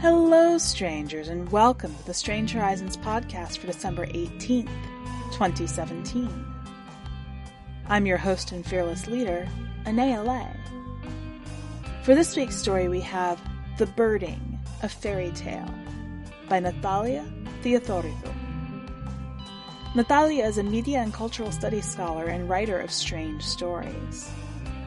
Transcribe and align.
Hello, 0.00 0.56
strangers, 0.58 1.26
and 1.26 1.50
welcome 1.50 1.92
to 1.92 2.06
the 2.06 2.14
Strange 2.14 2.52
Horizons 2.52 2.96
podcast 2.96 3.58
for 3.58 3.66
December 3.66 4.06
18th, 4.06 4.70
2017. 5.32 6.30
I'm 7.88 8.06
your 8.06 8.18
host 8.18 8.52
and 8.52 8.64
fearless 8.64 9.08
leader, 9.08 9.48
Anaea 9.84 10.24
Lay. 10.24 10.46
For 12.04 12.14
this 12.14 12.36
week's 12.36 12.54
story, 12.54 12.86
we 12.86 13.00
have 13.00 13.42
The 13.78 13.86
Birding, 13.86 14.60
a 14.84 14.88
Fairy 14.88 15.32
Tale 15.32 15.74
by 16.48 16.60
Natalia 16.60 17.24
Theodoridou. 17.64 18.31
Natalia 19.94 20.46
is 20.46 20.56
a 20.56 20.62
media 20.62 21.00
and 21.00 21.12
cultural 21.12 21.52
studies 21.52 21.86
scholar 21.86 22.24
and 22.24 22.48
writer 22.48 22.80
of 22.80 22.90
strange 22.90 23.42
stories. 23.44 24.30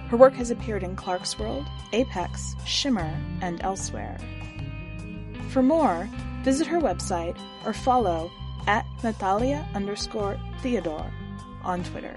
Her 0.08 0.18
work 0.18 0.34
has 0.34 0.50
appeared 0.50 0.82
in 0.82 0.96
Clarkesworld, 0.96 1.68
Apex, 1.94 2.56
Shimmer, 2.66 3.16
and 3.40 3.62
elsewhere. 3.62 4.18
For 5.50 5.62
more, 5.62 6.10
visit 6.42 6.66
her 6.66 6.80
website 6.80 7.38
or 7.68 7.74
follow 7.74 8.32
at 8.66 8.88
Natalia 9.04 9.68
underscore 9.76 10.40
Theodore 10.64 11.12
on 11.64 11.84
Twitter. 11.84 12.16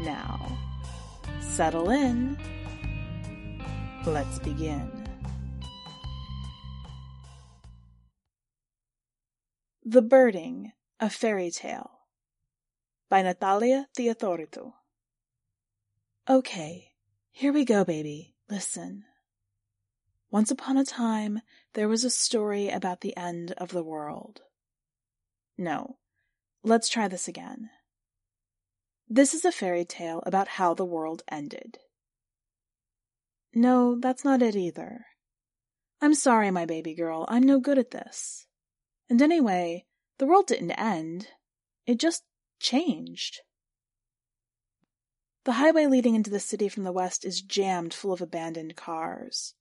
Now, 0.00 0.58
settle 1.40 1.90
in. 1.90 2.36
Let's 4.04 4.40
begin. 4.40 4.99
The 9.84 10.02
Birding, 10.02 10.72
a 11.00 11.08
Fairy 11.08 11.50
Tale 11.50 11.90
by 13.08 13.22
Natalia 13.22 13.88
Theodoridou. 13.96 14.74
Okay, 16.28 16.92
here 17.30 17.50
we 17.50 17.64
go, 17.64 17.82
baby. 17.82 18.36
Listen. 18.50 19.04
Once 20.30 20.50
upon 20.50 20.76
a 20.76 20.84
time, 20.84 21.40
there 21.72 21.88
was 21.88 22.04
a 22.04 22.10
story 22.10 22.68
about 22.68 23.00
the 23.00 23.16
end 23.16 23.52
of 23.52 23.70
the 23.70 23.82
world. 23.82 24.42
No, 25.56 25.96
let's 26.62 26.90
try 26.90 27.08
this 27.08 27.26
again. 27.26 27.70
This 29.08 29.32
is 29.32 29.46
a 29.46 29.50
fairy 29.50 29.86
tale 29.86 30.22
about 30.26 30.46
how 30.46 30.74
the 30.74 30.84
world 30.84 31.22
ended. 31.28 31.78
No, 33.54 33.98
that's 33.98 34.24
not 34.26 34.42
it 34.42 34.54
either. 34.54 35.06
I'm 36.02 36.14
sorry, 36.14 36.50
my 36.50 36.66
baby 36.66 36.94
girl, 36.94 37.24
I'm 37.28 37.44
no 37.44 37.58
good 37.58 37.78
at 37.78 37.92
this. 37.92 38.46
And 39.10 39.20
anyway, 39.20 39.86
the 40.18 40.26
world 40.26 40.46
didn't 40.46 40.70
end. 40.70 41.28
It 41.84 41.98
just 41.98 42.22
changed. 42.60 43.40
The 45.44 45.52
highway 45.52 45.86
leading 45.86 46.14
into 46.14 46.30
the 46.30 46.38
city 46.38 46.68
from 46.68 46.84
the 46.84 46.92
west 46.92 47.24
is 47.24 47.42
jammed 47.42 47.92
full 47.92 48.12
of 48.12 48.20
abandoned 48.20 48.76
cars. 48.76 49.54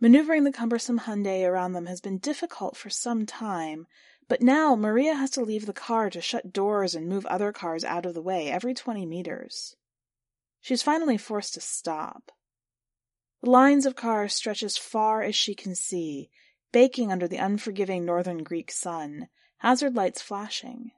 Maneuvering 0.00 0.42
the 0.42 0.52
cumbersome 0.52 1.00
Hyundai 1.00 1.44
around 1.44 1.72
them 1.72 1.86
has 1.86 2.00
been 2.00 2.18
difficult 2.18 2.76
for 2.76 2.90
some 2.90 3.26
time, 3.26 3.86
but 4.26 4.42
now 4.42 4.74
Maria 4.74 5.14
has 5.14 5.30
to 5.30 5.42
leave 5.42 5.66
the 5.66 5.72
car 5.72 6.10
to 6.10 6.20
shut 6.20 6.52
doors 6.52 6.96
and 6.96 7.08
move 7.08 7.26
other 7.26 7.52
cars 7.52 7.84
out 7.84 8.04
of 8.04 8.14
the 8.14 8.22
way 8.22 8.50
every 8.50 8.74
20 8.74 9.06
meters. 9.06 9.76
She's 10.60 10.82
finally 10.82 11.16
forced 11.16 11.54
to 11.54 11.60
stop. 11.60 12.32
The 13.40 13.50
lines 13.50 13.86
of 13.86 13.94
cars 13.94 14.34
stretch 14.34 14.62
as 14.62 14.76
far 14.76 15.22
as 15.22 15.36
she 15.36 15.54
can 15.54 15.74
see, 15.76 16.30
baking 16.74 17.12
under 17.12 17.28
the 17.28 17.36
unforgiving 17.36 18.04
northern 18.04 18.42
Greek 18.42 18.68
sun, 18.68 19.28
hazard 19.58 19.94
lights 19.94 20.20
flashing. 20.20 20.90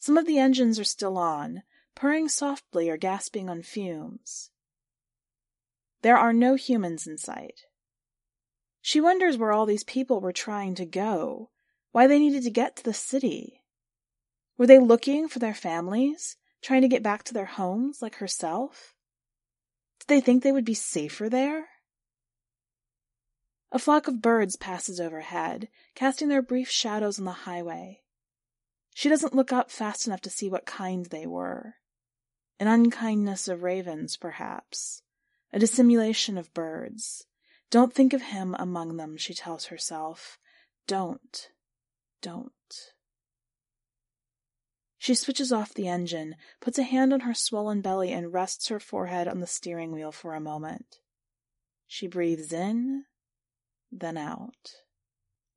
Some 0.00 0.18
of 0.18 0.26
the 0.26 0.40
engines 0.40 0.80
are 0.80 0.84
still 0.84 1.16
on, 1.16 1.62
purring 1.94 2.28
softly 2.28 2.90
or 2.90 2.96
gasping 2.96 3.48
on 3.48 3.62
fumes. 3.62 4.50
There 6.02 6.18
are 6.18 6.32
no 6.32 6.56
humans 6.56 7.06
in 7.06 7.18
sight. 7.18 7.66
She 8.80 9.00
wonders 9.00 9.36
where 9.36 9.52
all 9.52 9.64
these 9.64 9.84
people 9.84 10.20
were 10.20 10.32
trying 10.32 10.74
to 10.74 10.84
go, 10.84 11.50
why 11.92 12.08
they 12.08 12.18
needed 12.18 12.42
to 12.42 12.50
get 12.50 12.74
to 12.76 12.82
the 12.82 12.92
city. 12.92 13.62
Were 14.56 14.66
they 14.66 14.80
looking 14.80 15.28
for 15.28 15.38
their 15.38 15.54
families, 15.54 16.36
trying 16.62 16.82
to 16.82 16.88
get 16.88 17.04
back 17.04 17.22
to 17.24 17.34
their 17.34 17.44
homes 17.44 18.02
like 18.02 18.16
herself? 18.16 18.96
Did 20.00 20.08
they 20.08 20.20
think 20.20 20.42
they 20.42 20.50
would 20.50 20.64
be 20.64 20.74
safer 20.74 21.28
there? 21.28 21.68
A 23.70 23.78
flock 23.78 24.08
of 24.08 24.22
birds 24.22 24.56
passes 24.56 24.98
overhead, 24.98 25.68
casting 25.94 26.28
their 26.28 26.40
brief 26.40 26.70
shadows 26.70 27.18
on 27.18 27.26
the 27.26 27.32
highway. 27.32 28.02
She 28.94 29.08
doesn't 29.08 29.34
look 29.34 29.52
up 29.52 29.70
fast 29.70 30.06
enough 30.06 30.22
to 30.22 30.30
see 30.30 30.48
what 30.48 30.64
kind 30.64 31.06
they 31.06 31.26
were. 31.26 31.76
An 32.58 32.66
unkindness 32.66 33.46
of 33.46 33.62
ravens, 33.62 34.16
perhaps. 34.16 35.02
A 35.52 35.58
dissimulation 35.58 36.38
of 36.38 36.52
birds. 36.54 37.26
Don't 37.70 37.92
think 37.92 38.12
of 38.12 38.22
him 38.22 38.56
among 38.58 38.96
them, 38.96 39.16
she 39.16 39.34
tells 39.34 39.66
herself. 39.66 40.38
Don't. 40.86 41.50
Don't. 42.22 42.52
She 44.96 45.14
switches 45.14 45.52
off 45.52 45.74
the 45.74 45.86
engine, 45.86 46.34
puts 46.60 46.78
a 46.78 46.82
hand 46.82 47.12
on 47.12 47.20
her 47.20 47.34
swollen 47.34 47.82
belly, 47.82 48.12
and 48.12 48.32
rests 48.32 48.68
her 48.68 48.80
forehead 48.80 49.28
on 49.28 49.40
the 49.40 49.46
steering 49.46 49.92
wheel 49.92 50.10
for 50.10 50.34
a 50.34 50.40
moment. 50.40 50.98
She 51.86 52.08
breathes 52.08 52.52
in 52.52 53.04
then 53.90 54.16
out, 54.16 54.72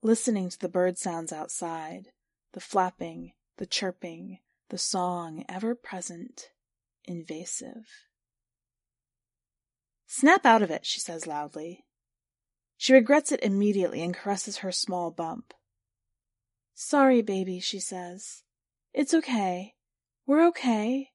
listening 0.02 0.50
to 0.50 0.60
the 0.60 0.70
bird 0.70 0.98
sounds 0.98 1.32
outside, 1.32 2.08
the 2.54 2.60
flapping, 2.60 3.34
the 3.58 3.66
chirping, 3.66 4.40
the 4.70 4.78
song 4.78 5.46
ever 5.50 5.76
present, 5.76 6.50
invasive. 7.06 7.86
Snap 10.08 10.46
out 10.46 10.62
of 10.62 10.72
it, 10.72 10.86
she 10.86 11.00
says 11.00 11.28
loudly. 11.28 11.86
She 12.78 12.94
regrets 12.94 13.32
it 13.32 13.44
immediately 13.44 14.02
and 14.02 14.14
caresses 14.14 14.58
her 14.58 14.72
small 14.72 15.12
bump. 15.12 15.54
Sorry, 16.74 17.22
baby, 17.22 17.60
she 17.60 17.80
says. 17.80 18.44
It's 18.94 19.14
okay. 19.14 19.76
We're 20.26 20.48
okay. 20.48 21.10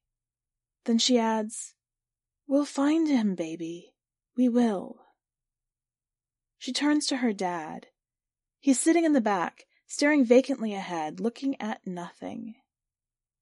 Then 0.85 0.99
she 0.99 1.19
adds, 1.19 1.75
We'll 2.47 2.65
find 2.65 3.09
him, 3.09 3.35
baby. 3.35 3.93
We 4.37 4.49
will. 4.49 5.06
She 6.67 6.73
turns 6.73 7.07
to 7.07 7.19
her 7.19 7.33
dad. 7.33 7.87
He's 8.59 8.81
sitting 8.81 9.05
in 9.05 9.13
the 9.13 9.21
back, 9.21 9.67
staring 9.87 10.25
vacantly 10.25 10.75
ahead, 10.75 11.21
looking 11.21 11.55
at 11.61 11.87
nothing. 11.87 12.57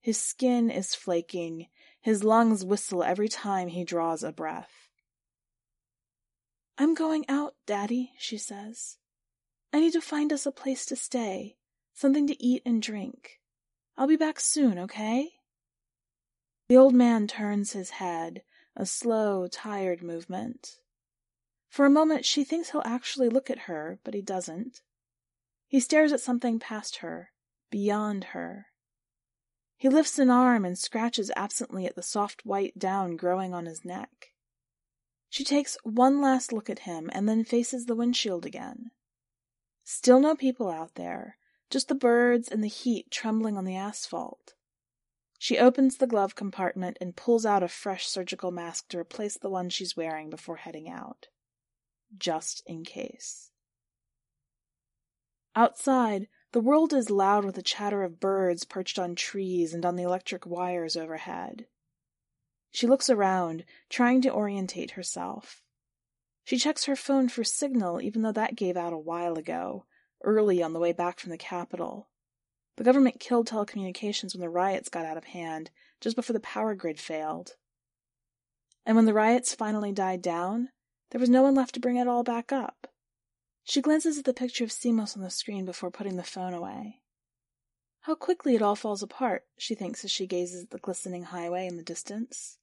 His 0.03 0.21
skin 0.21 0.71
is 0.71 0.95
flaking, 0.95 1.69
his 2.03 2.23
lungs 2.23 2.67
whistle 2.67 3.03
every 3.03 3.29
time 3.29 3.69
he 3.69 3.83
draws 3.83 4.23
a 4.23 4.31
breath. 4.31 4.91
I'm 6.77 6.93
going 6.93 7.25
out, 7.27 7.55
Daddy, 7.65 8.13
she 8.19 8.37
says. 8.37 8.99
I 9.73 9.81
need 9.81 9.95
to 9.95 10.03
find 10.03 10.31
us 10.31 10.45
a 10.45 10.53
place 10.53 10.84
to 10.84 10.95
stay, 10.95 11.57
something 11.95 12.27
to 12.27 12.45
eat 12.45 12.61
and 12.67 12.83
drink. 12.83 13.41
I'll 13.97 14.07
be 14.07 14.17
back 14.17 14.39
soon, 14.39 14.79
okay? 14.81 15.31
The 16.69 16.77
old 16.77 16.95
man 16.95 17.27
turns 17.27 17.73
his 17.73 17.89
head, 17.89 18.43
a 18.77 18.84
slow, 18.84 19.47
tired 19.47 20.03
movement. 20.03 20.77
For 21.75 21.85
a 21.85 21.91
moment 21.91 22.25
she 22.25 22.45
thinks 22.45 22.71
he'll 22.71 22.83
actually 22.85 23.29
look 23.29 23.51
at 23.51 23.67
her, 23.67 23.99
but 24.05 24.15
he 24.15 24.23
doesn't. 24.23 24.83
He 25.67 25.81
stares 25.81 26.12
at 26.12 26.21
something 26.21 26.61
past 26.61 26.99
her, 26.99 27.33
beyond 27.69 28.27
her. 28.27 28.67
He 29.77 29.89
lifts 29.89 30.21
an 30.21 30.31
arm 30.31 30.65
and 30.65 30.79
scratches 30.79 31.33
absently 31.34 31.84
at 31.84 31.97
the 31.97 32.01
soft 32.01 32.47
white 32.47 32.79
down 32.79 33.17
growing 33.17 33.53
on 33.53 33.67
his 33.67 33.84
neck. 33.84 34.29
She 35.29 35.43
takes 35.43 35.77
one 35.83 36.21
last 36.21 36.53
look 36.53 36.71
at 36.71 36.87
him 36.87 37.11
and 37.13 37.29
then 37.29 37.43
faces 37.43 37.87
the 37.87 37.97
windshield 37.97 38.47
again. 38.47 38.93
Still 39.83 40.21
no 40.21 40.37
people 40.37 40.71
out 40.71 40.95
there, 40.95 41.39
just 41.71 41.89
the 41.89 41.97
birds 41.97 42.47
and 42.47 42.63
the 42.63 42.69
heat 42.69 43.11
trembling 43.11 43.57
on 43.57 43.65
the 43.65 43.75
asphalt. 43.75 44.54
She 45.41 45.59
opens 45.59 45.97
the 45.97 46.07
glove 46.07 46.37
compartment 46.37 46.98
and 47.01 47.16
pulls 47.16 47.45
out 47.45 47.65
a 47.65 47.69
fresh 47.69 48.07
surgical 48.07 48.53
mask 48.53 48.91
to 48.91 48.98
replace 49.01 49.37
the 49.37 49.51
one 49.51 49.71
she's 49.71 49.97
wearing 49.97 50.31
before 50.31 50.59
heading 50.59 50.89
out 50.89 51.27
just 52.19 52.63
in 52.66 52.84
case. 52.84 53.51
Outside, 55.57 56.28
the 56.53 56.61
world 56.61 56.93
is 56.93 57.11
loud 57.11 57.45
with 57.45 57.55
the 57.55 57.63
chatter 57.63 58.03
of 58.03 58.21
birds 58.21 58.65
perched 58.65 58.99
on 58.99 59.15
trees 59.15 59.72
and 59.75 59.84
on 59.84 59.97
the 59.97 60.03
electric 60.03 60.47
wires 60.47 60.97
overhead. 60.97 61.66
She 62.72 62.87
looks 62.87 63.09
around, 63.09 63.65
trying 63.89 64.21
to 64.22 64.33
orientate 64.33 64.93
herself. 64.93 65.63
She 66.45 66.59
checks 66.59 66.84
her 66.84 66.97
phone 66.97 67.28
for 67.28 67.45
signal, 67.45 68.01
even 68.01 68.22
though 68.22 68.33
that 68.33 68.57
gave 68.57 68.77
out 68.77 68.93
a 68.93 68.99
while 68.99 69.39
ago, 69.39 69.87
early 70.22 70.63
on 70.63 70.72
the 70.72 70.81
way 70.81 70.93
back 70.93 71.21
from 71.21 71.31
the 71.31 71.39
capital. 71.39 72.09
The 72.77 72.84
government 72.84 73.21
killed 73.21 73.49
telecommunications 73.49 74.34
when 74.34 74.41
the 74.41 74.51
riots 74.51 74.89
got 74.89 75.07
out 75.07 75.17
of 75.17 75.25
hand, 75.25 75.71
just 76.01 76.17
before 76.17 76.34
the 76.34 76.41
power 76.41 76.75
grid 76.75 76.99
failed. 76.99 77.53
And 78.84 78.97
when 78.97 79.07
the 79.07 79.15
riots 79.15 79.55
finally 79.55 79.93
died 79.93 80.21
down, 80.21 80.71
there 81.15 81.21
was 81.21 81.31
no 81.31 81.45
one 81.45 81.55
left 81.55 81.75
to 81.75 81.81
bring 81.81 81.95
it 81.95 82.09
all 82.09 82.25
back 82.25 82.51
up. 82.51 82.89
She 83.63 83.81
glances 83.81 84.19
at 84.19 84.25
the 84.25 84.34
picture 84.34 84.65
of 84.65 84.71
Simos 84.71 85.16
on 85.16 85.22
the 85.22 85.31
screen 85.31 85.65
before 85.65 85.93
putting 85.93 86.16
the 86.16 86.25
phone 86.25 86.53
away. 86.53 87.03
How 88.01 88.16
quickly 88.16 88.57
it 88.57 88.63
all 88.63 88.75
falls 88.75 89.01
apart, 89.01 89.45
she 89.57 89.77
thinks 89.77 90.05
as 90.05 90.11
she 90.11 90.27
gazes 90.27 90.65
at 90.65 90.71
the 90.71 90.78
glistening 90.78 91.22
highway 91.22 91.69
in 91.69 91.77
the 91.77 91.84
distance. 91.84 92.59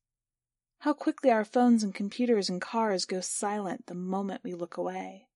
How 0.80 0.92
quickly 0.92 1.32
our 1.32 1.46
phones 1.46 1.82
and 1.82 1.96
computers 1.96 2.50
and 2.50 2.60
cars 2.60 3.06
go 3.06 3.22
silent 3.22 3.86
the 3.86 3.96
moment 3.96 4.44
we 4.44 4.54
look 4.54 4.76
away. 4.76 5.30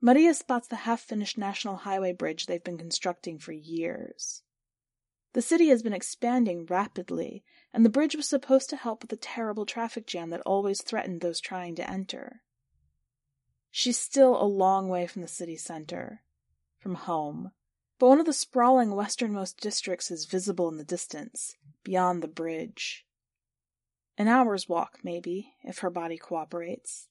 Maria 0.00 0.34
spots 0.34 0.66
the 0.66 0.74
half-finished 0.74 1.38
National 1.38 1.76
Highway 1.76 2.12
bridge 2.12 2.46
they've 2.46 2.64
been 2.64 2.76
constructing 2.76 3.38
for 3.38 3.52
years. 3.52 4.42
The 5.32 5.42
city 5.42 5.68
has 5.68 5.82
been 5.82 5.92
expanding 5.92 6.66
rapidly, 6.66 7.44
and 7.72 7.84
the 7.84 7.90
bridge 7.90 8.16
was 8.16 8.28
supposed 8.28 8.68
to 8.70 8.76
help 8.76 9.02
with 9.02 9.10
the 9.10 9.16
terrible 9.16 9.64
traffic 9.64 10.06
jam 10.06 10.30
that 10.30 10.40
always 10.40 10.82
threatened 10.82 11.20
those 11.20 11.40
trying 11.40 11.76
to 11.76 11.88
enter. 11.88 12.42
She's 13.70 13.98
still 13.98 14.40
a 14.40 14.44
long 14.44 14.88
way 14.88 15.06
from 15.06 15.22
the 15.22 15.28
city 15.28 15.56
center, 15.56 16.22
from 16.80 16.96
home, 16.96 17.52
but 18.00 18.08
one 18.08 18.18
of 18.18 18.26
the 18.26 18.32
sprawling 18.32 18.96
westernmost 18.96 19.60
districts 19.60 20.10
is 20.10 20.24
visible 20.24 20.68
in 20.68 20.78
the 20.78 20.84
distance, 20.84 21.54
beyond 21.84 22.22
the 22.22 22.28
bridge. 22.28 23.06
An 24.18 24.26
hour's 24.26 24.68
walk, 24.68 24.98
maybe, 25.04 25.54
if 25.62 25.78
her 25.78 25.90
body 25.90 26.18
cooperates. 26.18 27.06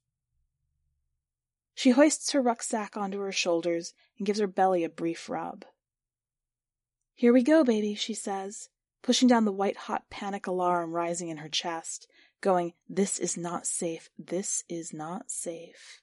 She 1.74 1.92
hoists 1.92 2.32
her 2.32 2.42
rucksack 2.42 2.98
onto 2.98 3.20
her 3.20 3.32
shoulders 3.32 3.94
and 4.18 4.28
gives 4.28 4.40
her 4.40 4.48
belly 4.48 4.84
a 4.84 4.90
brief 4.90 5.30
rub. 5.30 5.64
Here 7.20 7.34
we 7.34 7.44
go, 7.44 7.66
baby, 7.66 7.96
she 7.96 8.14
says, 8.14 8.70
pushing 9.04 9.28
down 9.28 9.44
the 9.44 9.52
white 9.52 9.76
hot 9.76 10.10
panic 10.10 10.48
alarm 10.48 10.94
rising 10.94 11.28
in 11.28 11.36
her 11.36 11.50
chest, 11.50 12.08
going, 12.40 12.72
This 12.88 13.20
is 13.20 13.36
not 13.36 13.68
safe. 13.68 14.10
This 14.18 14.64
is 14.70 14.94
not 14.94 15.30
safe. 15.30 16.00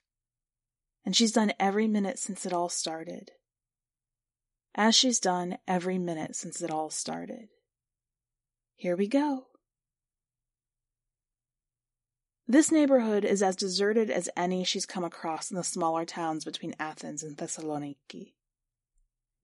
And 1.07 1.17
she's 1.17 1.33
done 1.33 1.55
every 1.59 1.89
minute 1.89 2.19
since 2.19 2.45
it 2.45 2.53
all 2.53 2.69
started 2.69 3.31
as 4.75 4.95
she's 4.95 5.19
done 5.19 5.57
every 5.67 5.97
minute 5.97 6.37
since 6.37 6.61
it 6.61 6.71
all 6.71 6.91
started. 6.91 7.49
Here 8.75 8.95
we 8.95 9.09
go. 9.09 9.47
This 12.47 12.71
neighborhood 12.71 13.25
is 13.25 13.43
as 13.43 13.57
deserted 13.57 14.11
as 14.11 14.29
any 14.37 14.65
she's 14.65 14.85
come 14.85 15.03
across 15.03 15.51
in 15.51 15.57
the 15.57 15.65
smaller 15.65 16.05
towns 16.05 16.45
between 16.45 16.77
Athens 16.79 17.23
and 17.23 17.39
Thessaloniki. 17.39 18.35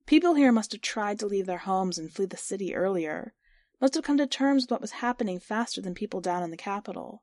People 0.06 0.34
here 0.34 0.52
must 0.52 0.72
have 0.72 0.80
tried 0.80 1.18
to 1.20 1.26
leave 1.26 1.46
their 1.46 1.58
homes 1.58 1.98
and 1.98 2.12
flee 2.12 2.26
the 2.26 2.36
city 2.36 2.74
earlier, 2.74 3.34
must 3.80 3.94
have 3.94 4.04
come 4.04 4.18
to 4.18 4.26
terms 4.26 4.64
with 4.64 4.70
what 4.70 4.80
was 4.80 4.92
happening 4.92 5.38
faster 5.38 5.80
than 5.80 5.94
people 5.94 6.20
down 6.20 6.42
in 6.42 6.50
the 6.50 6.56
capital. 6.56 7.22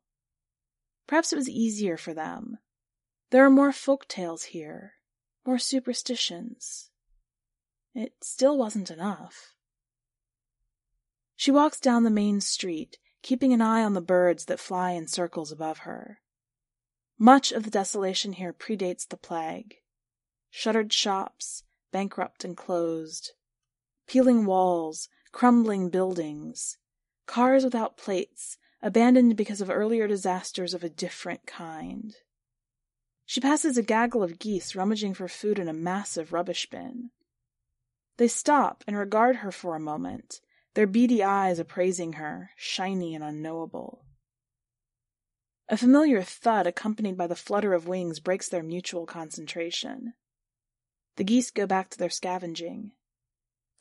Perhaps 1.07 1.33
it 1.33 1.37
was 1.37 1.49
easier 1.49 1.97
for 1.97 2.13
them. 2.13 2.57
There 3.31 3.45
are 3.45 3.49
more 3.49 3.71
folk 3.71 4.07
tales 4.07 4.43
here, 4.43 4.93
more 5.45 5.59
superstitions. 5.59 6.89
It 7.93 8.13
still 8.21 8.57
wasn't 8.57 8.91
enough. 8.91 9.53
She 11.35 11.51
walks 11.51 11.79
down 11.79 12.03
the 12.03 12.09
main 12.09 12.41
street, 12.41 12.97
keeping 13.21 13.53
an 13.53 13.61
eye 13.61 13.83
on 13.83 13.93
the 13.93 14.01
birds 14.01 14.45
that 14.45 14.59
fly 14.59 14.91
in 14.91 15.07
circles 15.07 15.51
above 15.51 15.79
her. 15.79 16.19
Much 17.17 17.51
of 17.51 17.63
the 17.63 17.69
desolation 17.69 18.33
here 18.33 18.53
predates 18.53 19.07
the 19.07 19.17
plague. 19.17 19.75
Shuttered 20.49 20.91
shops, 20.91 21.63
bankrupt 21.91 22.43
and 22.43 22.55
closed. 22.55 23.31
Peeling 24.07 24.45
walls, 24.45 25.09
crumbling 25.31 25.89
buildings. 25.89 26.77
Cars 27.25 27.63
without 27.63 27.97
plates, 27.97 28.57
abandoned 28.81 29.35
because 29.35 29.61
of 29.61 29.69
earlier 29.69 30.07
disasters 30.07 30.73
of 30.73 30.83
a 30.83 30.89
different 30.89 31.45
kind. 31.45 32.15
She 33.25 33.41
passes 33.41 33.77
a 33.77 33.83
gaggle 33.83 34.23
of 34.23 34.39
geese 34.39 34.75
rummaging 34.75 35.13
for 35.13 35.27
food 35.27 35.59
in 35.59 35.67
a 35.67 35.73
massive 35.73 36.33
rubbish 36.33 36.69
bin. 36.69 37.11
They 38.17 38.27
stop 38.27 38.83
and 38.87 38.97
regard 38.97 39.37
her 39.37 39.51
for 39.51 39.75
a 39.75 39.79
moment, 39.79 40.41
their 40.73 40.87
beady 40.87 41.23
eyes 41.23 41.59
appraising 41.59 42.13
her, 42.13 42.51
shiny 42.57 43.13
and 43.13 43.23
unknowable. 43.23 44.03
A 45.67 45.77
familiar 45.77 46.23
thud 46.23 46.65
accompanied 46.65 47.15
by 47.15 47.27
the 47.27 47.35
flutter 47.35 47.73
of 47.73 47.87
wings 47.87 48.19
breaks 48.19 48.49
their 48.49 48.63
mutual 48.63 49.05
concentration. 49.05 50.13
The 51.19 51.25
geese 51.25 51.51
go 51.51 51.67
back 51.67 51.89
to 51.89 51.97
their 51.97 52.09
scavenging. 52.09 52.93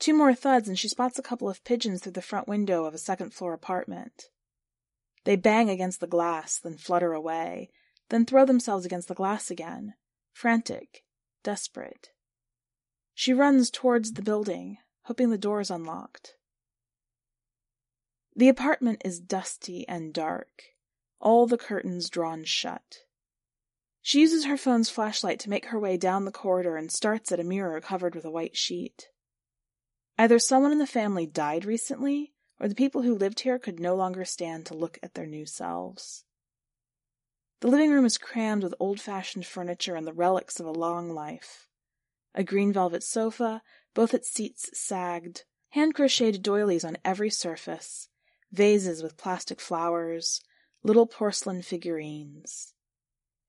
Two 0.00 0.12
more 0.12 0.35
thuds 0.35 0.67
and 0.67 0.76
she 0.76 0.88
spots 0.88 1.20
a 1.20 1.23
couple 1.23 1.49
of 1.49 1.62
pigeons 1.62 2.02
through 2.02 2.11
the 2.11 2.20
front 2.20 2.49
window 2.49 2.85
of 2.85 2.94
a 2.94 2.99
second 2.99 3.32
floor 3.32 3.52
apartment. 3.52 4.25
They 5.23 5.37
bang 5.37 5.70
against 5.70 6.00
the 6.00 6.08
glass, 6.08 6.58
then 6.58 6.76
flutter 6.76 7.12
away, 7.12 7.70
then 8.08 8.26
throw 8.26 8.44
themselves 8.44 8.85
against 8.85 9.06
the 9.06 9.14
glass 9.14 9.52
again, 9.52 9.94
frantic, 10.32 11.05
desperate. 11.44 12.11
She 13.14 13.32
runs 13.32 13.70
towards 13.70 14.14
the 14.14 14.23
building, 14.23 14.79
hoping 15.02 15.31
the 15.31 15.38
door 15.38 15.61
is 15.61 15.70
unlocked. 15.70 16.34
The 18.34 18.49
apartment 18.49 19.02
is 19.05 19.20
dusty 19.20 19.87
and 19.87 20.12
dark, 20.12 20.64
all 21.20 21.46
the 21.46 21.56
curtains 21.56 22.11
drawn 22.11 22.43
shut. 22.43 23.05
She 24.08 24.20
uses 24.20 24.46
her 24.46 24.56
phone's 24.56 24.88
flashlight 24.88 25.38
to 25.40 25.50
make 25.50 25.66
her 25.66 25.78
way 25.78 25.99
down 25.99 26.25
the 26.25 26.32
corridor 26.32 26.78
and 26.78 26.90
starts 26.90 27.31
at 27.31 27.40
a 27.40 27.44
mirror 27.44 27.78
covered 27.82 28.14
with 28.14 28.25
a 28.25 28.31
white 28.31 28.56
sheet. 28.56 29.10
Either 30.16 30.38
someone 30.38 30.72
in 30.72 30.78
the 30.78 30.87
family 30.87 31.26
died 31.26 31.66
recently, 31.66 32.32
or 32.58 32.69
the 32.69 32.75
people 32.75 33.02
who 33.02 33.14
lived 33.14 33.40
here 33.40 33.58
could 33.58 33.78
no 33.78 33.94
longer 33.94 34.25
stand 34.25 34.64
to 34.64 34.75
look 34.75 34.99
at 35.02 35.12
their 35.12 35.26
new 35.26 35.44
selves. 35.44 36.25
The 37.60 37.69
living 37.69 37.90
room 37.90 38.06
is 38.06 38.16
crammed 38.16 38.62
with 38.62 38.75
old 38.81 38.99
fashioned 38.99 39.44
furniture 39.44 39.94
and 39.94 40.06
the 40.06 40.14
relics 40.14 40.58
of 40.58 40.64
a 40.64 40.70
long 40.72 41.10
life 41.10 41.69
a 42.34 42.43
green 42.43 42.72
velvet 42.72 43.02
sofa, 43.02 43.60
both 43.93 44.14
its 44.14 44.31
seats 44.31 44.70
sagged, 44.72 45.44
hand 45.72 45.94
crocheted 45.94 46.43
doilies 46.43 46.82
on 46.82 46.96
every 47.05 47.28
surface, 47.28 48.08
vases 48.50 49.02
with 49.02 49.19
plastic 49.19 49.60
flowers, 49.60 50.40
little 50.82 51.06
porcelain 51.06 51.60
figurines. 51.60 52.72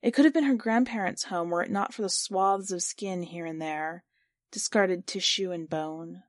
It 0.02 0.14
could 0.14 0.26
have 0.26 0.34
been 0.34 0.46
her 0.46 0.56
grandparents' 0.56 1.26
home 1.26 1.50
were 1.50 1.62
it 1.62 1.72
not 1.72 1.94
for 1.94 2.02
the 2.02 2.10
swaths 2.10 2.72
of 2.72 2.82
skin 2.82 3.24
here 3.24 3.46
and 3.46 3.62
there, 3.62 4.06
discarded 4.52 5.06
tissue 5.06 5.52
and 5.52 5.70
bone. 5.70 6.24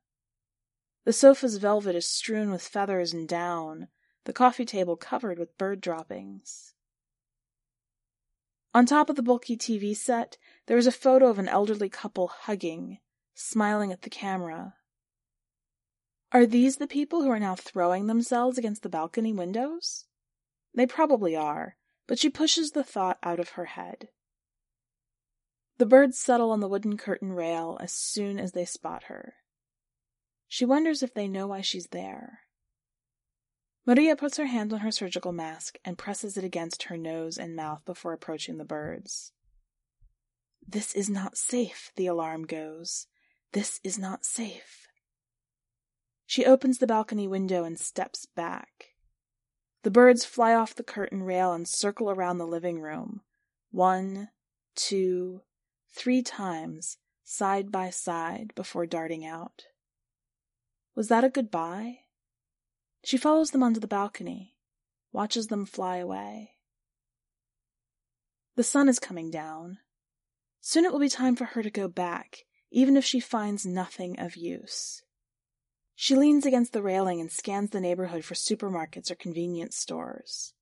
The 1.04 1.12
sofa's 1.12 1.56
velvet 1.56 1.94
is 1.94 2.06
strewn 2.06 2.50
with 2.50 2.62
feathers 2.62 3.12
and 3.12 3.28
down, 3.28 3.88
the 4.24 4.32
coffee 4.32 4.64
table 4.64 4.96
covered 4.96 5.38
with 5.38 5.56
bird 5.56 5.80
droppings. 5.80 6.74
On 8.74 8.86
top 8.86 9.08
of 9.08 9.16
the 9.16 9.22
bulky 9.22 9.56
TV 9.56 9.96
set, 9.96 10.36
there 10.66 10.76
is 10.76 10.86
a 10.86 10.92
photo 10.92 11.28
of 11.28 11.38
an 11.38 11.48
elderly 11.48 11.88
couple 11.88 12.28
hugging, 12.28 12.98
smiling 13.34 13.90
at 13.92 14.02
the 14.02 14.10
camera. 14.10 14.74
Are 16.32 16.46
these 16.46 16.76
the 16.76 16.86
people 16.86 17.22
who 17.22 17.30
are 17.30 17.40
now 17.40 17.56
throwing 17.56 18.06
themselves 18.06 18.58
against 18.58 18.82
the 18.82 18.88
balcony 18.88 19.32
windows? 19.32 20.04
They 20.74 20.86
probably 20.86 21.34
are, 21.34 21.76
but 22.10 22.18
she 22.18 22.28
pushes 22.28 22.72
the 22.72 22.82
thought 22.82 23.18
out 23.22 23.38
of 23.38 23.50
her 23.50 23.66
head. 23.66 24.08
The 25.78 25.86
birds 25.86 26.18
settle 26.18 26.50
on 26.50 26.58
the 26.58 26.66
wooden 26.66 26.96
curtain 26.96 27.32
rail 27.32 27.78
as 27.80 27.92
soon 27.92 28.40
as 28.40 28.50
they 28.50 28.64
spot 28.64 29.04
her. 29.04 29.34
She 30.48 30.64
wonders 30.64 31.04
if 31.04 31.14
they 31.14 31.28
know 31.28 31.46
why 31.46 31.60
she's 31.60 31.86
there. 31.92 32.40
Maria 33.86 34.16
puts 34.16 34.38
her 34.38 34.46
hand 34.46 34.72
on 34.72 34.80
her 34.80 34.90
surgical 34.90 35.30
mask 35.30 35.78
and 35.84 35.96
presses 35.96 36.36
it 36.36 36.42
against 36.42 36.82
her 36.82 36.96
nose 36.96 37.38
and 37.38 37.54
mouth 37.54 37.84
before 37.84 38.12
approaching 38.12 38.58
the 38.58 38.64
birds. 38.64 39.30
This 40.66 40.96
is 40.96 41.08
not 41.08 41.36
safe, 41.36 41.92
the 41.94 42.08
alarm 42.08 42.44
goes. 42.44 43.06
This 43.52 43.78
is 43.84 44.00
not 44.00 44.24
safe. 44.24 44.88
She 46.26 46.44
opens 46.44 46.78
the 46.78 46.88
balcony 46.88 47.28
window 47.28 47.62
and 47.62 47.78
steps 47.78 48.26
back. 48.26 48.89
The 49.82 49.90
birds 49.90 50.24
fly 50.24 50.54
off 50.54 50.74
the 50.74 50.82
curtain 50.82 51.22
rail 51.22 51.52
and 51.52 51.66
circle 51.66 52.10
around 52.10 52.38
the 52.38 52.46
living 52.46 52.80
room. 52.80 53.22
One, 53.70 54.28
two, 54.74 55.42
three 55.92 56.22
times, 56.22 56.98
side 57.24 57.72
by 57.72 57.90
side, 57.90 58.52
before 58.54 58.86
darting 58.86 59.24
out. 59.24 59.66
Was 60.94 61.08
that 61.08 61.24
a 61.24 61.30
goodbye? 61.30 62.00
She 63.04 63.16
follows 63.16 63.52
them 63.52 63.62
onto 63.62 63.80
the 63.80 63.86
balcony, 63.86 64.54
watches 65.12 65.46
them 65.46 65.64
fly 65.64 65.96
away. 65.96 66.56
The 68.56 68.62
sun 68.62 68.88
is 68.88 68.98
coming 68.98 69.30
down. 69.30 69.78
Soon 70.60 70.84
it 70.84 70.92
will 70.92 71.00
be 71.00 71.08
time 71.08 71.36
for 71.36 71.46
her 71.46 71.62
to 71.62 71.70
go 71.70 71.88
back, 71.88 72.44
even 72.70 72.96
if 72.96 73.04
she 73.04 73.20
finds 73.20 73.64
nothing 73.64 74.18
of 74.20 74.36
use. 74.36 75.02
She 76.02 76.16
leans 76.16 76.46
against 76.46 76.72
the 76.72 76.80
railing 76.80 77.20
and 77.20 77.30
scans 77.30 77.68
the 77.68 77.80
neighborhood 77.80 78.24
for 78.24 78.32
supermarkets 78.32 79.10
or 79.10 79.14
convenience 79.14 79.76
stores. 79.76 80.54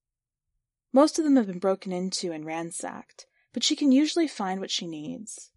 Most 0.92 1.16
of 1.16 1.24
them 1.24 1.36
have 1.36 1.46
been 1.46 1.60
broken 1.60 1.92
into 1.92 2.32
and 2.32 2.44
ransacked, 2.44 3.28
but 3.52 3.62
she 3.62 3.76
can 3.76 3.92
usually 3.92 4.26
find 4.26 4.60
what 4.60 4.72
she 4.72 4.88
needs. 4.88 5.52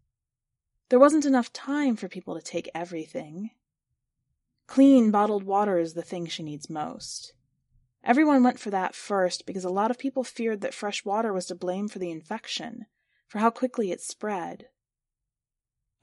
There 0.90 1.00
wasn't 1.00 1.26
enough 1.26 1.52
time 1.52 1.96
for 1.96 2.08
people 2.08 2.36
to 2.36 2.44
take 2.44 2.70
everything. 2.76 3.50
Clean 4.68 5.10
bottled 5.10 5.46
water 5.46 5.80
is 5.80 5.96
the 5.96 6.04
thing 6.04 6.28
she 6.28 6.44
needs 6.44 6.70
most. 6.70 7.34
Everyone 8.04 8.44
went 8.44 8.60
for 8.60 8.70
that 8.70 8.94
first 8.94 9.48
because 9.48 9.66
a 9.66 9.72
lot 9.72 9.90
of 9.90 9.98
people 9.98 10.24
feared 10.24 10.62
that 10.62 10.76
fresh 10.76 11.04
water 11.04 11.34
was 11.34 11.48
to 11.48 11.56
blame 11.56 11.88
for 11.88 11.98
the 11.98 12.12
infection, 12.12 12.86
for 13.28 13.40
how 13.40 13.50
quickly 13.50 13.92
it 13.92 14.00
spread. 14.00 14.68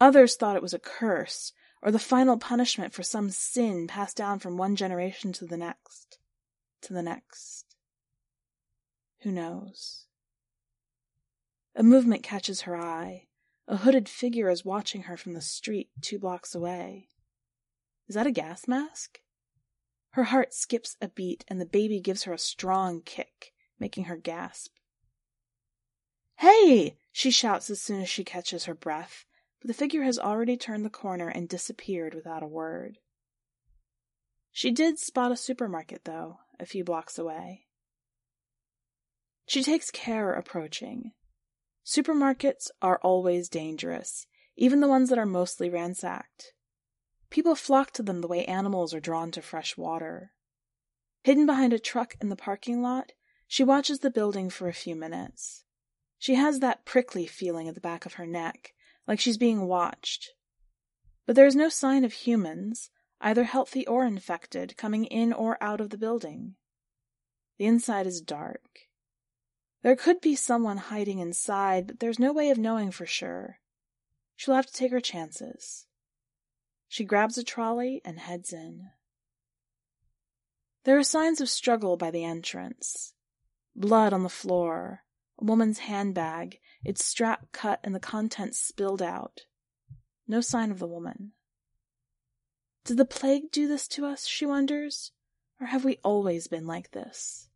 Others 0.01 0.35
thought 0.35 0.57
it 0.57 0.63
was 0.63 0.75
a 0.75 0.81
curse, 0.81 1.53
or 1.83 1.91
the 1.91 1.99
final 1.99 2.37
punishment 2.37 2.93
for 2.93 3.03
some 3.03 3.31
sin 3.31 3.87
passed 3.87 4.17
down 4.17 4.39
from 4.39 4.57
one 4.57 4.77
generation 4.77 5.33
to 5.33 5.47
the 5.47 5.57
next, 5.57 6.19
to 6.83 6.93
the 6.93 7.03
next. 7.03 7.77
Who 9.21 9.33
knows? 9.33 10.07
A 11.75 11.83
movement 11.83 12.23
catches 12.23 12.63
her 12.63 12.77
eye. 12.77 13.27
A 13.67 13.79
hooded 13.79 14.09
figure 14.09 14.49
is 14.49 14.65
watching 14.65 15.03
her 15.03 15.17
from 15.17 15.35
the 15.35 15.41
street 15.41 15.91
two 16.01 16.19
blocks 16.19 16.55
away. 16.55 17.09
Is 18.09 18.15
that 18.15 18.27
a 18.27 18.33
gas 18.33 18.67
mask? 18.67 19.21
Her 20.11 20.25
heart 20.25 20.55
skips 20.55 20.97
a 21.01 21.09
beat 21.09 21.45
and 21.49 21.61
the 21.61 21.67
baby 21.67 22.01
gives 22.01 22.25
her 22.25 22.33
a 22.33 22.39
strong 22.39 23.03
kick, 23.03 23.53
making 23.79 24.05
her 24.05 24.17
gasp. 24.17 24.73
Hey! 26.37 26.97
she 27.13 27.31
shouts 27.31 27.69
as 27.69 27.81
soon 27.81 28.01
as 28.01 28.09
she 28.09 28.25
catches 28.25 28.65
her 28.65 28.75
breath, 28.75 29.27
but 29.61 29.69
the 29.69 29.75
figure 29.75 30.03
has 30.03 30.19
already 30.19 30.57
turned 30.57 30.85
the 30.85 30.91
corner 30.91 31.29
and 31.29 31.49
disappeared 31.49 32.15
without 32.15 32.43
a 32.43 32.47
word. 32.47 32.99
She 34.53 34.71
did 34.71 34.99
spot 34.99 35.33
a 35.33 35.37
supermarket, 35.37 36.05
though, 36.05 36.39
a 36.59 36.67
few 36.67 36.85
blocks 36.85 37.19
away. 37.19 37.67
She 39.47 39.63
takes 39.63 39.91
care 39.91 40.35
approaching. 40.35 41.13
Supermarkets 41.85 42.71
are 42.83 43.01
always 43.03 43.49
dangerous, 43.49 44.27
even 44.57 44.81
the 44.81 44.89
ones 44.89 45.09
that 45.09 45.19
are 45.19 45.27
mostly 45.27 45.71
ransacked. 45.71 46.53
People 47.31 47.55
flock 47.55 47.93
to 47.93 48.03
them 48.03 48.21
the 48.21 48.29
way 48.29 48.45
animals 48.45 48.93
are 48.93 49.01
drawn 49.01 49.31
to 49.33 49.43
fresh 49.43 49.77
water. 49.77 50.33
Hidden 51.23 51.47
behind 51.47 51.73
a 51.73 51.79
truck 51.79 52.17
in 52.21 52.29
the 52.29 52.37
parking 52.37 52.83
lot, 52.83 53.13
she 53.47 53.65
watches 53.65 54.01
the 54.01 54.11
building 54.11 54.51
for 54.51 54.69
a 54.69 54.75
few 54.75 54.95
minutes. 54.95 55.65
She 56.19 56.35
has 56.35 56.61
that 56.61 56.85
prickly 56.85 57.27
feeling 57.27 57.69
at 57.69 57.75
the 57.75 57.81
back 57.81 58.05
of 58.05 58.15
her 58.15 58.27
neck, 58.27 58.75
like 59.09 59.19
she's 59.19 59.39
being 59.39 59.67
watched. 59.67 60.35
But 61.27 61.35
there 61.35 61.47
is 61.47 61.57
no 61.57 61.71
sign 61.71 62.05
of 62.05 62.13
humans, 62.13 62.91
either 63.21 63.45
healthy 63.45 63.87
or 63.87 64.05
infected, 64.05 64.77
coming 64.77 65.07
in 65.07 65.33
or 65.33 65.57
out 65.63 65.81
of 65.81 65.91
the 65.91 65.99
building. 65.99 66.55
The 67.59 67.65
inside 67.65 68.07
is 68.07 68.21
dark. 68.21 68.81
There 69.83 69.97
could 69.97 70.21
be 70.21 70.37
someone 70.37 70.77
hiding 70.77 71.19
inside, 71.19 71.87
but 71.87 72.01
there's 72.01 72.19
no 72.19 72.33
way 72.33 72.51
of 72.51 72.59
knowing 72.59 72.91
for 72.91 73.07
sure. 73.07 73.59
She'll 74.37 74.55
have 74.55 74.67
to 74.67 74.73
take 74.73 74.93
her 74.93 75.01
chances. 75.01 75.87
She 76.87 77.05
grabs 77.05 77.39
a 77.39 77.43
trolley 77.43 78.01
and 78.05 78.19
heads 78.19 78.53
in. 78.53 78.91
There 80.85 80.99
are 80.99 81.03
signs 81.03 81.41
of 81.41 81.51
struggle 81.51 81.97
by 81.97 82.11
the 82.11 82.25
entrance. 82.25 83.15
Blood 83.75 84.13
on 84.13 84.23
the 84.23 84.29
floor, 84.29 85.05
a 85.39 85.45
woman's 85.45 85.81
handbag, 85.81 86.59
its 86.85 87.05
strap 87.05 87.53
cut 87.53 87.81
and 87.83 87.95
the 87.95 88.01
contents 88.01 88.59
spilled 88.59 89.03
out. 89.03 89.43
No 90.27 90.41
sign 90.41 90.71
of 90.71 90.79
the 90.79 90.87
woman. 90.87 91.33
Did 92.85 92.97
the 92.97 93.05
plague 93.05 93.51
do 93.51 93.69
this 93.69 93.87
to 93.89 94.07
us, 94.07 94.27
she 94.27 94.47
wonders, 94.47 95.13
or 95.61 95.67
have 95.67 95.85
we 95.85 95.99
always 96.03 96.47
been 96.47 96.67
like 96.67 96.93
this? 96.93 97.49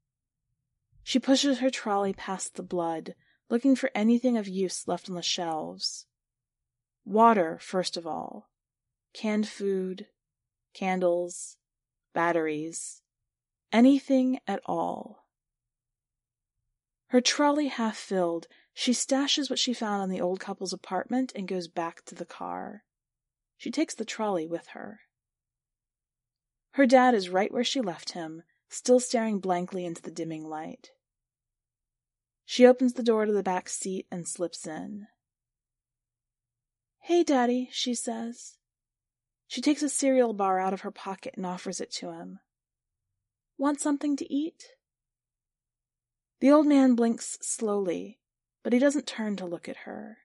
She 1.02 1.18
pushes 1.18 1.58
her 1.58 1.70
trolley 1.70 2.12
past 2.12 2.54
the 2.54 2.62
blood, 2.62 3.14
looking 3.48 3.74
for 3.74 3.90
anything 3.94 4.36
of 4.36 4.46
use 4.48 4.86
left 4.86 5.08
on 5.08 5.14
the 5.14 5.22
shelves. 5.22 6.06
Water, 7.04 7.58
first 7.60 7.96
of 7.96 8.06
all 8.06 8.48
canned 9.12 9.46
food, 9.46 10.06
candles, 10.72 11.58
batteries, 12.14 13.02
anything 13.70 14.40
at 14.46 14.60
all. 14.64 15.21
Her 17.12 17.20
trolley 17.20 17.68
half 17.68 17.98
filled, 17.98 18.48
she 18.72 18.92
stashes 18.92 19.50
what 19.50 19.58
she 19.58 19.74
found 19.74 20.02
in 20.02 20.08
the 20.08 20.22
old 20.22 20.40
couple's 20.40 20.72
apartment 20.72 21.30
and 21.36 21.46
goes 21.46 21.68
back 21.68 22.02
to 22.06 22.14
the 22.14 22.24
car. 22.24 22.84
She 23.58 23.70
takes 23.70 23.94
the 23.94 24.06
trolley 24.06 24.46
with 24.46 24.68
her. 24.68 25.00
Her 26.70 26.86
dad 26.86 27.12
is 27.14 27.28
right 27.28 27.52
where 27.52 27.64
she 27.64 27.82
left 27.82 28.12
him, 28.12 28.44
still 28.70 28.98
staring 28.98 29.40
blankly 29.40 29.84
into 29.84 30.00
the 30.00 30.10
dimming 30.10 30.48
light. 30.48 30.92
She 32.46 32.64
opens 32.64 32.94
the 32.94 33.02
door 33.02 33.26
to 33.26 33.32
the 33.34 33.42
back 33.42 33.68
seat 33.68 34.06
and 34.10 34.26
slips 34.26 34.66
in. 34.66 35.06
Hey, 37.00 37.24
Daddy, 37.24 37.68
she 37.72 37.94
says. 37.94 38.56
She 39.46 39.60
takes 39.60 39.82
a 39.82 39.90
cereal 39.90 40.32
bar 40.32 40.58
out 40.58 40.72
of 40.72 40.80
her 40.80 40.90
pocket 40.90 41.34
and 41.36 41.44
offers 41.44 41.78
it 41.78 41.90
to 41.96 42.12
him. 42.12 42.38
Want 43.58 43.80
something 43.80 44.16
to 44.16 44.32
eat? 44.32 44.64
The 46.42 46.50
old 46.50 46.66
man 46.66 46.96
blinks 46.96 47.38
slowly, 47.40 48.18
but 48.64 48.72
he 48.72 48.80
doesn't 48.80 49.06
turn 49.06 49.36
to 49.36 49.46
look 49.46 49.68
at 49.68 49.86
her. 49.86 50.18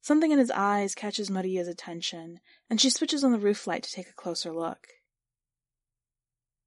Something 0.00 0.30
in 0.30 0.38
his 0.38 0.52
eyes 0.52 0.94
catches 0.94 1.28
Maria's 1.32 1.66
attention, 1.66 2.38
and 2.70 2.80
she 2.80 2.90
switches 2.90 3.24
on 3.24 3.32
the 3.32 3.38
roof 3.40 3.66
light 3.66 3.82
to 3.82 3.90
take 3.90 4.08
a 4.08 4.12
closer 4.12 4.52
look. 4.52 4.86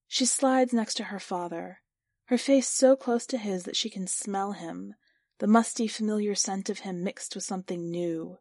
She 0.09 0.25
slides 0.25 0.73
next 0.73 0.95
to 0.95 1.05
her 1.05 1.21
father, 1.21 1.79
her 2.25 2.37
face 2.37 2.67
so 2.67 2.97
close 2.97 3.25
to 3.27 3.37
his 3.37 3.63
that 3.63 3.77
she 3.77 3.89
can 3.89 4.07
smell 4.07 4.51
him, 4.51 4.95
the 5.37 5.47
musty, 5.47 5.87
familiar 5.87 6.35
scent 6.35 6.69
of 6.69 6.79
him 6.79 7.01
mixed 7.01 7.35
with 7.35 7.45
something 7.45 7.89
new, 7.89 8.39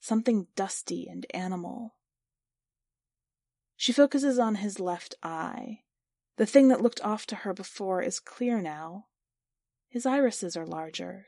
something 0.00 0.46
dusty 0.56 1.06
and 1.10 1.26
animal. 1.34 1.96
She 3.76 3.92
focuses 3.92 4.38
on 4.38 4.54
his 4.54 4.80
left 4.80 5.14
eye. 5.22 5.80
The 6.38 6.46
thing 6.46 6.68
that 6.68 6.80
looked 6.80 7.02
off 7.02 7.26
to 7.26 7.36
her 7.36 7.52
before 7.52 8.00
is 8.00 8.18
clear 8.18 8.62
now. 8.62 9.08
His 9.88 10.06
irises 10.06 10.56
are 10.56 10.66
larger. 10.66 11.26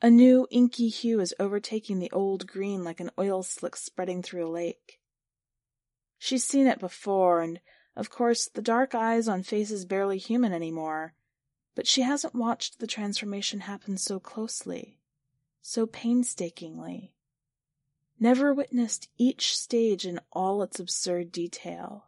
A 0.00 0.10
new 0.10 0.46
inky 0.50 0.88
hue 0.88 1.20
is 1.20 1.34
overtaking 1.38 1.98
the 1.98 2.10
old 2.10 2.46
green 2.46 2.84
like 2.84 3.00
an 3.00 3.10
oil 3.18 3.42
slick 3.42 3.76
spreading 3.76 4.22
through 4.22 4.46
a 4.46 4.50
lake. 4.50 5.00
She's 6.18 6.44
seen 6.44 6.66
it 6.66 6.78
before, 6.78 7.40
and 7.40 7.60
of 7.96 8.10
course 8.10 8.48
the 8.48 8.62
dark 8.62 8.94
eyes 8.94 9.28
on 9.28 9.42
faces 9.42 9.84
barely 9.84 10.18
human 10.18 10.52
anymore, 10.52 11.14
but 11.74 11.86
she 11.86 12.02
hasn't 12.02 12.34
watched 12.34 12.78
the 12.78 12.86
transformation 12.86 13.60
happen 13.60 13.96
so 13.96 14.18
closely, 14.18 15.00
so 15.60 15.86
painstakingly 15.86 17.12
never 18.22 18.54
witnessed 18.54 19.08
each 19.18 19.56
stage 19.56 20.06
in 20.06 20.20
all 20.32 20.62
its 20.62 20.78
absurd 20.78 21.32
detail. 21.32 22.04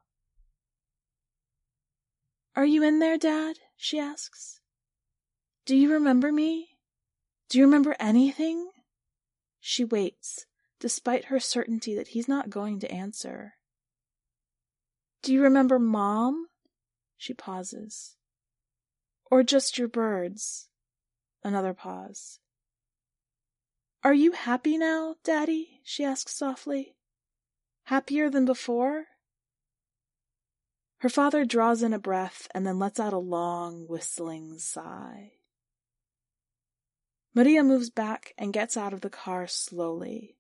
Are 2.55 2.64
you 2.64 2.85
in 2.85 3.00
there, 3.00 3.19
Dad? 3.19 3.59
she 3.76 3.99
asks. 3.99 4.61
Do 5.66 5.76
you 5.76 5.92
remember 5.92 6.30
me? 6.30 6.76
Do 7.49 7.59
you 7.59 7.64
remember 7.64 7.97
anything? 7.99 8.71
She 9.61 9.83
waits, 9.83 10.44
despite 10.78 11.26
her 11.26 11.40
certainty 11.40 11.94
that 11.94 12.09
he's 12.09 12.28
not 12.28 12.50
going 12.50 12.80
to 12.80 12.90
answer. 12.92 13.54
Do 15.23 15.33
you 15.33 15.42
remember 15.42 15.78
Mom? 15.78 16.49
She 17.16 17.33
pauses. 17.33 18.16
Or 19.30 19.42
just 19.42 19.78
your 19.78 19.88
birds? 19.88 20.68
Another 21.42 21.73
pause. 21.73 22.40
Are 24.02 24.12
you 24.12 24.33
happy 24.33 24.76
now, 24.76 25.14
Daddy? 25.25 25.80
she 25.83 26.04
asks 26.04 26.37
softly. 26.37 26.94
Happier 27.85 28.28
than 28.28 28.44
before? 28.44 29.06
Her 30.99 31.09
father 31.09 31.47
draws 31.47 31.83
in 31.83 31.94
a 31.94 31.99
breath 31.99 32.49
and 32.54 32.66
then 32.66 32.78
lets 32.78 33.00
out 33.00 33.14
a 33.14 33.18
long, 33.18 33.87
whistling 33.88 34.59
sigh. 34.59 35.33
Maria 37.35 37.64
moves 37.64 37.91
back 37.91 38.33
and 38.38 38.53
gets 38.53 38.76
out 38.76 38.93
of 38.93 39.00
the 39.00 39.11
car 39.11 39.49
slowly. 39.49 40.37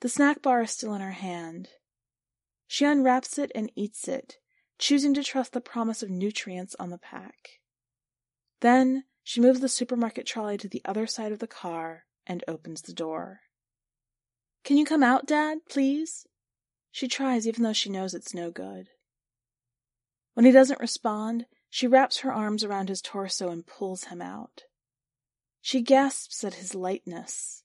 The 0.00 0.08
snack 0.08 0.40
bar 0.40 0.62
is 0.62 0.70
still 0.70 0.94
in 0.94 1.00
her 1.00 1.10
hand. 1.10 1.68
She 2.68 2.84
unwraps 2.84 3.38
it 3.38 3.50
and 3.54 3.72
eats 3.74 4.06
it, 4.06 4.36
choosing 4.78 5.12
to 5.14 5.24
trust 5.24 5.52
the 5.52 5.60
promise 5.60 6.02
of 6.02 6.08
nutrients 6.08 6.76
on 6.78 6.90
the 6.90 6.98
pack. 6.98 7.60
Then 8.60 9.04
she 9.24 9.40
moves 9.40 9.58
the 9.58 9.68
supermarket 9.68 10.26
trolley 10.26 10.56
to 10.58 10.68
the 10.68 10.82
other 10.84 11.08
side 11.08 11.32
of 11.32 11.40
the 11.40 11.48
car 11.48 12.04
and 12.24 12.44
opens 12.46 12.82
the 12.82 12.92
door. 12.92 13.40
Can 14.62 14.76
you 14.76 14.84
come 14.84 15.02
out, 15.02 15.26
Dad, 15.26 15.58
please? 15.68 16.26
She 16.92 17.08
tries 17.08 17.48
even 17.48 17.64
though 17.64 17.72
she 17.72 17.90
knows 17.90 18.14
it's 18.14 18.34
no 18.34 18.52
good. 18.52 18.88
When 20.34 20.46
he 20.46 20.52
doesn't 20.52 20.80
respond, 20.80 21.46
she 21.68 21.88
wraps 21.88 22.18
her 22.18 22.32
arms 22.32 22.62
around 22.62 22.88
his 22.88 23.02
torso 23.02 23.48
and 23.48 23.66
pulls 23.66 24.04
him 24.04 24.22
out. 24.22 24.62
She 25.60 25.82
gasps 25.82 26.42
at 26.44 26.54
his 26.54 26.74
lightness. 26.74 27.64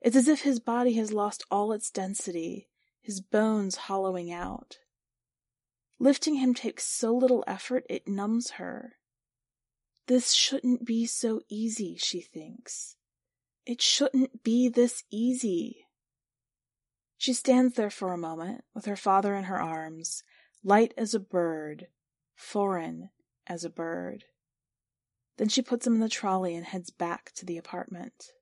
It's 0.00 0.16
as 0.16 0.28
if 0.28 0.42
his 0.42 0.60
body 0.60 0.94
has 0.94 1.12
lost 1.12 1.44
all 1.50 1.72
its 1.72 1.90
density, 1.90 2.68
his 3.00 3.20
bones 3.20 3.76
hollowing 3.76 4.32
out. 4.32 4.78
Lifting 5.98 6.36
him 6.36 6.54
takes 6.54 6.84
so 6.84 7.14
little 7.14 7.44
effort 7.46 7.84
it 7.88 8.08
numbs 8.08 8.52
her. 8.52 8.96
This 10.06 10.32
shouldn't 10.32 10.84
be 10.84 11.06
so 11.06 11.42
easy, 11.48 11.96
she 11.96 12.20
thinks. 12.20 12.96
It 13.66 13.80
shouldn't 13.80 14.42
be 14.42 14.68
this 14.68 15.04
easy. 15.10 15.86
She 17.16 17.34
stands 17.34 17.74
there 17.74 17.90
for 17.90 18.12
a 18.12 18.18
moment, 18.18 18.64
with 18.74 18.86
her 18.86 18.96
father 18.96 19.36
in 19.36 19.44
her 19.44 19.60
arms, 19.60 20.24
light 20.64 20.94
as 20.96 21.14
a 21.14 21.20
bird, 21.20 21.88
foreign 22.34 23.10
as 23.46 23.62
a 23.62 23.70
bird. 23.70 24.24
Then 25.40 25.48
she 25.48 25.62
puts 25.62 25.86
him 25.86 25.94
in 25.94 26.00
the 26.00 26.10
trolley 26.10 26.54
and 26.54 26.66
heads 26.66 26.90
back 26.90 27.32
to 27.36 27.46
the 27.46 27.56
apartment. 27.56 28.32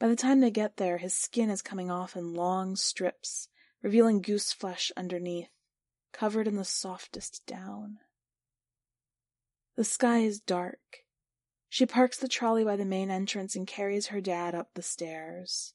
By 0.00 0.08
the 0.08 0.16
time 0.16 0.40
they 0.40 0.50
get 0.50 0.78
there, 0.78 0.98
his 0.98 1.14
skin 1.14 1.48
is 1.48 1.62
coming 1.62 1.92
off 1.92 2.16
in 2.16 2.34
long 2.34 2.74
strips, 2.74 3.46
revealing 3.82 4.20
goose 4.20 4.52
flesh 4.52 4.90
underneath, 4.96 5.52
covered 6.12 6.48
in 6.48 6.56
the 6.56 6.64
softest 6.64 7.46
down. 7.46 8.00
The 9.76 9.84
sky 9.84 10.22
is 10.22 10.40
dark. 10.40 11.04
She 11.68 11.86
parks 11.86 12.18
the 12.18 12.26
trolley 12.26 12.64
by 12.64 12.74
the 12.74 12.84
main 12.84 13.08
entrance 13.08 13.54
and 13.54 13.64
carries 13.64 14.08
her 14.08 14.20
dad 14.20 14.56
up 14.56 14.74
the 14.74 14.82
stairs. 14.82 15.72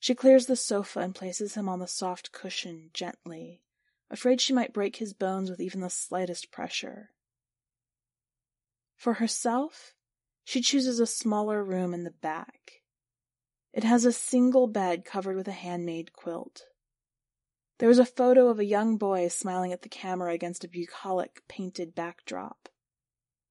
She 0.00 0.14
clears 0.14 0.46
the 0.46 0.56
sofa 0.56 1.00
and 1.00 1.14
places 1.14 1.54
him 1.54 1.68
on 1.68 1.80
the 1.80 1.86
soft 1.86 2.32
cushion 2.32 2.92
gently, 2.94 3.60
afraid 4.08 4.40
she 4.40 4.54
might 4.54 4.72
break 4.72 4.96
his 4.96 5.12
bones 5.12 5.50
with 5.50 5.60
even 5.60 5.82
the 5.82 5.90
slightest 5.90 6.50
pressure. 6.50 7.10
For 8.98 9.14
herself, 9.14 9.94
she 10.42 10.60
chooses 10.60 10.98
a 10.98 11.06
smaller 11.06 11.62
room 11.62 11.94
in 11.94 12.02
the 12.02 12.10
back. 12.10 12.82
It 13.72 13.84
has 13.84 14.04
a 14.04 14.12
single 14.12 14.66
bed 14.66 15.04
covered 15.04 15.36
with 15.36 15.46
a 15.46 15.52
handmade 15.52 16.12
quilt. 16.12 16.64
There 17.78 17.90
is 17.90 18.00
a 18.00 18.04
photo 18.04 18.48
of 18.48 18.58
a 18.58 18.64
young 18.64 18.96
boy 18.96 19.28
smiling 19.28 19.72
at 19.72 19.82
the 19.82 19.88
camera 19.88 20.32
against 20.32 20.64
a 20.64 20.68
bucolic 20.68 21.46
painted 21.46 21.94
backdrop. 21.94 22.68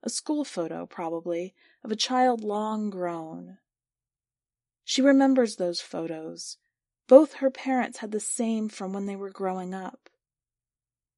A 0.04 0.10
school 0.10 0.44
photo, 0.44 0.86
probably, 0.86 1.56
of 1.82 1.92
a 1.92 1.96
child 1.96 2.44
long 2.44 2.90
grown. 2.90 3.60
She 4.84 5.02
remembers 5.02 5.56
those 5.56 5.80
photos. 5.80 6.58
Both 7.08 7.36
her 7.36 7.50
parents 7.50 8.00
had 8.00 8.12
the 8.12 8.20
same 8.20 8.68
from 8.68 8.92
when 8.92 9.06
they 9.06 9.16
were 9.16 9.30
growing 9.30 9.74
up. 9.74 10.10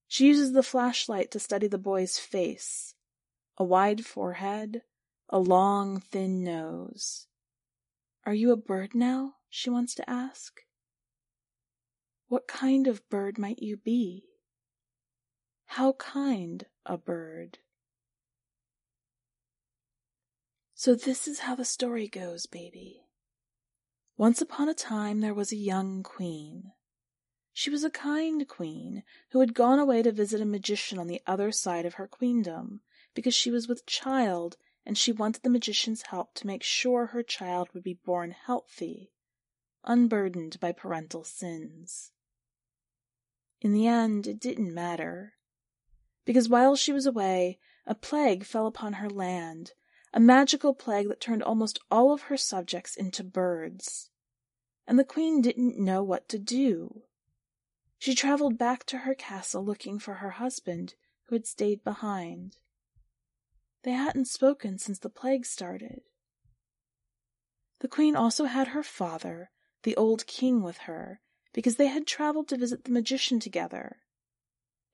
She 0.08 0.28
uses 0.28 0.52
the 0.52 0.62
flashlight 0.62 1.32
to 1.32 1.40
study 1.40 1.66
the 1.66 1.80
boy's 1.80 2.20
face. 2.20 2.94
A 3.60 3.66
wide 3.66 4.06
forehead, 4.06 4.84
a 5.28 5.38
long, 5.38 6.00
thin 6.00 6.44
nose. 6.44 7.28
Are 8.26 8.34
you 8.34 8.52
a 8.52 8.58
bird 8.58 8.96
now? 8.96 9.36
she 9.50 9.70
wants 9.70 9.94
to 9.96 10.10
ask. 10.10 10.62
What 12.30 12.48
kind 12.48 12.88
of 12.88 13.08
bird 13.10 13.38
might 13.38 13.62
you 13.62 13.76
be? 13.76 14.30
How 15.66 15.94
kind 15.94 16.68
a 16.86 16.98
bird? 16.98 17.60
So 20.74 20.96
this 20.96 21.28
is 21.28 21.40
how 21.40 21.56
the 21.56 21.66
story 21.66 22.08
goes, 22.08 22.46
baby. 22.46 23.02
Once 24.16 24.42
upon 24.42 24.70
a 24.70 24.74
time 24.74 25.20
there 25.20 25.34
was 25.34 25.52
a 25.52 25.58
young 25.58 26.02
queen. 26.04 26.72
She 27.52 27.70
was 27.70 27.84
a 27.84 27.90
kind 27.90 28.48
queen 28.48 29.04
who 29.32 29.42
had 29.42 29.54
gone 29.54 29.80
away 29.80 30.02
to 30.04 30.14
visit 30.14 30.40
a 30.40 30.46
magician 30.46 30.98
on 30.98 31.08
the 31.08 31.22
other 31.28 31.52
side 31.52 31.86
of 31.86 31.96
her 31.96 32.08
queendom 32.08 32.82
because 33.14 33.34
she 33.34 33.52
was 33.52 33.68
with 33.68 33.86
child 33.86 34.58
and 34.86 34.98
she 34.98 35.12
wanted 35.12 35.44
the 35.44 35.50
magician's 35.50 36.04
help 36.04 36.34
to 36.36 36.48
make 36.48 36.64
sure 36.64 37.08
her 37.08 37.24
child 37.24 37.70
would 37.74 37.84
be 37.84 37.94
born 37.94 38.32
healthy, 38.32 39.12
unburdened 39.84 40.60
by 40.60 40.72
parental 40.72 41.24
sins. 41.24 42.12
In 43.62 43.74
the 43.74 43.88
end, 43.88 44.28
it 44.28 44.40
didn't 44.40 44.74
matter. 44.74 45.34
Because 46.26 46.48
while 46.48 46.76
she 46.76 46.92
was 46.92 47.06
away, 47.06 47.60
a 47.86 47.96
plague 47.96 48.46
fell 48.46 48.68
upon 48.68 48.94
her 48.94 49.10
land 49.10 49.74
a 50.14 50.20
magical 50.20 50.74
plague 50.74 51.08
that 51.08 51.22
turned 51.22 51.44
almost 51.44 51.80
all 51.92 52.12
of 52.12 52.24
her 52.24 52.38
subjects 52.38 52.96
into 52.96 53.24
birds. 53.24 54.10
And 54.88 54.98
the 54.98 55.04
queen 55.04 55.42
didn't 55.42 55.78
know 55.78 56.04
what 56.04 56.28
to 56.30 56.40
do. 56.40 57.04
She 58.00 58.16
traveled 58.16 58.58
back 58.58 58.86
to 58.88 59.00
her 59.00 59.14
castle 59.14 59.64
looking 59.64 60.00
for 60.00 60.16
her 60.16 60.32
husband, 60.32 60.96
who 61.26 61.36
had 61.36 61.46
stayed 61.46 61.84
behind. 61.84 62.58
They 63.84 63.92
hadn't 63.92 64.28
spoken 64.28 64.78
since 64.78 65.00
the 65.00 65.10
plague 65.10 65.46
started. 65.46 66.02
The 67.80 67.88
queen 67.88 68.16
also 68.16 68.46
had 68.46 68.70
her 68.70 68.84
father, 68.84 69.52
the 69.84 69.96
old 69.96 70.28
king, 70.28 70.62
with 70.62 70.80
her, 70.80 71.22
because 71.54 71.78
they 71.78 71.88
had 71.88 72.06
traveled 72.06 72.50
to 72.50 72.58
visit 72.58 72.84
the 72.84 72.92
magician 72.92 73.40
together. 73.40 73.98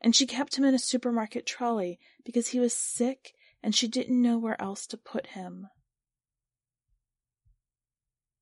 And 0.01 0.15
she 0.15 0.27
kept 0.27 0.57
him 0.57 0.63
in 0.63 0.75
a 0.75 0.79
supermarket 0.79 1.45
trolley 1.47 1.99
because 2.23 2.49
he 2.49 2.59
was 2.59 2.73
sick 2.73 3.33
and 3.63 3.73
she 3.73 3.87
didn't 3.87 4.21
know 4.21 4.37
where 4.37 4.61
else 4.61 4.85
to 4.87 4.97
put 4.97 5.27
him. 5.27 5.67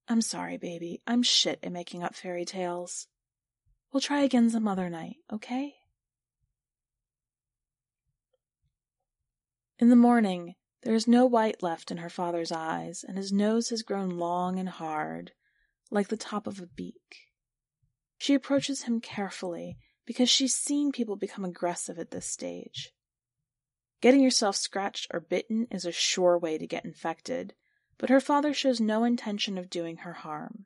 I'm 0.10 0.22
sorry, 0.22 0.58
baby. 0.58 1.02
I'm 1.08 1.24
shit 1.24 1.60
at 1.64 1.72
making 1.72 2.04
up 2.04 2.14
fairy 2.14 2.44
tales. 2.44 3.08
We'll 3.94 4.02
try 4.02 4.22
again 4.22 4.50
some 4.50 4.68
other 4.68 4.90
night, 4.90 5.16
okay? 5.32 5.76
In 9.80 9.90
the 9.90 9.96
morning, 9.96 10.56
there 10.84 10.94
is 10.94 11.08
no 11.08 11.26
white 11.26 11.64
left 11.64 11.90
in 11.90 11.98
her 11.98 12.10
father's 12.10 12.52
eyes, 12.52 13.04
and 13.04 13.18
his 13.18 13.34
nose 13.34 13.70
has 13.70 13.82
grown 13.82 14.12
long 14.12 14.60
and 14.60 14.70
hard, 14.70 15.32
like 15.90 16.10
the 16.10 16.18
top 16.18 16.46
of 16.46 16.60
a 16.60 16.68
beak. 16.68 17.32
She 18.18 18.34
approaches 18.34 18.84
him 18.84 19.02
carefully 19.02 19.78
because 20.06 20.30
she's 20.30 20.56
seen 20.56 20.92
people 20.92 21.16
become 21.16 21.44
aggressive 21.44 21.98
at 21.98 22.12
this 22.12 22.26
stage. 22.26 22.94
Getting 24.00 24.22
yourself 24.22 24.56
scratched 24.56 25.08
or 25.12 25.20
bitten 25.20 25.68
is 25.72 25.86
a 25.86 25.92
sure 25.92 26.38
way 26.38 26.58
to 26.58 26.68
get 26.68 26.86
infected, 26.86 27.56
but 27.98 28.10
her 28.10 28.20
father 28.20 28.54
shows 28.54 28.80
no 28.80 29.04
intention 29.04 29.58
of 29.58 29.70
doing 29.70 29.98
her 29.98 30.14
harm. 30.14 30.66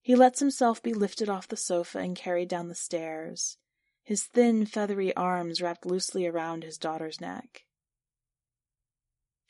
He 0.00 0.14
lets 0.14 0.40
himself 0.40 0.82
be 0.82 0.92
lifted 0.92 1.28
off 1.28 1.48
the 1.48 1.56
sofa 1.56 1.98
and 1.98 2.16
carried 2.16 2.48
down 2.48 2.68
the 2.68 2.74
stairs, 2.74 3.56
his 4.02 4.24
thin, 4.24 4.66
feathery 4.66 5.14
arms 5.14 5.62
wrapped 5.62 5.86
loosely 5.86 6.26
around 6.26 6.64
his 6.64 6.78
daughter's 6.78 7.20
neck. 7.20 7.64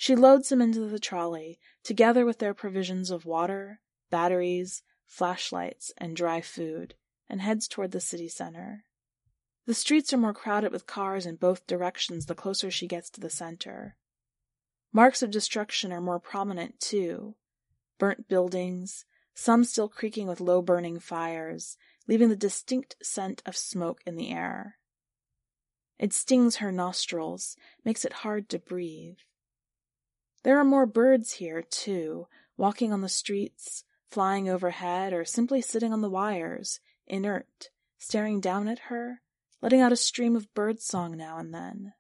She 0.01 0.15
loads 0.15 0.49
them 0.49 0.63
into 0.63 0.87
the 0.87 1.01
trolley, 1.01 1.59
together 1.83 2.25
with 2.25 2.39
their 2.39 2.55
provisions 2.55 3.11
of 3.11 3.27
water, 3.27 3.81
batteries, 4.11 4.85
flashlights, 5.05 5.93
and 5.99 6.15
dry 6.15 6.41
food, 6.41 6.95
and 7.29 7.41
heads 7.43 7.67
toward 7.67 7.91
the 7.91 8.01
city 8.01 8.29
center. 8.29 8.85
The 9.67 9.75
streets 9.75 10.13
are 10.13 10.19
more 10.19 10.33
crowded 10.33 10.71
with 10.71 10.87
cars 10.87 11.27
in 11.27 11.35
both 11.35 11.67
directions 11.67 12.27
the 12.27 12.37
closer 12.37 12.71
she 12.71 12.87
gets 12.87 13.11
to 13.11 13.21
the 13.21 13.29
center. 13.29 13.97
Marks 14.93 15.21
of 15.21 15.33
destruction 15.33 15.93
are 15.93 16.01
more 16.01 16.21
prominent, 16.21 16.79
too. 16.79 17.35
Burnt 17.99 18.29
buildings, 18.29 19.05
some 19.35 19.65
still 19.65 19.89
creaking 19.89 20.29
with 20.29 20.41
low 20.41 20.63
burning 20.63 21.01
fires, 21.01 21.77
leaving 22.07 22.29
the 22.29 22.37
distinct 22.37 22.95
scent 23.03 23.43
of 23.45 23.57
smoke 23.57 24.01
in 24.07 24.15
the 24.15 24.31
air. 24.31 24.79
It 25.99 26.13
stings 26.13 26.57
her 26.57 26.71
nostrils, 26.71 27.57
makes 27.85 28.05
it 28.05 28.13
hard 28.13 28.49
to 28.51 28.61
breathe. 28.61 29.19
There 30.49 30.59
are 30.59 30.65
more 30.65 30.87
birds 30.87 31.33
here, 31.33 31.61
too, 31.61 32.27
walking 32.57 32.91
on 32.91 33.03
the 33.03 33.09
streets, 33.11 33.85
flying 34.09 34.49
overhead, 34.49 35.13
or 35.13 35.27
simply 35.27 35.61
sitting 35.61 35.93
on 35.93 36.01
the 36.01 36.09
wires, 36.09 36.81
inert, 37.07 37.69
staring 37.99 38.41
down 38.41 38.67
at 38.67 38.79
her, 38.89 39.21
letting 39.61 39.83
out 39.83 39.93
a 39.93 39.97
stream 39.97 40.35
of 40.35 40.55
bird 40.55 40.81
song 40.81 41.19
now 41.19 41.37
and 41.37 41.53
then. 41.53 41.93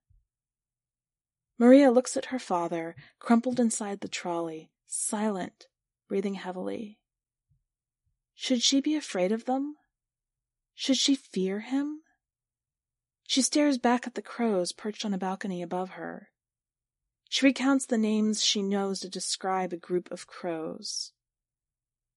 Maria 1.58 1.90
looks 1.90 2.16
at 2.16 2.32
her 2.32 2.38
father, 2.38 2.96
crumpled 3.18 3.60
inside 3.60 4.00
the 4.00 4.08
trolley, 4.08 4.70
silent, 4.86 5.66
breathing 6.08 6.32
heavily. 6.32 7.00
Should 8.34 8.62
she 8.62 8.80
be 8.80 8.96
afraid 8.96 9.30
of 9.30 9.44
them? 9.44 9.76
Should 10.74 10.96
she 10.96 11.16
fear 11.16 11.60
him? 11.60 12.00
She 13.24 13.42
stares 13.42 13.76
back 13.76 14.06
at 14.06 14.14
the 14.14 14.22
crows 14.22 14.72
perched 14.72 15.04
on 15.04 15.12
a 15.12 15.18
balcony 15.18 15.60
above 15.60 15.90
her. 15.90 16.30
She 17.28 17.44
recounts 17.44 17.84
the 17.84 17.98
names 17.98 18.42
she 18.42 18.62
knows 18.62 19.00
to 19.00 19.08
describe 19.08 19.72
a 19.72 19.76
group 19.76 20.10
of 20.10 20.26
crows. 20.26 21.12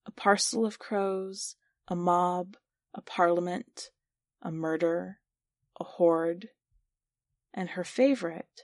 A 0.06 0.12
parcel 0.12 0.66
of 0.66 0.80
crows, 0.80 1.56
a 1.88 1.96
mob, 1.96 2.56
a 2.94 3.02
parliament, 3.02 3.92
a 4.42 4.52
murder, 4.52 5.20
a 5.80 5.84
horde, 5.84 6.50
and 7.54 7.72
her 7.72 7.84
favorite, 7.84 8.62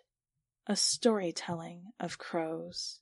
a 0.66 0.76
storytelling 0.76 1.92
of 2.00 2.18
crows. 2.18 3.02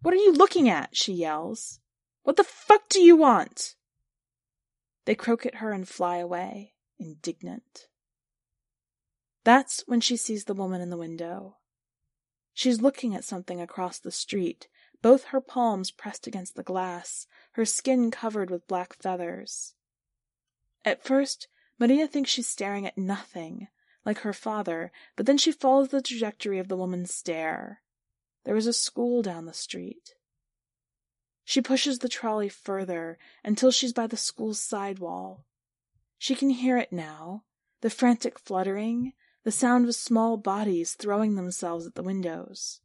What 0.00 0.14
are 0.14 0.18
you 0.18 0.32
looking 0.32 0.68
at? 0.68 0.96
she 0.96 1.12
yells. 1.12 1.80
What 2.22 2.36
the 2.36 2.44
fuck 2.44 2.88
do 2.88 3.00
you 3.00 3.16
want? 3.16 3.74
They 5.04 5.14
croak 5.14 5.44
at 5.44 5.56
her 5.56 5.70
and 5.70 5.86
fly 5.86 6.16
away, 6.16 6.74
indignant. 6.98 7.88
That's 9.44 9.84
when 9.86 10.00
she 10.00 10.16
sees 10.16 10.44
the 10.44 10.54
woman 10.54 10.80
in 10.80 10.90
the 10.90 10.96
window. 10.96 11.56
She's 12.54 12.80
looking 12.80 13.14
at 13.14 13.24
something 13.24 13.60
across 13.60 13.98
the 13.98 14.10
street, 14.10 14.68
both 15.02 15.24
her 15.24 15.40
palms 15.40 15.90
pressed 15.90 16.26
against 16.26 16.54
the 16.54 16.62
glass, 16.62 17.26
her 17.52 17.66
skin 17.66 18.10
covered 18.10 18.50
with 18.50 18.66
black 18.66 18.94
feathers. 18.94 19.74
At 20.84 21.04
first, 21.04 21.48
Maria 21.78 22.06
thinks 22.06 22.30
she's 22.30 22.46
staring 22.46 22.86
at 22.86 22.96
nothing, 22.96 23.68
like 24.06 24.18
her 24.18 24.32
father, 24.32 24.92
but 25.16 25.26
then 25.26 25.36
she 25.36 25.52
follows 25.52 25.88
the 25.88 26.00
trajectory 26.00 26.58
of 26.58 26.68
the 26.68 26.76
woman's 26.76 27.12
stare. 27.12 27.82
There 28.44 28.56
is 28.56 28.66
a 28.66 28.72
school 28.72 29.22
down 29.22 29.46
the 29.46 29.52
street. 29.52 30.14
She 31.44 31.60
pushes 31.60 31.98
the 31.98 32.08
trolley 32.08 32.48
further 32.48 33.18
until 33.44 33.70
she's 33.70 33.92
by 33.92 34.06
the 34.06 34.16
school's 34.16 34.60
side 34.60 34.98
wall. 34.98 35.44
She 36.18 36.34
can 36.34 36.50
hear 36.50 36.78
it 36.78 36.92
now 36.92 37.44
the 37.82 37.90
frantic 37.90 38.38
fluttering, 38.38 39.12
the 39.44 39.52
sound 39.52 39.86
of 39.86 39.94
small 39.94 40.36
bodies 40.36 40.94
throwing 40.94 41.34
themselves 41.34 41.86
at 41.86 41.94
the 41.94 42.02
windows. 42.02 42.80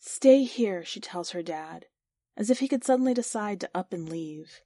Stay 0.00 0.42
here, 0.44 0.84
she 0.84 1.00
tells 1.00 1.30
her 1.30 1.42
dad, 1.42 1.86
as 2.36 2.50
if 2.50 2.58
he 2.58 2.68
could 2.68 2.84
suddenly 2.84 3.14
decide 3.14 3.60
to 3.60 3.70
up 3.74 3.92
and 3.92 4.08
leave. 4.08 4.60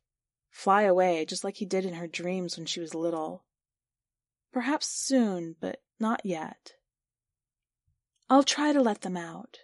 Fly 0.51 0.83
away, 0.83 1.25
just 1.25 1.45
like 1.45 1.57
he 1.57 1.67
did 1.67 1.85
in 1.85 1.95
her 1.95 2.07
dreams 2.07 2.57
when 2.57 2.67
she 2.67 2.81
was 2.81 2.95
little. 2.95 3.45
Perhaps 4.53 4.87
soon, 4.87 5.57
but 5.61 5.83
not 6.01 6.21
yet. 6.25 6.73
I'll 8.29 8.43
try 8.43 8.73
to 8.73 8.81
let 8.81 9.03
them 9.03 9.17
out. 9.17 9.59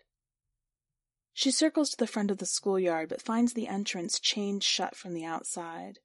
She 1.32 1.50
circles 1.50 1.90
to 1.90 1.96
the 1.96 2.06
front 2.06 2.30
of 2.30 2.38
the 2.38 2.46
schoolyard, 2.46 3.08
but 3.08 3.22
finds 3.22 3.52
the 3.52 3.68
entrance 3.68 4.18
chained 4.18 4.64
shut 4.64 4.96
from 4.96 5.14
the 5.14 5.24
outside. 5.24 6.00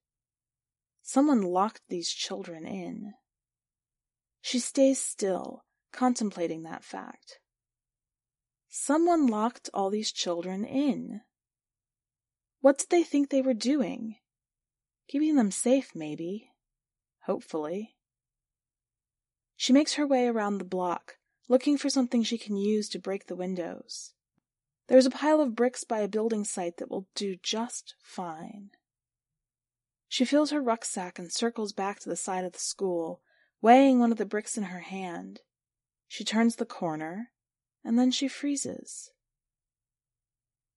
Someone 1.02 1.42
locked 1.42 1.82
these 1.90 2.12
children 2.12 2.66
in. 2.66 3.14
She 4.46 4.60
stays 4.60 5.00
still, 5.00 5.64
contemplating 5.94 6.64
that 6.64 6.84
fact. 6.84 7.40
Someone 8.68 9.26
locked 9.26 9.70
all 9.74 9.90
these 9.90 10.12
children 10.12 10.66
in. 10.66 11.22
What 12.60 12.78
did 12.78 12.90
they 12.90 13.04
think 13.04 13.30
they 13.30 13.42
were 13.42 13.54
doing? 13.54 14.18
Keeping 15.08 15.38
them 15.38 15.50
safe, 15.50 15.96
maybe. 15.96 16.52
Hopefully. 17.22 17.96
She 19.56 19.72
makes 19.72 19.94
her 19.94 20.06
way 20.06 20.28
around 20.28 20.58
the 20.58 20.66
block, 20.66 21.16
looking 21.48 21.78
for 21.78 21.90
something 21.90 22.22
she 22.22 22.38
can 22.38 22.58
use 22.58 22.90
to 22.90 23.00
break 23.00 23.28
the 23.28 23.38
windows. 23.38 24.12
There's 24.90 25.06
a 25.06 25.10
pile 25.10 25.40
of 25.40 25.56
bricks 25.56 25.86
by 25.86 26.00
a 26.00 26.10
building 26.10 26.44
site 26.44 26.76
that 26.78 26.92
will 26.92 27.08
do 27.16 27.38
just 27.42 27.96
fine. 28.04 28.72
She 30.10 30.26
fills 30.26 30.52
her 30.52 30.62
rucksack 30.62 31.18
and 31.18 31.32
circles 31.32 31.72
back 31.72 32.02
to 32.02 32.10
the 32.10 32.18
side 32.18 32.44
of 32.44 32.52
the 32.52 32.60
school, 32.60 33.22
weighing 33.64 33.98
one 33.98 34.12
of 34.12 34.18
the 34.18 34.26
bricks 34.26 34.58
in 34.58 34.66
her 34.66 34.82
hand. 34.82 35.40
She 36.10 36.26
turns 36.26 36.58
the 36.58 36.66
corner, 36.66 37.32
and 37.82 37.98
then 37.98 38.12
she 38.12 38.28
freezes. 38.28 39.12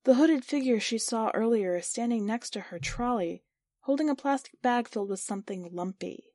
The 0.05 0.15
hooded 0.15 0.45
figure 0.45 0.79
she 0.79 0.97
saw 0.97 1.33
earlier 1.35 1.77
is 1.77 1.87
standing 1.87 2.25
next 2.25 2.51
to 2.51 2.61
her 2.61 2.79
trolley, 2.79 3.43
holding 3.81 4.09
a 4.09 4.15
plastic 4.15 4.63
bag 4.63 4.87
filled 4.87 5.11
with 5.11 5.19
something 5.19 5.69
lumpy, 5.73 6.33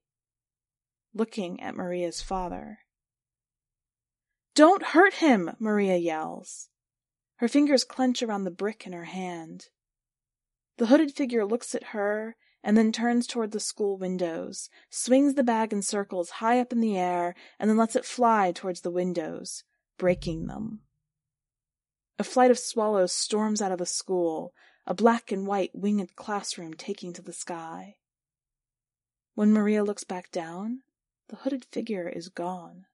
looking 1.14 1.62
at 1.62 1.74
Maria's 1.74 2.22
father. 2.22 2.80
Don't 4.54 4.88
hurt 4.88 5.16
him! 5.16 5.52
Maria 5.58 5.96
yells. 5.96 6.68
Her 7.38 7.48
fingers 7.48 7.86
clench 7.86 8.22
around 8.22 8.44
the 8.44 8.52
brick 8.52 8.86
in 8.86 8.92
her 8.92 9.06
hand. 9.06 9.70
The 10.76 10.88
hooded 10.88 11.14
figure 11.14 11.46
looks 11.46 11.74
at 11.74 11.86
her 11.96 12.36
and 12.64 12.78
then 12.78 12.92
turns 12.92 13.26
toward 13.26 13.52
the 13.52 13.60
school 13.60 13.98
windows, 13.98 14.70
swings 14.90 15.34
the 15.34 15.44
bag 15.44 15.74
in 15.74 15.82
circles 15.82 16.30
high 16.30 16.60
up 16.60 16.72
in 16.72 16.80
the 16.80 16.98
air, 16.98 17.36
and 17.60 17.70
then 17.70 17.78
lets 17.78 17.96
it 17.96 18.06
fly 18.06 18.52
towards 18.52 18.82
the 18.82 18.92
windows, 18.92 19.64
breaking 19.98 20.48
them. 20.48 20.82
A 22.20 22.24
flight 22.24 22.52
of 22.52 22.60
swallows 22.60 23.12
storms 23.12 23.62
out 23.62 23.72
of 23.72 23.80
the 23.80 23.86
school, 23.86 24.54
a 24.86 24.94
black 24.94 25.32
and 25.32 25.48
white 25.48 25.72
winged 25.74 26.16
classroom 26.16 26.74
taking 26.74 27.14
to 27.14 27.22
the 27.22 27.34
sky. 27.34 27.96
When 29.34 29.54
Maria 29.54 29.84
looks 29.84 30.04
back 30.04 30.32
down, 30.32 30.82
the 31.30 31.38
hooded 31.38 31.66
figure 31.66 32.08
is 32.10 32.30
gone. 32.30 32.86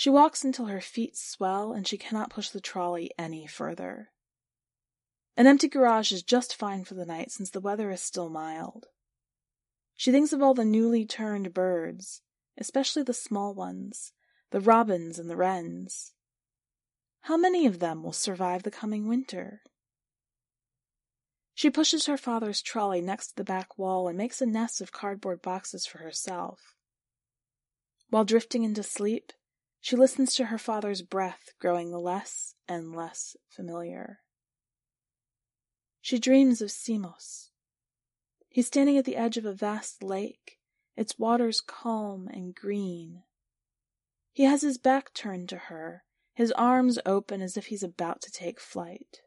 She 0.00 0.08
walks 0.08 0.44
until 0.44 0.64
her 0.64 0.80
feet 0.80 1.14
swell 1.14 1.74
and 1.74 1.86
she 1.86 1.98
cannot 1.98 2.30
push 2.30 2.48
the 2.48 2.58
trolley 2.58 3.10
any 3.18 3.46
further. 3.46 4.10
An 5.36 5.46
empty 5.46 5.68
garage 5.68 6.10
is 6.10 6.22
just 6.22 6.56
fine 6.56 6.84
for 6.84 6.94
the 6.94 7.04
night 7.04 7.30
since 7.30 7.50
the 7.50 7.60
weather 7.60 7.90
is 7.90 8.00
still 8.00 8.30
mild. 8.30 8.86
She 9.94 10.10
thinks 10.10 10.32
of 10.32 10.40
all 10.40 10.54
the 10.54 10.64
newly 10.64 11.04
turned 11.04 11.52
birds, 11.52 12.22
especially 12.56 13.02
the 13.02 13.12
small 13.12 13.52
ones, 13.52 14.14
the 14.52 14.60
robins 14.62 15.18
and 15.18 15.28
the 15.28 15.36
wrens. 15.36 16.14
How 17.24 17.36
many 17.36 17.66
of 17.66 17.78
them 17.78 18.02
will 18.02 18.14
survive 18.14 18.62
the 18.62 18.70
coming 18.70 19.06
winter? 19.06 19.60
She 21.52 21.68
pushes 21.68 22.06
her 22.06 22.16
father's 22.16 22.62
trolley 22.62 23.02
next 23.02 23.26
to 23.26 23.36
the 23.36 23.44
back 23.44 23.76
wall 23.76 24.08
and 24.08 24.16
makes 24.16 24.40
a 24.40 24.46
nest 24.46 24.80
of 24.80 24.92
cardboard 24.92 25.42
boxes 25.42 25.84
for 25.84 25.98
herself. 25.98 26.74
While 28.08 28.24
drifting 28.24 28.64
into 28.64 28.82
sleep, 28.82 29.34
she 29.80 29.96
listens 29.96 30.34
to 30.34 30.46
her 30.46 30.58
father's 30.58 31.02
breath 31.02 31.54
growing 31.58 31.90
less 31.90 32.54
and 32.68 32.94
less 32.94 33.36
familiar. 33.48 34.20
She 36.02 36.18
dreams 36.18 36.60
of 36.60 36.68
Simos. 36.68 37.48
He's 38.48 38.66
standing 38.66 38.98
at 38.98 39.04
the 39.04 39.16
edge 39.16 39.36
of 39.36 39.44
a 39.44 39.52
vast 39.52 40.02
lake, 40.02 40.58
its 40.96 41.18
waters 41.18 41.60
calm 41.60 42.28
and 42.28 42.54
green. 42.54 43.22
He 44.32 44.44
has 44.44 44.62
his 44.62 44.76
back 44.76 45.14
turned 45.14 45.48
to 45.48 45.56
her, 45.56 46.04
his 46.34 46.52
arms 46.52 46.98
open 47.06 47.40
as 47.40 47.56
if 47.56 47.66
he's 47.66 47.82
about 47.82 48.20
to 48.22 48.30
take 48.30 48.60
flight. 48.60 49.20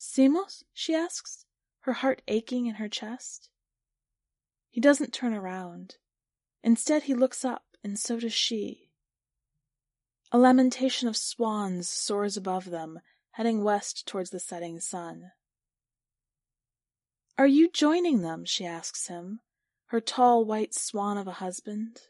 Simos? 0.00 0.64
she 0.72 0.94
asks, 0.94 1.46
her 1.80 1.94
heart 1.94 2.22
aching 2.26 2.66
in 2.66 2.76
her 2.76 2.88
chest. 2.88 3.48
He 4.70 4.80
doesn't 4.80 5.12
turn 5.12 5.34
around. 5.34 5.96
Instead, 6.62 7.04
he 7.04 7.14
looks 7.14 7.44
up 7.44 7.64
and 7.84 7.98
so 7.98 8.18
does 8.18 8.32
she. 8.32 8.88
A 10.32 10.38
lamentation 10.38 11.06
of 11.06 11.16
swans 11.16 11.88
soars 11.88 12.36
above 12.36 12.64
them, 12.64 12.98
heading 13.32 13.62
west 13.62 14.08
towards 14.08 14.30
the 14.30 14.40
setting 14.40 14.80
sun. 14.80 15.30
Are 17.36 17.46
you 17.46 17.70
joining 17.70 18.22
them? 18.22 18.44
she 18.44 18.64
asks 18.64 19.08
him, 19.08 19.40
her 19.86 20.00
tall 20.00 20.44
white 20.44 20.74
swan 20.74 21.18
of 21.18 21.28
a 21.28 21.32
husband. 21.32 22.00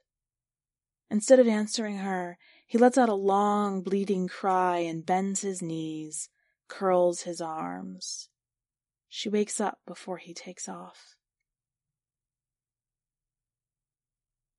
Instead 1.11 1.39
of 1.39 1.49
answering 1.49 1.99
her, 1.99 2.39
he 2.67 2.79
lets 2.79 2.97
out 2.97 3.09
a 3.09 3.15
long, 3.15 3.83
bleating 3.83 4.29
cry 4.29 4.79
and 4.79 5.05
bends 5.05 5.43
his 5.43 5.61
knees, 5.61 6.29
curls 6.69 7.23
his 7.23 7.41
arms. 7.41 8.29
She 9.09 9.29
wakes 9.29 9.61
up 9.61 9.81
before 9.87 10.19
he 10.19 10.33
takes 10.33 10.69
off. 10.69 11.17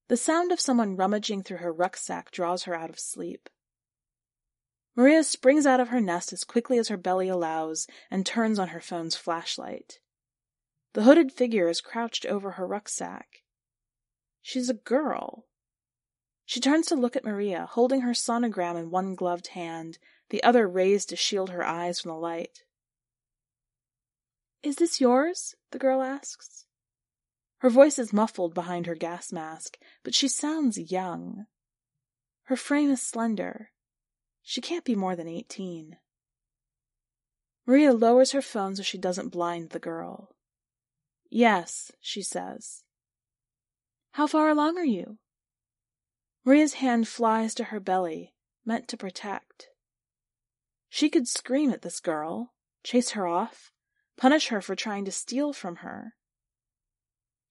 The 0.07 0.17
sound 0.17 0.51
of 0.51 0.59
someone 0.59 0.95
rummaging 0.95 1.43
through 1.43 1.57
her 1.57 1.73
rucksack 1.73 2.31
draws 2.31 2.63
her 2.63 2.75
out 2.75 2.89
of 2.91 2.99
sleep. 2.99 3.49
Maria 4.95 5.23
springs 5.23 5.65
out 5.65 5.79
of 5.79 5.89
her 5.89 5.99
nest 5.99 6.31
as 6.31 6.43
quickly 6.43 6.77
as 6.77 6.87
her 6.87 6.97
belly 6.97 7.27
allows 7.27 7.87
and 8.11 8.25
turns 8.25 8.59
on 8.59 8.69
her 8.69 8.79
phone's 8.79 9.15
flashlight. 9.15 9.99
The 10.93 11.03
hooded 11.03 11.31
figure 11.31 11.67
is 11.67 11.81
crouched 11.81 12.25
over 12.25 12.51
her 12.51 12.65
rucksack. 12.65 13.43
She's 14.41 14.69
a 14.69 14.75
girl. 14.75 15.47
She 16.45 16.59
turns 16.59 16.85
to 16.87 16.95
look 16.95 17.15
at 17.15 17.25
Maria, 17.25 17.65
holding 17.65 18.01
her 18.01 18.13
sonogram 18.13 18.77
in 18.77 18.91
one 18.91 19.15
gloved 19.15 19.47
hand, 19.47 19.97
the 20.29 20.43
other 20.43 20.67
raised 20.67 21.09
to 21.09 21.15
shield 21.15 21.49
her 21.49 21.65
eyes 21.65 21.99
from 21.99 22.09
the 22.09 22.17
light. 22.17 22.63
Is 24.61 24.75
this 24.75 25.01
yours? 25.01 25.55
the 25.71 25.79
girl 25.79 26.01
asks. 26.01 26.64
Her 27.59 27.69
voice 27.69 27.97
is 27.97 28.13
muffled 28.13 28.53
behind 28.53 28.85
her 28.85 28.95
gas 28.95 29.31
mask, 29.31 29.77
but 30.03 30.13
she 30.13 30.27
sounds 30.27 30.91
young. 30.91 31.45
Her 32.43 32.55
frame 32.55 32.91
is 32.91 33.01
slender. 33.01 33.71
She 34.43 34.61
can't 34.61 34.85
be 34.85 34.95
more 34.95 35.15
than 35.15 35.27
eighteen. 35.27 35.97
Maria 37.65 37.93
lowers 37.93 38.31
her 38.31 38.41
phone 38.41 38.75
so 38.75 38.83
she 38.83 38.97
doesn't 38.97 39.29
blind 39.29 39.71
the 39.71 39.79
girl. 39.79 40.35
Yes, 41.31 41.91
she 41.99 42.21
says. 42.21 42.83
How 44.11 44.27
far 44.27 44.49
along 44.49 44.77
are 44.77 44.85
you? 44.85 45.17
Maria's 46.45 46.75
hand 46.75 47.07
flies 47.07 47.55
to 47.55 47.65
her 47.65 47.79
belly, 47.79 48.35
meant 48.63 48.87
to 48.89 48.97
protect. 48.97 49.69
She 50.89 51.09
could 51.09 51.27
scream 51.27 51.71
at 51.71 51.81
this 51.81 51.99
girl, 51.99 52.53
chase 52.83 53.11
her 53.11 53.25
off, 53.25 53.71
punish 54.15 54.49
her 54.49 54.61
for 54.61 54.75
trying 54.75 55.05
to 55.05 55.11
steal 55.11 55.51
from 55.51 55.77
her. 55.77 56.13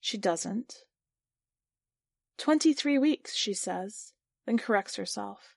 She 0.05 0.19
doesn't. 0.19 0.85
Twenty-three 2.37 2.99
weeks, 2.99 3.35
she 3.35 3.55
says, 3.55 4.12
then 4.45 4.59
corrects 4.59 4.97
herself. 4.97 5.57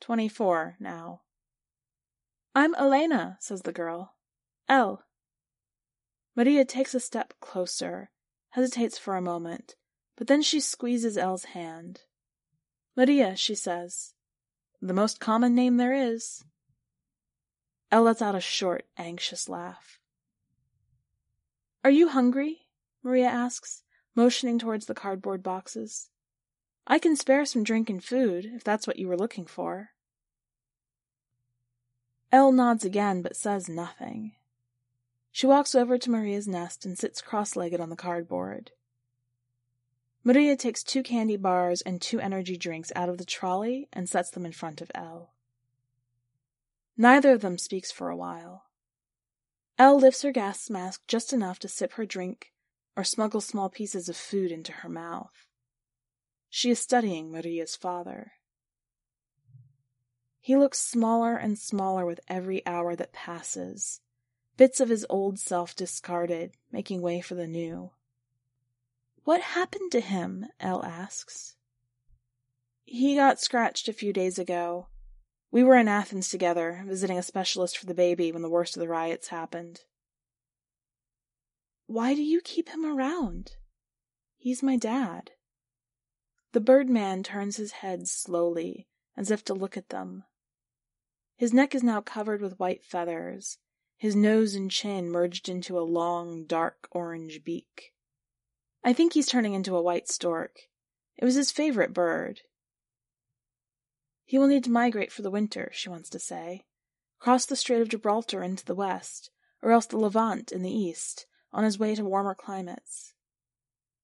Twenty-four 0.00 0.76
now. 0.78 1.22
I'm 2.54 2.76
Elena, 2.76 3.38
says 3.40 3.62
the 3.62 3.72
girl. 3.72 4.14
El. 4.68 5.02
Maria 6.36 6.64
takes 6.64 6.94
a 6.94 7.00
step 7.00 7.34
closer, 7.40 8.10
hesitates 8.50 8.98
for 8.98 9.16
a 9.16 9.20
moment, 9.20 9.74
but 10.16 10.28
then 10.28 10.42
she 10.42 10.60
squeezes 10.60 11.18
El's 11.18 11.46
hand. 11.46 12.02
Maria, 12.96 13.34
she 13.34 13.56
says. 13.56 14.14
The 14.80 14.94
most 14.94 15.18
common 15.18 15.56
name 15.56 15.76
there 15.76 15.92
is. 15.92 16.44
El 17.90 18.04
lets 18.04 18.22
out 18.22 18.36
a 18.36 18.40
short, 18.40 18.86
anxious 18.96 19.48
laugh. 19.48 19.98
Are 21.82 21.90
you 21.90 22.10
hungry? 22.10 22.60
Maria 23.06 23.28
asks, 23.28 23.84
motioning 24.16 24.58
towards 24.58 24.86
the 24.86 24.94
cardboard 24.94 25.40
boxes. 25.40 26.10
I 26.88 26.98
can 26.98 27.14
spare 27.14 27.44
some 27.44 27.62
drink 27.62 27.88
and 27.88 28.02
food, 28.02 28.50
if 28.52 28.64
that's 28.64 28.84
what 28.84 28.98
you 28.98 29.06
were 29.06 29.16
looking 29.16 29.46
for. 29.46 29.90
El 32.32 32.50
nods 32.50 32.84
again, 32.84 33.22
but 33.22 33.36
says 33.36 33.68
nothing. 33.68 34.32
She 35.30 35.46
walks 35.46 35.72
over 35.72 35.98
to 35.98 36.10
Maria's 36.10 36.48
nest 36.48 36.84
and 36.84 36.98
sits 36.98 37.22
cross-legged 37.22 37.80
on 37.80 37.90
the 37.90 37.96
cardboard. 37.96 38.72
Maria 40.24 40.56
takes 40.56 40.82
two 40.82 41.04
candy 41.04 41.36
bars 41.36 41.82
and 41.82 42.02
two 42.02 42.18
energy 42.18 42.56
drinks 42.56 42.90
out 42.96 43.08
of 43.08 43.18
the 43.18 43.24
trolley 43.24 43.88
and 43.92 44.08
sets 44.08 44.30
them 44.30 44.44
in 44.44 44.50
front 44.50 44.80
of 44.80 44.90
Elle. 44.96 45.30
Neither 46.96 47.30
of 47.30 47.40
them 47.40 47.56
speaks 47.56 47.92
for 47.92 48.08
a 48.08 48.16
while. 48.16 48.64
Elle 49.78 50.00
lifts 50.00 50.22
her 50.22 50.32
gas 50.32 50.68
mask 50.68 51.02
just 51.06 51.32
enough 51.32 51.60
to 51.60 51.68
sip 51.68 51.92
her 51.92 52.04
drink 52.04 52.50
or 52.96 53.04
smuggle 53.04 53.40
small 53.40 53.68
pieces 53.68 54.08
of 54.08 54.16
food 54.16 54.50
into 54.50 54.72
her 54.72 54.88
mouth. 54.88 55.46
She 56.48 56.70
is 56.70 56.78
studying 56.78 57.30
Maria's 57.30 57.76
father. 57.76 58.32
He 60.40 60.56
looks 60.56 60.78
smaller 60.78 61.36
and 61.36 61.58
smaller 61.58 62.06
with 62.06 62.20
every 62.28 62.64
hour 62.66 62.96
that 62.96 63.12
passes, 63.12 64.00
bits 64.56 64.80
of 64.80 64.88
his 64.88 65.04
old 65.10 65.38
self 65.38 65.74
discarded, 65.74 66.52
making 66.72 67.02
way 67.02 67.20
for 67.20 67.34
the 67.34 67.46
new. 67.46 67.90
What 69.24 69.40
happened 69.40 69.90
to 69.92 70.00
him? 70.00 70.46
Elle 70.60 70.84
asks. 70.84 71.56
He 72.84 73.16
got 73.16 73.40
scratched 73.40 73.88
a 73.88 73.92
few 73.92 74.12
days 74.12 74.38
ago. 74.38 74.86
We 75.50 75.64
were 75.64 75.76
in 75.76 75.88
Athens 75.88 76.28
together, 76.28 76.84
visiting 76.86 77.18
a 77.18 77.22
specialist 77.22 77.76
for 77.76 77.86
the 77.86 77.94
baby 77.94 78.30
when 78.30 78.42
the 78.42 78.48
worst 78.48 78.76
of 78.76 78.80
the 78.80 78.88
riots 78.88 79.28
happened. 79.28 79.80
Why 81.86 82.14
do 82.14 82.22
you 82.22 82.40
keep 82.40 82.68
him 82.68 82.84
around? 82.84 83.52
He's 84.36 84.62
my 84.62 84.76
dad. 84.76 85.32
The 86.52 86.60
Birdman 86.60 87.22
turns 87.22 87.56
his 87.56 87.72
head 87.72 88.08
slowly, 88.08 88.88
as 89.16 89.30
if 89.30 89.44
to 89.44 89.54
look 89.54 89.76
at 89.76 89.90
them. 89.90 90.24
His 91.36 91.52
neck 91.52 91.74
is 91.74 91.82
now 91.82 92.00
covered 92.00 92.40
with 92.40 92.58
white 92.58 92.84
feathers, 92.84 93.58
his 93.96 94.16
nose 94.16 94.54
and 94.54 94.70
chin 94.70 95.10
merged 95.10 95.48
into 95.48 95.78
a 95.78 95.80
long, 95.80 96.44
dark 96.44 96.88
orange 96.90 97.44
beak. 97.44 97.92
I 98.82 98.92
think 98.92 99.12
he's 99.12 99.26
turning 99.26 99.54
into 99.54 99.76
a 99.76 99.82
white 99.82 100.08
stork. 100.08 100.56
It 101.16 101.24
was 101.24 101.34
his 101.34 101.52
favorite 101.52 101.92
bird. 101.92 102.40
He 104.24 104.38
will 104.38 104.48
need 104.48 104.64
to 104.64 104.70
migrate 104.70 105.12
for 105.12 105.22
the 105.22 105.30
winter, 105.30 105.70
she 105.72 105.88
wants 105.88 106.10
to 106.10 106.18
say. 106.18 106.64
Cross 107.18 107.46
the 107.46 107.56
Strait 107.56 107.80
of 107.80 107.88
Gibraltar 107.88 108.42
into 108.42 108.64
the 108.64 108.74
west, 108.74 109.30
or 109.62 109.72
else 109.72 109.86
the 109.86 109.98
Levant 109.98 110.52
in 110.52 110.62
the 110.62 110.70
east, 110.70 111.26
on 111.52 111.64
his 111.64 111.78
way 111.78 111.94
to 111.94 112.04
warmer 112.04 112.34
climates. 112.34 113.14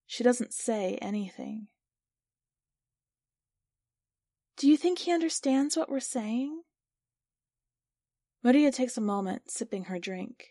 She 0.07 0.25
doesn't 0.25 0.53
say 0.53 0.99
anything. 1.01 1.69
Do 4.57 4.69
you 4.69 4.77
think 4.77 5.01
he 5.01 5.13
understands 5.13 5.77
what 5.77 5.91
we're 5.91 6.01
saying? 6.01 6.63
Maria 8.45 8.71
takes 8.71 8.97
a 8.97 9.01
moment, 9.01 9.51
sipping 9.51 9.85
her 9.85 9.99
drink. 9.99 10.51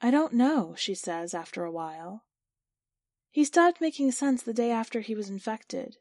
I 0.00 0.10
don't 0.10 0.32
know, 0.32 0.74
she 0.76 0.94
says 0.94 1.34
after 1.34 1.64
a 1.64 1.72
while. 1.72 2.24
He 3.30 3.44
stopped 3.44 3.80
making 3.80 4.12
sense 4.12 4.42
the 4.42 4.54
day 4.54 4.70
after 4.70 5.00
he 5.00 5.14
was 5.14 5.28
infected. 5.28 5.96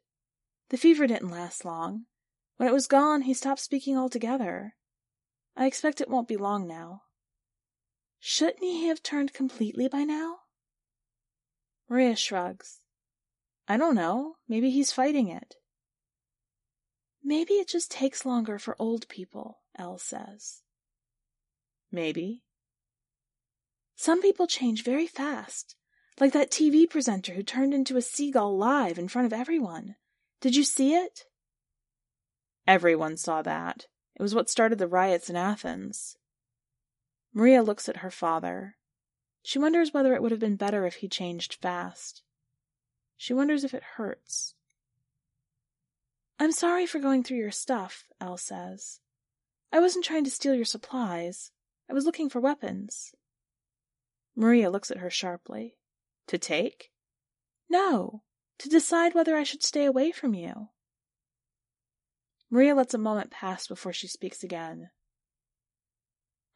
The 0.70 0.78
fever 0.78 1.08
didn't 1.08 1.32
last 1.32 1.66
long. 1.66 2.06
When 2.58 2.68
it 2.68 2.74
was 2.74 2.88
gone, 2.88 3.24
he 3.24 3.34
stopped 3.34 3.62
speaking 3.62 3.98
altogether. 3.98 4.76
I 5.56 5.66
expect 5.66 6.00
it 6.00 6.10
won't 6.10 6.28
be 6.28 6.38
long 6.38 6.68
now. 6.68 7.04
Shouldn't 8.20 8.60
he 8.62 8.88
have 8.88 9.02
turned 9.02 9.34
completely 9.34 9.88
by 9.88 10.04
now? 10.04 10.40
Maria 11.90 12.16
shrugs. 12.16 12.82
I 13.68 13.78
don't 13.78 13.96
know. 13.96 14.36
Maybe 14.48 14.70
he's 14.70 14.92
fighting 14.92 15.30
it. 15.30 15.56
Maybe 17.24 17.54
it 17.56 17.68
just 17.68 17.92
takes 17.92 18.26
longer 18.26 18.60
for 18.60 18.76
old 18.80 19.08
people, 19.08 19.60
Elle 19.78 19.98
says. 19.98 20.62
Maybe. 21.92 22.44
Some 23.96 24.22
people 24.22 24.48
change 24.48 24.84
very 24.84 25.08
fast. 25.08 25.76
Like 26.20 26.34
that 26.34 26.52
TV 26.52 26.90
presenter 26.90 27.34
who 27.34 27.44
turned 27.44 27.74
into 27.74 27.98
a 27.98 28.02
seagull 28.02 28.58
live 28.58 28.98
in 28.98 29.08
front 29.08 29.26
of 29.26 29.34
everyone. 29.34 29.96
Did 30.42 30.56
you 30.56 30.64
see 30.64 30.94
it? 30.94 31.26
Everyone 32.68 33.18
saw 33.18 33.42
that. 33.42 33.88
It 34.16 34.22
was 34.22 34.36
what 34.36 34.50
started 34.50 34.80
the 34.80 34.88
riots 34.88 35.30
in 35.30 35.36
Athens. 35.36 36.18
Maria 37.34 37.62
looks 37.62 37.88
at 37.88 37.98
her 37.98 38.12
father. 38.12 38.76
She 39.44 39.60
wonders 39.60 39.94
whether 39.94 40.14
it 40.14 40.22
would 40.22 40.32
have 40.32 40.40
been 40.40 40.56
better 40.56 40.86
if 40.86 40.96
he 40.96 41.08
changed 41.08 41.56
fast. 41.56 42.24
She 43.18 43.34
wonders 43.34 43.64
if 43.64 43.74
it 43.74 43.84
hurts. 43.96 44.56
I'm 46.40 46.52
sorry 46.52 46.86
for 46.86 47.00
going 47.00 47.24
through 47.24 47.38
your 47.38 47.52
stuff, 47.52 48.06
Elle 48.22 48.38
says. 48.38 49.00
I 49.72 49.80
wasn't 49.80 50.06
trying 50.06 50.24
to 50.24 50.32
steal 50.32 50.56
your 50.56 50.66
supplies. 50.66 51.52
I 51.90 51.94
was 51.94 52.06
looking 52.06 52.30
for 52.30 52.40
weapons. 52.40 53.14
Maria 54.36 54.70
looks 54.70 54.90
at 54.90 54.98
her 54.98 55.10
sharply. 55.10 55.76
To 56.28 56.38
take? 56.38 56.92
No, 57.70 58.24
to 58.60 58.70
decide 58.70 59.14
whether 59.14 59.36
I 59.36 59.44
should 59.44 59.64
stay 59.64 59.86
away 59.86 60.12
from 60.12 60.34
you. 60.34 60.70
Maria 62.50 62.74
lets 62.74 62.94
a 62.94 63.00
moment 63.00 63.32
pass 63.32 63.68
before 63.68 63.94
she 63.94 64.08
speaks 64.08 64.44
again. 64.44 64.90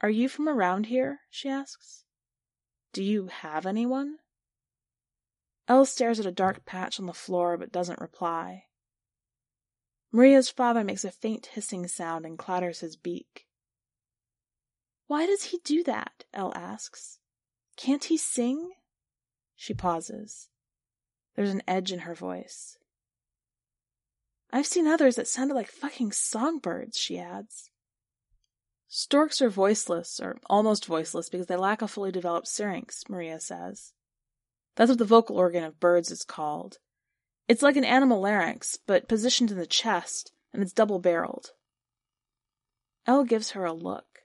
Are 0.03 0.09
you 0.09 0.27
from 0.27 0.49
around 0.49 0.87
here? 0.87 1.21
she 1.29 1.47
asks. 1.47 2.03
Do 2.91 3.01
you 3.01 3.27
have 3.27 3.65
anyone? 3.65 4.17
Elle 5.69 5.85
stares 5.85 6.19
at 6.19 6.25
a 6.25 6.31
dark 6.31 6.65
patch 6.65 6.99
on 6.99 7.05
the 7.05 7.13
floor 7.13 7.57
but 7.57 7.71
doesn't 7.71 8.01
reply. 8.01 8.65
Maria's 10.11 10.49
father 10.49 10.83
makes 10.83 11.05
a 11.05 11.11
faint 11.11 11.45
hissing 11.45 11.87
sound 11.87 12.25
and 12.25 12.37
clatters 12.37 12.81
his 12.81 12.97
beak. 12.97 13.47
Why 15.07 15.25
does 15.25 15.45
he 15.45 15.59
do 15.63 15.85
that? 15.85 16.25
Elle 16.33 16.51
asks. 16.53 17.19
Can't 17.77 18.03
he 18.03 18.17
sing? 18.17 18.73
She 19.55 19.73
pauses. 19.73 20.49
There's 21.35 21.51
an 21.51 21.63
edge 21.65 21.93
in 21.93 21.99
her 21.99 22.13
voice. 22.13 22.77
I've 24.51 24.67
seen 24.67 24.85
others 24.85 25.15
that 25.15 25.29
sounded 25.29 25.53
like 25.53 25.71
fucking 25.71 26.11
songbirds, 26.11 26.97
she 26.97 27.17
adds. 27.17 27.71
Storks 28.95 29.41
are 29.41 29.49
voiceless, 29.49 30.19
or 30.19 30.37
almost 30.45 30.85
voiceless, 30.85 31.27
because 31.27 31.47
they 31.47 31.55
lack 31.55 31.81
a 31.81 31.87
fully 31.87 32.11
developed 32.11 32.47
syrinx, 32.47 33.03
Maria 33.09 33.39
says. 33.39 33.91
That's 34.75 34.89
what 34.89 34.99
the 34.99 35.03
vocal 35.03 35.35
organ 35.35 35.63
of 35.63 35.79
birds 35.79 36.11
is 36.11 36.23
called. 36.23 36.77
It's 37.47 37.63
like 37.63 37.75
an 37.75 37.85
animal 37.85 38.21
larynx, 38.21 38.77
but 38.85 39.07
positioned 39.07 39.49
in 39.49 39.57
the 39.57 39.65
chest, 39.65 40.31
and 40.53 40.61
it's 40.61 40.73
double 40.73 40.99
barreled. 40.99 41.53
Elle 43.07 43.23
gives 43.23 43.49
her 43.51 43.65
a 43.65 43.73
look. 43.73 44.19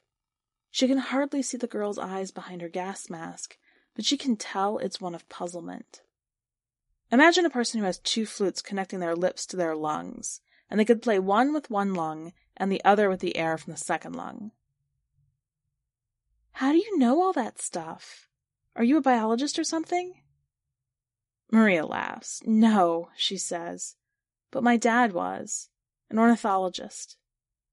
She 0.70 0.87
can 0.87 0.98
hardly 0.98 1.40
see 1.40 1.57
the 1.57 1.66
girl's 1.66 1.98
eyes 1.98 2.31
behind 2.31 2.61
her 2.61 2.68
gas 2.68 3.09
mask, 3.09 3.57
but 3.96 4.04
she 4.04 4.18
can 4.18 4.37
tell 4.37 4.76
it's 4.76 5.00
one 5.00 5.14
of 5.14 5.26
puzzlement. 5.31 6.02
Imagine 7.11 7.46
a 7.46 7.50
person 7.50 7.81
who 7.81 7.87
has 7.87 7.98
two 8.00 8.26
flutes 8.26 8.61
connecting 8.61 9.00
their 9.00 9.16
lips 9.16 9.46
to 9.46 9.57
their 9.57 9.74
lungs, 9.74 10.42
and 10.68 10.78
they 10.78 10.85
could 10.85 11.00
play 11.00 11.18
one 11.18 11.54
with 11.54 11.70
one 11.70 11.94
lung 11.94 12.35
and 12.54 12.70
the 12.70 12.85
other 12.85 13.09
with 13.09 13.20
the 13.20 13.38
air 13.38 13.57
from 13.57 13.72
the 13.72 13.78
second 13.78 14.14
lung. 14.14 14.50
How 16.58 16.72
do 16.72 16.78
you 16.78 16.98
know 16.98 17.22
all 17.22 17.32
that 17.34 17.60
stuff? 17.62 18.26
Are 18.74 18.82
you 18.82 18.96
a 18.96 19.00
biologist 19.00 19.60
or 19.60 19.62
something? 19.62 20.14
Maria 21.52 21.86
laughs. 21.86 22.42
No, 22.44 23.10
she 23.16 23.36
says, 23.36 23.94
but 24.50 24.64
my 24.64 24.76
dad 24.76 25.12
was, 25.12 25.68
an 26.10 26.18
ornithologist. 26.18 27.16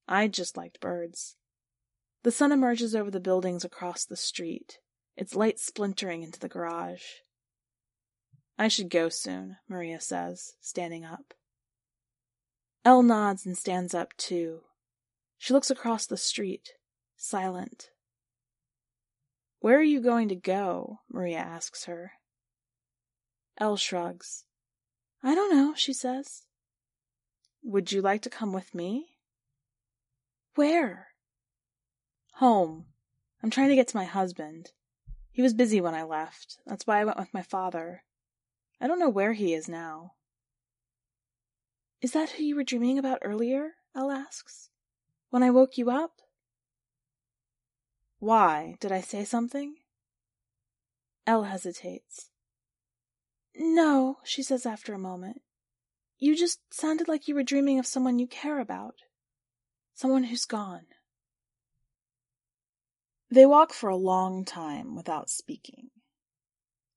I 0.07 0.27
just 0.27 0.55
liked 0.55 0.81
birds. 0.81 1.35
The 2.21 2.31
sun 2.31 2.51
emerges 2.51 2.95
over 2.95 3.09
the 3.09 3.19
buildings 3.19 3.65
across 3.65 4.05
the 4.05 4.15
street 4.15 4.77
its 5.17 5.35
light 5.35 5.59
splintering 5.59 6.21
into 6.21 6.39
the 6.39 6.47
garage. 6.47 7.05
I 8.55 8.67
should 8.67 8.91
go 8.91 9.09
soon, 9.09 9.57
Maria 9.67 9.99
says, 9.99 10.53
standing 10.61 11.03
up. 11.03 11.33
Elle 12.85 13.01
nods 13.01 13.47
and 13.47 13.57
stands 13.57 13.95
up 13.95 14.15
too. 14.15 14.59
She 15.39 15.53
looks 15.53 15.71
across 15.71 16.05
the 16.05 16.17
street, 16.17 16.73
silent. 17.17 17.89
Where 19.59 19.77
are 19.77 19.83
you 19.83 20.01
going 20.01 20.29
to 20.29 20.35
go? 20.35 20.99
Maria 21.09 21.37
asks 21.37 21.85
her. 21.85 22.13
Elle 23.57 23.77
shrugs. 23.77 24.45
I 25.23 25.33
don't 25.33 25.55
know, 25.55 25.73
she 25.75 25.93
says. 25.93 26.43
Would 27.63 27.91
you 27.91 28.01
like 28.01 28.21
to 28.23 28.29
come 28.29 28.53
with 28.53 28.75
me? 28.75 29.17
Where? 30.55 31.07
Home. 32.35 32.85
I'm 33.41 33.49
trying 33.49 33.69
to 33.69 33.75
get 33.75 33.87
to 33.89 33.97
my 33.97 34.03
husband. 34.03 34.71
He 35.31 35.41
was 35.41 35.53
busy 35.53 35.81
when 35.81 35.95
I 35.95 36.03
left. 36.03 36.57
That's 36.65 36.85
why 36.85 36.99
I 36.99 37.05
went 37.05 37.17
with 37.17 37.33
my 37.33 37.41
father. 37.41 38.03
I 38.79 38.87
don't 38.87 38.99
know 38.99 39.09
where 39.09 39.33
he 39.33 39.53
is 39.53 39.67
now. 39.67 40.13
Is 42.01 42.11
that 42.11 42.31
who 42.31 42.43
you 42.43 42.55
were 42.55 42.63
dreaming 42.63 42.99
about 42.99 43.19
earlier? 43.21 43.71
Elle 43.95 44.11
asks. 44.11 44.69
When 45.29 45.43
I 45.43 45.49
woke 45.49 45.77
you 45.77 45.89
up? 45.89 46.21
Why? 48.25 48.73
Did 48.79 48.91
I 48.91 49.01
say 49.01 49.23
something? 49.23 49.75
Elle 51.27 51.43
hesitates. 51.43 52.31
No, 53.55 54.17
she 54.23 54.41
says 54.41 54.65
after 54.65 54.95
a 54.95 54.97
moment. 54.97 55.43
You 56.17 56.35
just 56.35 56.59
sounded 56.71 57.07
like 57.07 57.27
you 57.27 57.35
were 57.35 57.43
dreaming 57.43 57.77
of 57.77 57.85
someone 57.85 58.17
you 58.17 58.25
care 58.25 58.59
about. 58.59 58.95
Someone 59.93 60.23
who's 60.23 60.45
gone. 60.45 60.87
They 63.29 63.45
walk 63.45 63.73
for 63.73 63.91
a 63.91 63.95
long 63.95 64.43
time 64.43 64.95
without 64.95 65.29
speaking. 65.29 65.91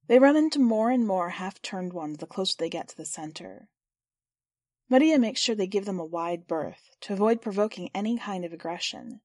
They 0.06 0.18
run 0.18 0.34
into 0.34 0.58
more 0.58 0.90
and 0.90 1.06
more 1.06 1.28
half-turned 1.28 1.92
ones 1.92 2.16
the 2.16 2.26
closer 2.26 2.54
they 2.58 2.70
get 2.70 2.88
to 2.88 2.96
the 2.96 3.04
center. 3.04 3.68
Maria 4.88 5.18
makes 5.18 5.42
sure 5.42 5.54
they 5.54 5.66
give 5.66 5.84
them 5.84 6.00
a 6.00 6.06
wide 6.06 6.46
berth 6.46 6.88
to 7.02 7.12
avoid 7.12 7.42
provoking 7.42 7.90
any 7.94 8.16
kind 8.16 8.46
of 8.46 8.54
aggression. 8.54 9.20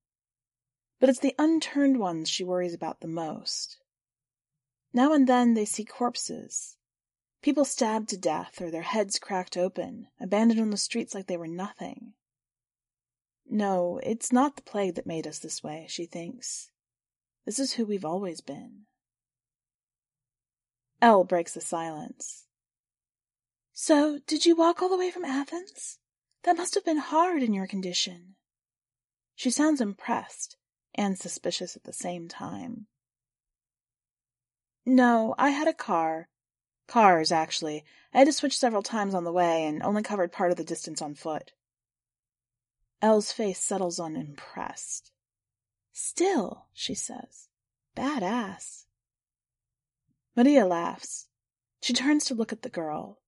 But 1.00 1.10
it's 1.10 1.20
the 1.20 1.36
unturned 1.38 2.00
ones 2.00 2.30
she 2.30 2.44
worries 2.44 2.74
about 2.74 3.02
the 3.02 3.08
most. 3.08 3.78
Now 4.94 5.14
and 5.14 5.28
then 5.28 5.54
they 5.54 5.66
see 5.66 5.84
corpses. 5.84 6.78
People 7.42 7.66
stabbed 7.66 8.10
to 8.10 8.18
death 8.18 8.62
or 8.62 8.72
their 8.72 8.84
heads 8.84 9.20
cracked 9.20 9.58
open, 9.58 10.08
abandoned 10.20 10.62
on 10.62 10.70
the 10.70 10.78
streets 10.78 11.14
like 11.14 11.28
they 11.28 11.36
were 11.36 11.48
nothing. 11.48 12.14
No, 13.46 14.00
it's 14.04 14.32
not 14.32 14.56
the 14.56 14.62
plague 14.62 14.96
that 14.96 15.06
made 15.06 15.28
us 15.28 15.40
this 15.40 15.62
way, 15.62 15.86
she 15.90 16.06
thinks. 16.06 16.72
This 17.46 17.60
is 17.60 17.74
who 17.74 17.86
we've 17.86 18.06
always 18.06 18.40
been. 18.40 18.86
El 21.02 21.26
breaks 21.26 21.54
the 21.54 21.60
silence. 21.60 22.46
So, 23.74 24.20
did 24.26 24.46
you 24.46 24.56
walk 24.56 24.82
all 24.82 24.88
the 24.88 24.98
way 24.98 25.12
from 25.12 25.26
Athens? 25.26 26.00
That 26.44 26.56
must 26.56 26.76
have 26.76 26.86
been 26.86 26.98
hard 26.98 27.44
in 27.44 27.54
your 27.54 27.68
condition. 27.68 28.36
She 29.36 29.50
sounds 29.50 29.82
impressed 29.82 30.56
and 30.96 31.18
suspicious 31.18 31.76
at 31.76 31.84
the 31.84 31.94
same 31.94 32.28
time. 32.28 32.88
No, 34.86 35.34
I 35.38 35.50
had 35.50 35.68
a 35.68 35.74
car. 35.74 36.28
Cars, 36.88 37.32
actually. 37.32 37.86
I 38.14 38.20
had 38.20 38.28
to 38.28 38.34
switch 38.34 38.58
several 38.58 38.84
times 38.84 39.14
on 39.14 39.24
the 39.24 39.32
way 39.32 39.66
and 39.66 39.82
only 39.82 40.04
covered 40.04 40.32
part 40.32 40.52
of 40.52 40.58
the 40.58 40.64
distance 40.64 41.02
on 41.02 41.16
foot. 41.16 41.54
El's 43.02 43.32
face 43.32 43.60
settles 43.60 44.00
on 44.00 44.16
impressed. 44.16 45.12
Still, 45.92 46.68
she 46.74 46.94
says, 46.94 47.50
bad 47.96 48.24
ass. 48.24 48.86
Maria 50.36 50.66
laughs. 50.66 51.28
She 51.82 51.94
turns 51.94 52.26
to 52.26 52.34
look 52.34 52.52
at 52.52 52.62
the 52.62 52.70
girl. 52.70 53.20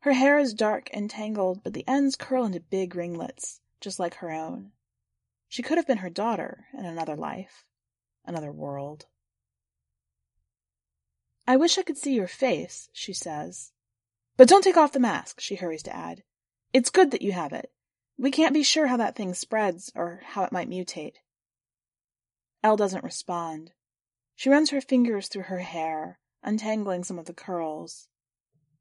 Her 0.00 0.12
hair 0.12 0.38
is 0.38 0.52
dark 0.52 0.90
and 0.92 1.08
tangled, 1.08 1.64
but 1.64 1.72
the 1.72 1.88
ends 1.88 2.16
curl 2.16 2.44
into 2.44 2.60
big 2.60 2.94
ringlets, 2.94 3.60
just 3.80 3.98
like 3.98 4.16
her 4.16 4.30
own. 4.30 4.72
She 5.48 5.62
could 5.62 5.78
have 5.78 5.86
been 5.86 5.98
her 5.98 6.10
daughter 6.10 6.66
in 6.76 6.84
another 6.84 7.16
life, 7.16 7.64
another 8.24 8.52
world. 8.52 9.06
I 11.46 11.56
wish 11.56 11.78
I 11.78 11.82
could 11.82 11.98
see 11.98 12.14
your 12.14 12.28
face, 12.28 12.88
she 12.92 13.12
says. 13.12 13.72
But 14.36 14.48
don't 14.48 14.62
take 14.62 14.76
off 14.76 14.92
the 14.92 15.00
mask, 15.00 15.40
she 15.40 15.56
hurries 15.56 15.82
to 15.84 15.94
add. 15.94 16.22
It's 16.72 16.90
good 16.90 17.10
that 17.10 17.22
you 17.22 17.32
have 17.32 17.52
it. 17.52 17.70
We 18.16 18.30
can't 18.30 18.54
be 18.54 18.62
sure 18.62 18.86
how 18.86 18.96
that 18.96 19.16
thing 19.16 19.34
spreads 19.34 19.92
or 19.94 20.22
how 20.24 20.44
it 20.44 20.52
might 20.52 20.68
mutate. 20.68 21.16
El 22.62 22.76
doesn't 22.76 23.04
respond. 23.04 23.72
She 24.34 24.50
runs 24.50 24.70
her 24.70 24.80
fingers 24.80 25.28
through 25.28 25.44
her 25.44 25.58
hair, 25.58 26.18
untangling 26.42 27.04
some 27.04 27.18
of 27.18 27.26
the 27.26 27.34
curls. 27.34 28.08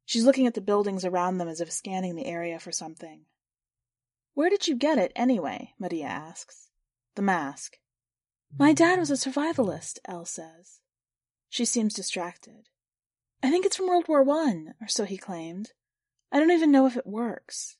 She's 0.05 0.25
looking 0.25 0.47
at 0.47 0.53
the 0.53 0.61
buildings 0.61 1.05
around 1.05 1.37
them 1.37 1.47
as 1.47 1.61
if 1.61 1.71
scanning 1.71 2.15
the 2.15 2.25
area 2.25 2.59
for 2.59 2.71
something. 2.71 3.25
Where 4.33 4.49
did 4.49 4.67
you 4.67 4.75
get 4.75 4.97
it, 4.97 5.11
anyway? 5.15 5.73
Maria 5.79 6.05
asks. 6.05 6.69
The 7.15 7.21
mask. 7.21 7.77
My 8.57 8.73
dad 8.73 8.99
was 8.99 9.11
a 9.11 9.13
survivalist, 9.13 9.99
El 10.05 10.25
says. 10.25 10.79
She 11.49 11.65
seems 11.65 11.93
distracted. 11.93 12.69
I 13.43 13.51
think 13.51 13.65
it's 13.65 13.75
from 13.75 13.87
World 13.87 14.07
War 14.07 14.23
One, 14.23 14.73
or 14.81 14.87
so 14.87 15.05
he 15.05 15.17
claimed. 15.17 15.71
I 16.31 16.39
don't 16.39 16.51
even 16.51 16.71
know 16.71 16.87
if 16.87 16.97
it 16.97 17.05
works. 17.05 17.77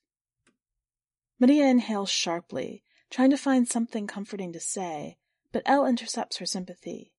Maria 1.40 1.66
inhales 1.66 2.10
sharply, 2.10 2.84
trying 3.10 3.30
to 3.30 3.36
find 3.36 3.68
something 3.68 4.06
comforting 4.06 4.52
to 4.52 4.60
say, 4.60 5.18
but 5.52 5.62
El 5.66 5.86
intercepts 5.86 6.36
her 6.36 6.46
sympathy. 6.46 7.12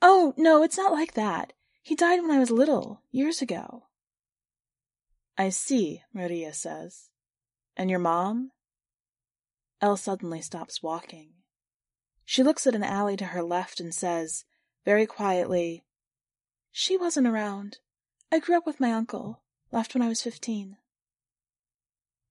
Oh, 0.00 0.32
no, 0.36 0.62
it's 0.62 0.78
not 0.78 0.92
like 0.92 1.14
that. 1.14 1.52
He 1.82 1.94
died 1.94 2.20
when 2.22 2.30
I 2.30 2.38
was 2.38 2.50
little, 2.50 3.02
years 3.10 3.42
ago. 3.42 3.84
I 5.36 5.50
see, 5.50 6.02
Maria 6.12 6.52
says. 6.52 7.10
And 7.78 7.88
your 7.88 8.00
mom? 8.00 8.50
El 9.80 9.96
suddenly 9.96 10.40
stops 10.40 10.82
walking. 10.82 11.34
She 12.24 12.42
looks 12.42 12.66
at 12.66 12.74
an 12.74 12.82
alley 12.82 13.16
to 13.16 13.26
her 13.26 13.42
left 13.42 13.78
and 13.78 13.94
says, 13.94 14.44
very 14.84 15.06
quietly, 15.06 15.84
She 16.72 16.96
wasn't 16.96 17.28
around. 17.28 17.78
I 18.32 18.40
grew 18.40 18.56
up 18.56 18.66
with 18.66 18.80
my 18.80 18.92
uncle, 18.92 19.42
left 19.70 19.94
when 19.94 20.02
I 20.02 20.08
was 20.08 20.22
fifteen. 20.22 20.76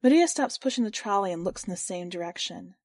Maria 0.03 0.27
stops 0.27 0.57
pushing 0.57 0.83
the 0.83 0.91
trolley 0.91 1.31
and 1.31 1.43
looks 1.43 1.63
in 1.63 1.71
the 1.71 1.77
same 1.77 2.09
direction. 2.09 2.75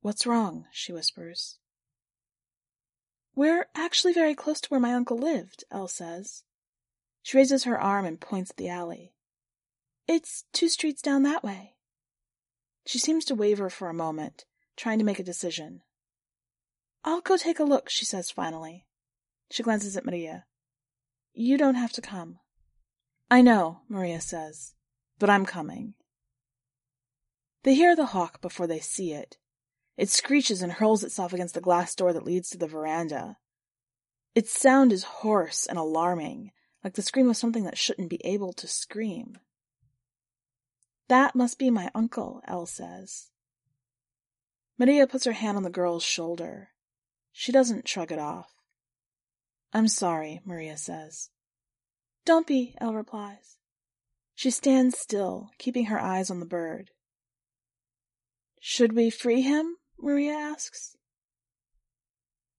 What's 0.00 0.26
wrong? 0.26 0.66
she 0.70 0.92
whispers. 0.92 1.58
We're 3.34 3.66
actually 3.74 4.12
very 4.12 4.34
close 4.36 4.60
to 4.60 4.68
where 4.68 4.80
my 4.80 4.94
uncle 4.94 5.18
lived, 5.18 5.64
El 5.72 5.88
says. 5.88 6.44
She 7.22 7.36
raises 7.36 7.64
her 7.64 7.78
arm 7.78 8.06
and 8.06 8.20
points 8.20 8.50
at 8.50 8.56
the 8.56 8.68
alley. 8.68 9.12
It's 10.06 10.44
two 10.52 10.68
streets 10.68 11.02
down 11.02 11.22
that 11.24 11.44
way. 11.44 11.74
She 12.86 12.98
seems 12.98 13.24
to 13.26 13.34
waver 13.34 13.68
for 13.68 13.88
a 13.88 13.94
moment, 13.94 14.44
trying 14.76 14.98
to 14.98 15.04
make 15.04 15.18
a 15.18 15.24
decision. 15.24 15.82
I'll 17.04 17.20
go 17.20 17.36
take 17.36 17.58
a 17.58 17.64
look, 17.64 17.88
she 17.88 18.04
says 18.04 18.30
finally. 18.30 18.86
She 19.50 19.62
glances 19.62 19.96
at 19.96 20.04
Maria. 20.04 20.44
You 21.34 21.58
don't 21.58 21.74
have 21.74 21.92
to 21.92 22.00
come. 22.00 22.38
I 23.30 23.42
know, 23.42 23.80
Maria 23.88 24.20
says 24.20 24.76
but 25.18 25.30
I'm 25.30 25.46
coming. 25.46 25.94
They 27.62 27.74
hear 27.74 27.96
the 27.96 28.06
hawk 28.06 28.40
before 28.40 28.66
they 28.66 28.80
see 28.80 29.12
it. 29.12 29.38
It 29.96 30.10
screeches 30.10 30.62
and 30.62 30.72
hurls 30.72 31.02
itself 31.02 31.32
against 31.32 31.54
the 31.54 31.60
glass 31.60 31.94
door 31.94 32.12
that 32.12 32.24
leads 32.24 32.50
to 32.50 32.58
the 32.58 32.66
veranda. 32.66 33.38
Its 34.34 34.52
sound 34.52 34.92
is 34.92 35.04
hoarse 35.04 35.66
and 35.66 35.78
alarming, 35.78 36.52
like 36.84 36.94
the 36.94 37.02
scream 37.02 37.30
of 37.30 37.36
something 37.36 37.64
that 37.64 37.78
shouldn't 37.78 38.10
be 38.10 38.24
able 38.24 38.52
to 38.52 38.68
scream. 38.68 39.38
That 41.08 41.34
must 41.34 41.58
be 41.58 41.70
my 41.70 41.90
uncle, 41.94 42.42
El 42.46 42.66
says. 42.66 43.30
Maria 44.78 45.06
puts 45.06 45.24
her 45.24 45.32
hand 45.32 45.56
on 45.56 45.62
the 45.62 45.70
girl's 45.70 46.02
shoulder. 46.02 46.70
She 47.32 47.52
doesn't 47.52 47.88
shrug 47.88 48.12
it 48.12 48.18
off. 48.18 48.52
I'm 49.72 49.88
sorry, 49.88 50.40
Maria 50.44 50.76
says. 50.76 51.30
Don't 52.24 52.46
be, 52.46 52.74
El 52.80 52.94
replies. 52.94 53.56
She 54.34 54.50
stands 54.50 54.98
still, 54.98 55.50
keeping 55.58 55.86
her 55.86 56.00
eyes 56.00 56.30
on 56.30 56.40
the 56.40 56.46
bird. 56.46 56.90
Should 58.60 58.94
we 58.94 59.10
free 59.10 59.42
him? 59.42 59.76
Maria 59.98 60.32
asks. 60.32 60.96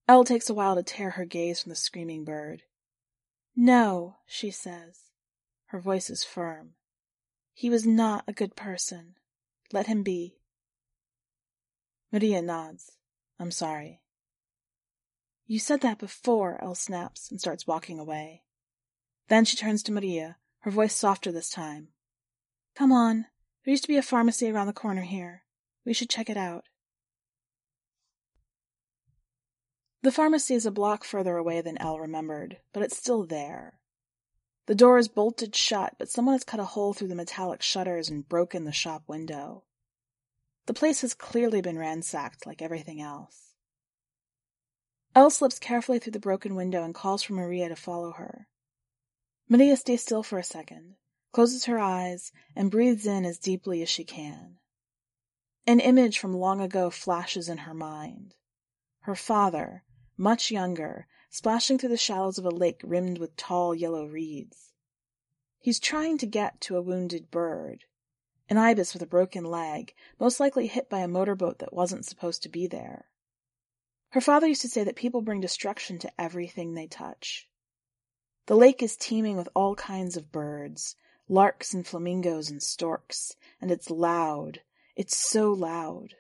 El 0.08 0.24
takes 0.24 0.50
a 0.50 0.54
while 0.54 0.76
to 0.76 0.84
tear 0.84 1.12
her 1.12 1.26
gaze 1.26 1.62
from 1.62 1.70
the 1.70 1.76
screaming 1.76 2.24
bird. 2.24 2.64
No, 3.56 4.16
she 4.26 4.52
says. 4.52 5.12
Her 5.66 5.80
voice 5.80 6.10
is 6.10 6.24
firm. 6.24 6.77
He 7.58 7.72
was 7.72 7.88
not 7.88 8.24
a 8.28 8.34
good 8.34 8.56
person. 8.56 9.16
Let 9.74 9.88
him 9.88 10.04
be. 10.04 10.38
Maria 12.12 12.40
nods. 12.40 12.98
I'm 13.40 13.50
sorry. 13.50 14.04
You 15.48 15.58
said 15.58 15.82
that 15.82 15.98
before, 15.98 16.64
El 16.64 16.76
snaps 16.76 17.32
and 17.32 17.42
starts 17.42 17.66
walking 17.66 17.98
away. 17.98 18.44
Then 19.28 19.44
she 19.44 19.58
turns 19.58 19.82
to 19.84 19.92
Maria, 19.92 20.38
her 20.60 20.70
voice 20.70 20.96
softer 20.96 21.32
this 21.32 21.50
time. 21.50 21.88
Come 22.76 22.92
on. 22.92 23.26
There 23.66 23.72
used 23.72 23.86
to 23.86 23.88
be 23.88 23.98
a 23.98 24.04
pharmacy 24.04 24.52
around 24.52 24.68
the 24.68 24.72
corner 24.72 25.02
here. 25.02 25.42
We 25.84 25.94
should 25.94 26.12
check 26.12 26.30
it 26.30 26.38
out. 26.38 26.66
The 30.04 30.12
pharmacy 30.12 30.54
is 30.54 30.68
a 30.68 30.72
block 30.72 31.04
further 31.04 31.38
away 31.38 31.62
than 31.62 31.80
El 31.80 31.98
remembered, 31.98 32.58
but 32.72 32.84
it's 32.84 32.98
still 32.98 33.26
there. 33.26 33.80
The 34.68 34.76
door 34.76 34.98
is 34.98 35.08
bolted 35.08 35.56
shut, 35.56 35.96
but 35.98 36.10
someone 36.10 36.36
has 36.36 36.44
cut 36.44 36.60
a 36.60 36.66
hole 36.66 36.94
through 36.94 37.08
the 37.08 37.16
metallic 37.16 37.62
shutters 37.62 38.10
and 38.10 38.28
broken 38.28 38.66
the 38.66 38.74
shop 38.74 39.04
window. 39.08 39.64
The 40.66 40.74
place 40.74 41.00
has 41.02 41.14
clearly 41.14 41.62
been 41.62 41.78
ransacked 41.78 42.46
like 42.46 42.62
everything 42.62 43.02
else. 43.02 43.56
El 45.16 45.30
slips 45.30 45.58
carefully 45.58 46.00
through 46.00 46.12
the 46.12 46.20
broken 46.20 46.54
window 46.54 46.84
and 46.84 46.94
calls 46.94 47.24
for 47.24 47.32
Maria 47.32 47.70
to 47.70 47.78
follow 47.78 48.12
her. 48.12 48.50
Maria 49.48 49.78
stays 49.78 50.02
still 50.02 50.22
for 50.22 50.38
a 50.38 50.44
second, 50.44 50.98
closes 51.32 51.64
her 51.64 51.80
eyes, 51.80 52.34
and 52.54 52.70
breathes 52.70 53.06
in 53.06 53.24
as 53.24 53.38
deeply 53.38 53.82
as 53.82 53.90
she 53.90 54.04
can. 54.04 54.58
An 55.66 55.80
image 55.80 56.20
from 56.20 56.34
long 56.34 56.60
ago 56.60 56.90
flashes 56.90 57.48
in 57.48 57.60
her 57.60 57.74
mind. 57.74 58.36
Her 59.02 59.16
father, 59.16 59.86
much 60.18 60.52
younger, 60.52 61.08
splashing 61.30 61.78
through 61.78 61.90
the 61.90 61.98
shallows 61.98 62.38
of 62.38 62.46
a 62.46 62.50
lake 62.50 62.82
rimmed 62.84 63.18
with 63.18 63.36
tall 63.38 63.74
yellow 63.74 64.06
reeds. 64.06 64.67
He's 65.68 65.82
trying 65.82 66.18
to 66.20 66.26
get 66.26 66.62
to 66.62 66.78
a 66.78 66.82
wounded 66.82 67.30
bird, 67.30 67.84
an 68.48 68.58
ibis 68.58 68.94
with 68.94 69.04
a 69.04 69.06
broken 69.06 69.44
leg, 69.44 69.94
most 70.18 70.40
likely 70.40 70.68
hit 70.68 70.90
by 70.90 71.00
a 71.00 71.10
motorboat 71.10 71.60
that 71.60 71.74
wasn't 71.74 72.06
supposed 72.06 72.42
to 72.44 72.48
be 72.48 72.68
there. 72.68 73.10
Her 74.12 74.22
father 74.22 74.48
used 74.48 74.62
to 74.62 74.70
say 74.70 74.86
that 74.86 74.96
people 74.96 75.20
bring 75.20 75.42
destruction 75.42 76.00
to 76.00 76.12
everything 76.18 76.74
they 76.74 76.88
touch. 76.88 77.50
The 78.46 78.56
lake 78.56 78.82
is 78.82 78.96
teeming 78.96 79.36
with 79.36 79.50
all 79.54 79.76
kinds 79.76 80.16
of 80.16 80.32
birds, 80.32 80.96
larks 81.28 81.74
and 81.74 81.86
flamingos 81.86 82.50
and 82.50 82.64
storks, 82.64 83.36
and 83.60 83.70
it's 83.70 83.90
loud. 83.90 84.62
It's 84.96 85.18
so 85.18 85.52
loud. 85.52 86.14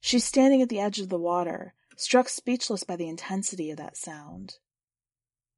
She's 0.00 0.24
standing 0.24 0.62
at 0.62 0.70
the 0.70 0.80
edge 0.80 1.00
of 1.00 1.10
the 1.10 1.18
water, 1.18 1.74
struck 1.96 2.30
speechless 2.30 2.82
by 2.82 2.96
the 2.96 3.10
intensity 3.10 3.70
of 3.70 3.76
that 3.76 3.98
sound. 3.98 4.54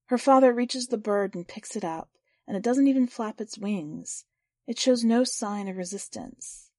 Her 0.07 0.19
father 0.19 0.53
reaches 0.53 0.89
the 0.89 0.99
bird 0.99 1.37
and 1.37 1.47
picks 1.47 1.77
it 1.77 1.85
up, 1.85 2.09
and 2.51 2.57
it 2.57 2.65
doesn't 2.65 2.89
even 2.89 3.07
flap 3.07 3.41
its 3.41 3.57
wings. 3.57 4.25
It 4.67 4.77
shows 4.77 5.05
no 5.05 5.23
sign 5.23 5.69
of 5.69 5.77
resistance. 5.77 6.73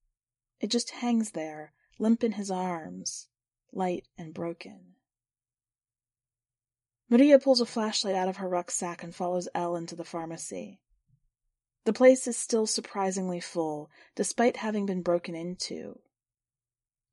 It 0.59 0.67
just 0.67 0.89
hangs 0.89 1.31
there, 1.31 1.71
limp 1.97 2.25
in 2.25 2.33
his 2.33 2.51
arms, 2.51 3.29
light 3.71 4.05
and 4.17 4.33
broken. 4.33 4.95
Maria 7.09 7.39
pulls 7.39 7.61
a 7.61 7.65
flashlight 7.65 8.15
out 8.15 8.27
of 8.27 8.35
her 8.35 8.49
rucksack 8.49 9.01
and 9.01 9.15
follows 9.15 9.47
El 9.55 9.77
into 9.77 9.95
the 9.95 10.03
pharmacy. 10.03 10.81
The 11.85 11.93
place 11.93 12.27
is 12.27 12.35
still 12.35 12.67
surprisingly 12.67 13.39
full, 13.39 13.89
despite 14.13 14.57
having 14.57 14.85
been 14.85 15.01
broken 15.01 15.35
into. 15.35 16.01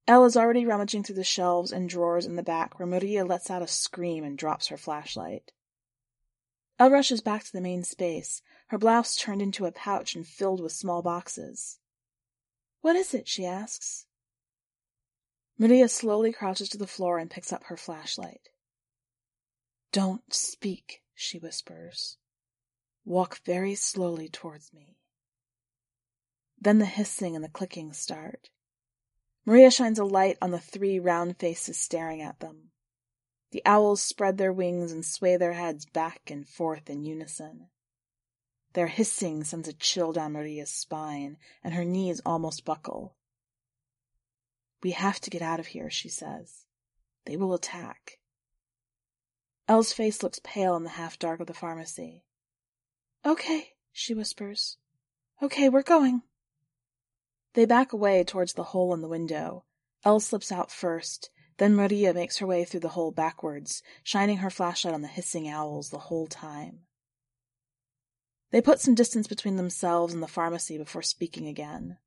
El 0.08 0.24
is 0.24 0.36
already 0.36 0.66
rummaging 0.66 1.04
through 1.04 1.14
the 1.14 1.22
shelves 1.22 1.70
and 1.70 1.88
drawers 1.88 2.26
in 2.26 2.34
the 2.34 2.42
back 2.42 2.80
where 2.80 2.88
Maria 2.88 3.24
lets 3.24 3.50
out 3.50 3.62
a 3.62 3.68
scream 3.68 4.24
and 4.24 4.36
drops 4.36 4.66
her 4.66 4.76
flashlight. 4.76 5.52
El 6.78 6.90
rushes 6.90 7.20
back 7.20 7.44
to 7.44 7.52
the 7.52 7.60
main 7.60 7.82
space, 7.82 8.40
her 8.68 8.78
blouse 8.78 9.16
turned 9.16 9.42
into 9.42 9.66
a 9.66 9.72
pouch 9.72 10.14
and 10.14 10.26
filled 10.26 10.60
with 10.60 10.72
small 10.72 11.02
boxes. 11.02 11.78
What 12.80 12.94
is 12.94 13.14
it? 13.14 13.26
she 13.26 13.44
asks. 13.44 14.06
Maria 15.58 15.88
slowly 15.88 16.32
crouches 16.32 16.68
to 16.68 16.78
the 16.78 16.86
floor 16.86 17.18
and 17.18 17.30
picks 17.30 17.52
up 17.52 17.64
her 17.64 17.76
flashlight. 17.76 18.50
Don't 19.90 20.32
speak, 20.32 21.02
she 21.14 21.38
whispers. 21.38 22.16
Walk 23.04 23.40
very 23.44 23.74
slowly 23.74 24.28
towards 24.28 24.72
me. 24.72 24.98
Then 26.60 26.78
the 26.78 26.86
hissing 26.86 27.34
and 27.34 27.44
the 27.44 27.48
clicking 27.48 27.92
start. 27.92 28.50
Maria 29.44 29.70
shines 29.70 29.98
a 29.98 30.04
light 30.04 30.36
on 30.40 30.52
the 30.52 30.60
three 30.60 31.00
round 31.00 31.38
faces 31.38 31.78
staring 31.78 32.20
at 32.20 32.38
them. 32.38 32.70
The 33.50 33.62
owls 33.64 34.02
spread 34.02 34.36
their 34.36 34.52
wings 34.52 34.92
and 34.92 35.04
sway 35.04 35.36
their 35.36 35.54
heads 35.54 35.86
back 35.86 36.30
and 36.30 36.46
forth 36.46 36.90
in 36.90 37.04
unison. 37.04 37.68
Their 38.74 38.88
hissing 38.88 39.44
sends 39.44 39.66
a 39.66 39.72
chill 39.72 40.12
down 40.12 40.32
Maria's 40.32 40.70
spine, 40.70 41.38
and 41.64 41.74
her 41.74 41.84
knees 41.84 42.20
almost 42.26 42.64
buckle. 42.64 43.16
We 44.82 44.90
have 44.92 45.20
to 45.20 45.30
get 45.30 45.42
out 45.42 45.58
of 45.58 45.68
here, 45.68 45.90
she 45.90 46.08
says. 46.08 46.66
They 47.24 47.36
will 47.36 47.54
attack. 47.54 48.18
El's 49.66 49.92
face 49.92 50.22
looks 50.22 50.40
pale 50.44 50.76
in 50.76 50.84
the 50.84 50.90
half 50.90 51.18
dark 51.18 51.40
of 51.40 51.46
the 51.46 51.54
pharmacy. 51.54 52.24
Okay, 53.24 53.74
she 53.92 54.14
whispers. 54.14 54.76
Okay, 55.42 55.68
we're 55.68 55.82
going. 55.82 56.22
They 57.54 57.64
back 57.64 57.92
away 57.92 58.24
towards 58.24 58.52
the 58.52 58.64
hole 58.64 58.94
in 58.94 59.00
the 59.00 59.08
window. 59.08 59.64
El 60.04 60.20
slips 60.20 60.52
out 60.52 60.70
first, 60.70 61.30
then 61.58 61.74
Maria 61.74 62.14
makes 62.14 62.38
her 62.38 62.46
way 62.46 62.64
through 62.64 62.80
the 62.80 62.90
hole 62.90 63.10
backwards, 63.10 63.82
shining 64.02 64.38
her 64.38 64.50
flashlight 64.50 64.94
on 64.94 65.02
the 65.02 65.08
hissing 65.08 65.48
owls 65.48 65.90
the 65.90 65.98
whole 65.98 66.26
time. 66.26 66.80
They 68.50 68.62
put 68.62 68.80
some 68.80 68.94
distance 68.94 69.26
between 69.26 69.56
themselves 69.56 70.14
and 70.14 70.22
the 70.22 70.28
pharmacy 70.28 70.78
before 70.78 71.02
speaking 71.02 71.46
again. 71.46 71.98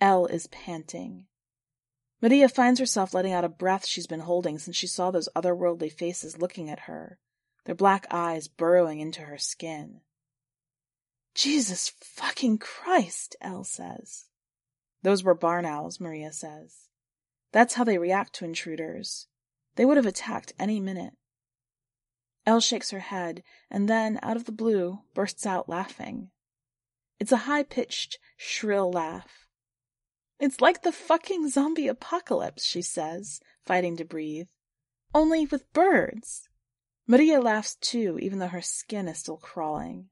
El 0.00 0.26
is 0.26 0.48
panting. 0.48 1.26
Maria 2.20 2.48
finds 2.48 2.80
herself 2.80 3.14
letting 3.14 3.32
out 3.32 3.44
a 3.44 3.48
breath 3.48 3.86
she's 3.86 4.06
been 4.06 4.20
holding 4.20 4.58
since 4.58 4.76
she 4.76 4.86
saw 4.86 5.10
those 5.10 5.28
otherworldly 5.36 5.92
faces 5.92 6.38
looking 6.38 6.68
at 6.68 6.80
her, 6.80 7.18
their 7.64 7.74
black 7.74 8.06
eyes 8.10 8.48
burrowing 8.48 9.00
into 9.00 9.22
her 9.22 9.38
skin. 9.38 10.00
Jesus 11.34 11.92
fucking 12.00 12.58
Christ, 12.58 13.36
El 13.40 13.64
says. 13.64 14.24
Those 15.02 15.22
were 15.22 15.34
barn 15.34 15.64
owls, 15.64 16.00
Maria 16.00 16.32
says. 16.32 16.88
That's 17.52 17.74
how 17.74 17.84
they 17.84 17.98
react 17.98 18.34
to 18.34 18.44
intruders. 18.44 19.28
They 19.76 19.84
would 19.84 19.96
have 19.96 20.06
attacked 20.06 20.52
any 20.58 20.80
minute. 20.80 21.14
El 22.46 22.60
shakes 22.60 22.90
her 22.90 23.00
head, 23.00 23.42
and 23.70 23.88
then, 23.88 24.18
out 24.22 24.36
of 24.36 24.44
the 24.44 24.52
blue, 24.52 25.00
bursts 25.14 25.46
out 25.46 25.68
laughing. 25.68 26.30
It's 27.18 27.32
a 27.32 27.38
high-pitched, 27.38 28.18
shrill 28.36 28.90
laugh. 28.90 29.48
It's 30.38 30.60
like 30.60 30.82
the 30.82 30.92
fucking 30.92 31.48
zombie 31.48 31.88
apocalypse, 31.88 32.64
she 32.64 32.82
says, 32.82 33.40
fighting 33.64 33.96
to 33.96 34.04
breathe. 34.04 34.48
Only 35.14 35.46
with 35.46 35.72
birds. 35.72 36.48
Maria 37.06 37.40
laughs 37.40 37.76
too, 37.76 38.18
even 38.20 38.38
though 38.38 38.48
her 38.48 38.62
skin 38.62 39.08
is 39.08 39.18
still 39.18 39.38
crawling. 39.38 40.08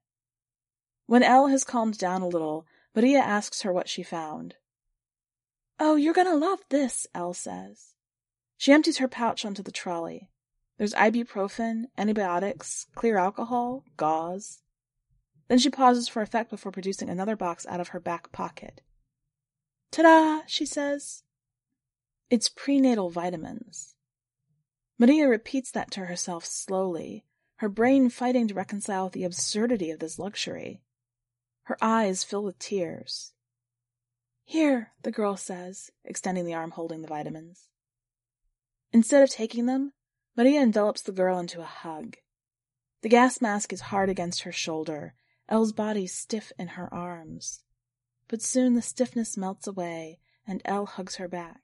When 1.07 1.23
El 1.23 1.49
has 1.49 1.65
calmed 1.65 1.99
down 1.99 2.23
a 2.23 2.29
little, 2.29 2.67
Maria 2.95 3.19
asks 3.19 3.63
her 3.63 3.73
what 3.73 3.89
she 3.89 4.03
found. 4.03 4.55
Oh, 5.79 5.97
you're 5.97 6.15
gonna 6.15 6.37
love 6.37 6.61
this, 6.71 7.07
El 7.15 7.35
says. 7.35 7.95
She 8.57 8.73
empties 8.73 8.99
her 8.99 9.09
pouch 9.09 9.45
onto 9.45 9.63
the 9.63 9.73
trolley. 9.73 10.31
There's 10.79 10.95
ibuprofen, 10.95 11.85
antibiotics, 11.99 12.87
clear 12.95 13.17
alcohol, 13.17 13.85
gauze. 13.97 14.63
Then 15.49 15.59
she 15.59 15.71
pauses 15.71 16.09
for 16.09 16.23
effect 16.23 16.51
before 16.51 16.73
producing 16.73 17.09
another 17.09 17.37
box 17.37 17.67
out 17.67 17.81
of 17.81 17.89
her 17.89 18.01
back 18.01 18.33
pocket. 18.33 18.81
Ta-da, 19.91 20.43
she 20.47 20.65
says. 20.65 21.23
It's 22.31 22.49
prenatal 22.49 23.11
vitamins. 23.11 23.95
Maria 24.99 25.29
repeats 25.29 25.71
that 25.73 25.91
to 25.93 26.07
herself 26.07 26.45
slowly, 26.45 27.25
her 27.57 27.69
brain 27.69 28.09
fighting 28.09 28.49
to 28.49 28.55
reconcile 28.55 29.05
with 29.05 29.13
the 29.13 29.25
absurdity 29.25 29.91
of 29.91 29.99
this 29.99 30.19
luxury. 30.19 30.81
Her 31.65 31.77
eyes 31.81 32.25
fill 32.25 32.43
with 32.43 32.59
tears. 32.59 33.34
Here, 34.45 34.93
the 35.03 35.11
girl 35.11 35.37
says, 35.37 35.91
extending 36.05 36.45
the 36.45 36.55
arm 36.55 36.73
holding 36.73 37.03
the 37.03 37.09
vitamins. 37.09 37.69
Instead 38.93 39.23
of 39.23 39.31
taking 39.31 39.67
them, 39.67 39.93
Maria 40.37 40.61
envelops 40.61 41.03
the 41.03 41.13
girl 41.13 41.39
into 41.39 41.61
a 41.61 41.65
hug. 41.65 42.17
The 43.03 43.09
gas 43.09 43.41
mask 43.41 43.73
is 43.73 43.81
hard 43.83 44.09
against 44.09 44.43
her 44.43 44.53
shoulder, 44.53 45.15
El's 45.49 45.73
body 45.73 46.07
stiff 46.07 46.53
in 46.59 46.69
her 46.69 46.93
arms 46.93 47.65
but 48.29 48.43
soon 48.43 48.75
the 48.75 48.83
stiffness 48.83 49.37
melts 49.37 49.67
away 49.67 50.19
and 50.47 50.63
El 50.65 50.87
hugs 50.87 51.17
her 51.17 51.29
back. 51.29 51.61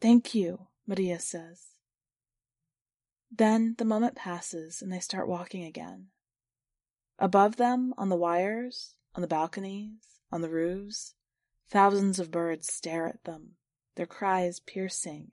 Thank 0.00 0.34
you, 0.34 0.68
Maria 0.86 1.18
says. 1.18 1.66
Then 3.30 3.74
the 3.78 3.84
moment 3.84 4.14
passes 4.14 4.80
and 4.80 4.92
they 4.92 5.00
start 5.00 5.28
walking 5.28 5.64
again. 5.64 6.08
Above 7.18 7.56
them, 7.56 7.92
on 7.98 8.08
the 8.08 8.16
wires, 8.16 8.94
on 9.14 9.22
the 9.22 9.28
balconies, 9.28 10.17
on 10.30 10.42
the 10.42 10.50
roofs, 10.50 11.14
thousands 11.68 12.18
of 12.18 12.30
birds 12.30 12.72
stare 12.72 13.06
at 13.06 13.24
them, 13.24 13.56
their 13.96 14.06
cries 14.06 14.60
piercing, 14.60 15.32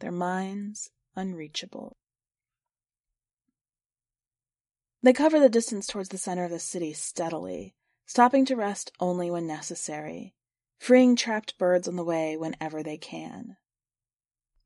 their 0.00 0.12
minds 0.12 0.90
unreachable. 1.16 1.96
They 5.02 5.12
cover 5.12 5.38
the 5.38 5.48
distance 5.48 5.86
towards 5.86 6.08
the 6.08 6.18
center 6.18 6.44
of 6.44 6.50
the 6.50 6.58
city 6.58 6.92
steadily, 6.92 7.74
stopping 8.06 8.44
to 8.46 8.56
rest 8.56 8.90
only 8.98 9.30
when 9.30 9.46
necessary, 9.46 10.34
freeing 10.78 11.14
trapped 11.14 11.58
birds 11.58 11.86
on 11.86 11.96
the 11.96 12.04
way 12.04 12.36
whenever 12.36 12.82
they 12.82 12.96
can. 12.96 13.56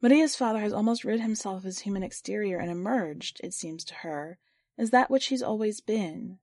Maria's 0.01 0.35
father 0.35 0.61
has 0.61 0.73
almost 0.73 1.05
rid 1.05 1.21
himself 1.21 1.59
of 1.59 1.63
his 1.63 1.81
human 1.81 2.03
exterior 2.03 2.59
and 2.59 2.71
emerged, 2.71 3.41
it 3.45 3.55
seems 3.55 3.85
to 3.85 3.95
her, 3.97 4.39
as 4.77 4.91
that 4.91 5.11
which 5.11 5.27
he's 5.27 5.43
always 5.43 5.81
been. 5.81 6.39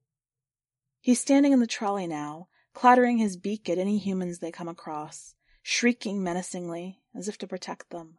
He's 1.02 1.20
standing 1.20 1.52
in 1.52 1.60
the 1.60 1.68
trolley 1.68 2.08
now, 2.08 2.48
clattering 2.74 3.18
his 3.18 3.38
beak 3.38 3.70
at 3.70 3.78
any 3.78 3.98
humans 3.98 4.40
they 4.40 4.52
come 4.52 4.68
across, 4.68 5.36
shrieking 5.62 6.24
menacingly, 6.24 7.00
as 7.16 7.28
if 7.28 7.38
to 7.38 7.48
protect 7.48 7.90
them. 7.90 8.18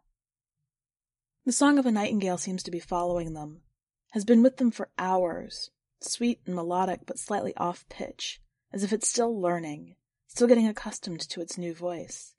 The 1.45 1.53
song 1.53 1.79
of 1.79 1.87
a 1.87 1.93
nightingale 1.93 2.39
seems 2.39 2.63
to 2.65 2.71
be 2.71 2.81
following 2.81 3.33
them, 3.33 3.63
has 4.11 4.25
been 4.25 4.43
with 4.43 4.59
them 4.59 4.71
for 4.71 4.91
hours, 4.99 5.71
sweet 6.01 6.41
and 6.47 6.55
melodic 6.55 7.01
but 7.07 7.19
slightly 7.19 7.57
off 7.57 7.89
pitch, 7.89 8.41
as 8.73 8.85
if 8.85 8.93
it's 8.93 9.09
still 9.09 9.41
learning, 9.41 9.97
still 10.27 10.47
getting 10.47 10.67
accustomed 10.67 11.21
to 11.21 11.41
its 11.41 11.57
new 11.57 11.75
voice. 11.75 12.35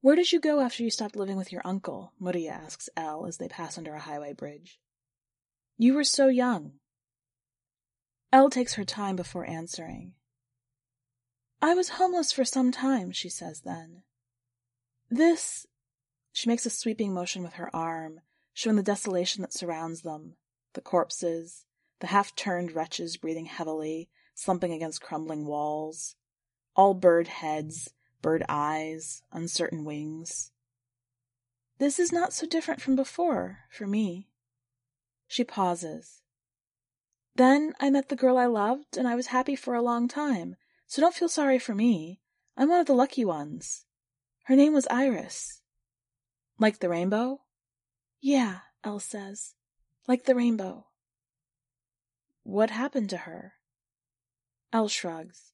Where 0.00 0.16
did 0.16 0.32
you 0.32 0.40
go 0.40 0.60
after 0.60 0.82
you 0.82 0.90
stopped 0.90 1.16
living 1.16 1.36
with 1.36 1.50
your 1.50 1.62
uncle? 1.64 2.12
Maria 2.18 2.52
asks 2.52 2.90
El 2.94 3.24
as 3.24 3.38
they 3.38 3.48
pass 3.48 3.78
under 3.78 3.94
a 3.94 4.00
highway 4.00 4.34
bridge. 4.34 4.78
You 5.78 5.94
were 5.94 6.04
so 6.04 6.28
young. 6.28 6.74
El 8.34 8.50
takes 8.50 8.74
her 8.74 8.84
time 8.84 9.14
before 9.14 9.48
answering. 9.48 10.14
I 11.62 11.74
was 11.74 11.90
homeless 11.90 12.32
for 12.32 12.44
some 12.44 12.72
time, 12.72 13.12
she 13.12 13.28
says 13.28 13.60
then. 13.60 14.02
This. 15.08 15.68
She 16.32 16.48
makes 16.48 16.66
a 16.66 16.70
sweeping 16.70 17.14
motion 17.14 17.44
with 17.44 17.52
her 17.52 17.70
arm, 17.72 18.22
showing 18.52 18.74
the 18.74 18.82
desolation 18.82 19.42
that 19.42 19.52
surrounds 19.52 20.02
them 20.02 20.34
the 20.72 20.80
corpses, 20.80 21.64
the 22.00 22.08
half-turned 22.08 22.72
wretches 22.72 23.16
breathing 23.18 23.46
heavily, 23.46 24.10
slumping 24.34 24.72
against 24.72 25.00
crumbling 25.00 25.46
walls. 25.46 26.16
All 26.74 26.92
bird 26.92 27.28
heads, 27.28 27.94
bird 28.20 28.42
eyes, 28.48 29.22
uncertain 29.30 29.84
wings. 29.84 30.50
This 31.78 32.00
is 32.00 32.10
not 32.10 32.32
so 32.32 32.48
different 32.48 32.82
from 32.82 32.96
before, 32.96 33.60
for 33.70 33.86
me. 33.86 34.26
She 35.28 35.44
pauses. 35.44 36.23
Then 37.36 37.72
I 37.80 37.90
met 37.90 38.08
the 38.08 38.16
girl 38.16 38.38
I 38.38 38.46
loved, 38.46 38.96
and 38.96 39.08
I 39.08 39.16
was 39.16 39.28
happy 39.28 39.56
for 39.56 39.74
a 39.74 39.82
long 39.82 40.06
time, 40.06 40.56
so 40.86 41.02
don't 41.02 41.14
feel 41.14 41.28
sorry 41.28 41.58
for 41.58 41.74
me. 41.74 42.20
I'm 42.56 42.68
one 42.68 42.80
of 42.80 42.86
the 42.86 42.94
lucky 42.94 43.24
ones. 43.24 43.84
Her 44.44 44.54
name 44.54 44.72
was 44.72 44.86
Iris. 44.88 45.60
Like 46.58 46.78
the 46.78 46.88
rainbow? 46.88 47.40
Yeah, 48.20 48.58
El 48.84 49.00
says. 49.00 49.54
Like 50.06 50.24
the 50.24 50.34
rainbow. 50.34 50.86
What 52.44 52.70
happened 52.70 53.10
to 53.10 53.16
her? 53.18 53.54
El 54.72 54.88
shrugs. 54.88 55.52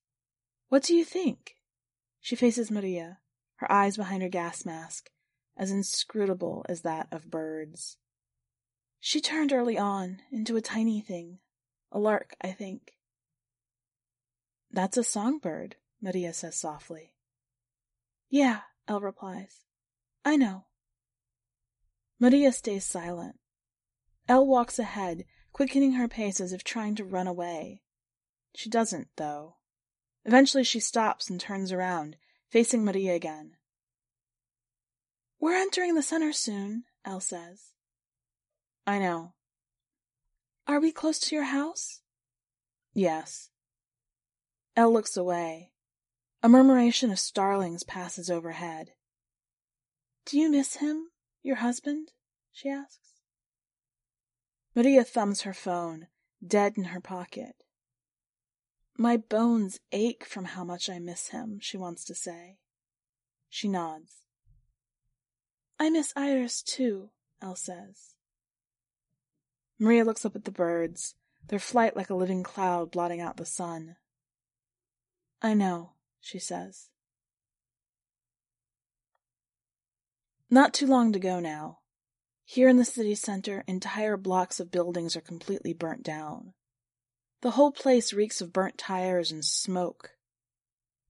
What 0.68 0.82
do 0.82 0.94
you 0.94 1.04
think? 1.04 1.54
She 2.20 2.36
faces 2.36 2.70
Maria, 2.70 3.18
her 3.56 3.70
eyes 3.72 3.96
behind 3.96 4.22
her 4.22 4.28
gas 4.28 4.66
mask, 4.66 5.10
as 5.56 5.70
inscrutable 5.70 6.66
as 6.68 6.82
that 6.82 7.08
of 7.10 7.30
birds. 7.30 7.96
She 8.98 9.20
turned 9.20 9.52
early 9.52 9.78
on 9.78 10.18
into 10.30 10.56
a 10.56 10.60
tiny 10.60 11.00
thing. 11.00 11.38
A 11.92 11.98
lark, 11.98 12.34
I 12.40 12.52
think. 12.52 12.94
That's 14.70 14.96
a 14.96 15.04
songbird, 15.04 15.76
Maria 16.00 16.32
says 16.32 16.56
softly. 16.56 17.14
Yeah, 18.28 18.60
El 18.86 19.00
replies. 19.00 19.64
I 20.24 20.36
know. 20.36 20.66
Maria 22.20 22.52
stays 22.52 22.84
silent. 22.84 23.40
El 24.28 24.46
walks 24.46 24.78
ahead, 24.78 25.24
quickening 25.52 25.92
her 25.92 26.06
pace 26.06 26.40
as 26.40 26.52
if 26.52 26.62
trying 26.62 26.94
to 26.96 27.04
run 27.04 27.26
away. 27.26 27.82
She 28.54 28.70
doesn't, 28.70 29.08
though. 29.16 29.56
Eventually 30.24 30.64
she 30.64 30.80
stops 30.80 31.30
and 31.30 31.40
turns 31.40 31.72
around, 31.72 32.16
facing 32.50 32.84
Maria 32.84 33.14
again. 33.14 33.56
We're 35.40 35.56
entering 35.56 35.94
the 35.94 36.02
center 36.02 36.32
soon, 36.32 36.84
El 37.04 37.20
says. 37.20 37.72
I 38.86 38.98
know. 38.98 39.32
Are 40.70 40.78
we 40.78 40.92
close 40.92 41.18
to 41.18 41.34
your 41.34 41.46
house? 41.46 42.00
Yes. 42.94 43.50
El 44.76 44.92
looks 44.92 45.16
away. 45.16 45.72
A 46.44 46.48
murmuration 46.48 47.10
of 47.10 47.18
starlings 47.18 47.82
passes 47.82 48.30
overhead. 48.30 48.92
Do 50.26 50.38
you 50.38 50.48
miss 50.48 50.76
him, 50.76 51.08
your 51.42 51.56
husband? 51.56 52.12
she 52.52 52.68
asks. 52.68 53.14
Maria 54.76 55.02
thumbs 55.02 55.40
her 55.40 55.52
phone, 55.52 56.06
dead 56.46 56.74
in 56.76 56.84
her 56.84 57.00
pocket. 57.00 57.64
My 58.96 59.16
bones 59.16 59.80
ache 59.90 60.24
from 60.24 60.44
how 60.44 60.62
much 60.62 60.88
I 60.88 61.00
miss 61.00 61.30
him, 61.30 61.58
she 61.60 61.78
wants 61.78 62.04
to 62.04 62.14
say. 62.14 62.58
She 63.48 63.66
nods. 63.66 64.22
I 65.80 65.90
miss 65.90 66.12
Iris 66.14 66.62
too, 66.62 67.10
El 67.42 67.56
says. 67.56 68.09
Maria 69.82 70.04
looks 70.04 70.26
up 70.26 70.36
at 70.36 70.44
the 70.44 70.52
birds, 70.52 71.14
their 71.48 71.58
flight 71.58 71.96
like 71.96 72.10
a 72.10 72.14
living 72.14 72.42
cloud 72.42 72.90
blotting 72.90 73.20
out 73.20 73.38
the 73.38 73.46
sun. 73.46 73.96
I 75.40 75.54
know, 75.54 75.94
she 76.20 76.38
says. 76.38 76.90
Not 80.50 80.74
too 80.74 80.86
long 80.86 81.12
to 81.14 81.18
go 81.18 81.40
now. 81.40 81.78
Here 82.44 82.68
in 82.68 82.76
the 82.76 82.84
city 82.84 83.14
center, 83.14 83.64
entire 83.66 84.18
blocks 84.18 84.60
of 84.60 84.70
buildings 84.70 85.16
are 85.16 85.22
completely 85.22 85.72
burnt 85.72 86.02
down. 86.02 86.52
The 87.40 87.52
whole 87.52 87.72
place 87.72 88.12
reeks 88.12 88.42
of 88.42 88.52
burnt 88.52 88.76
tires 88.76 89.32
and 89.32 89.42
smoke. 89.42 90.10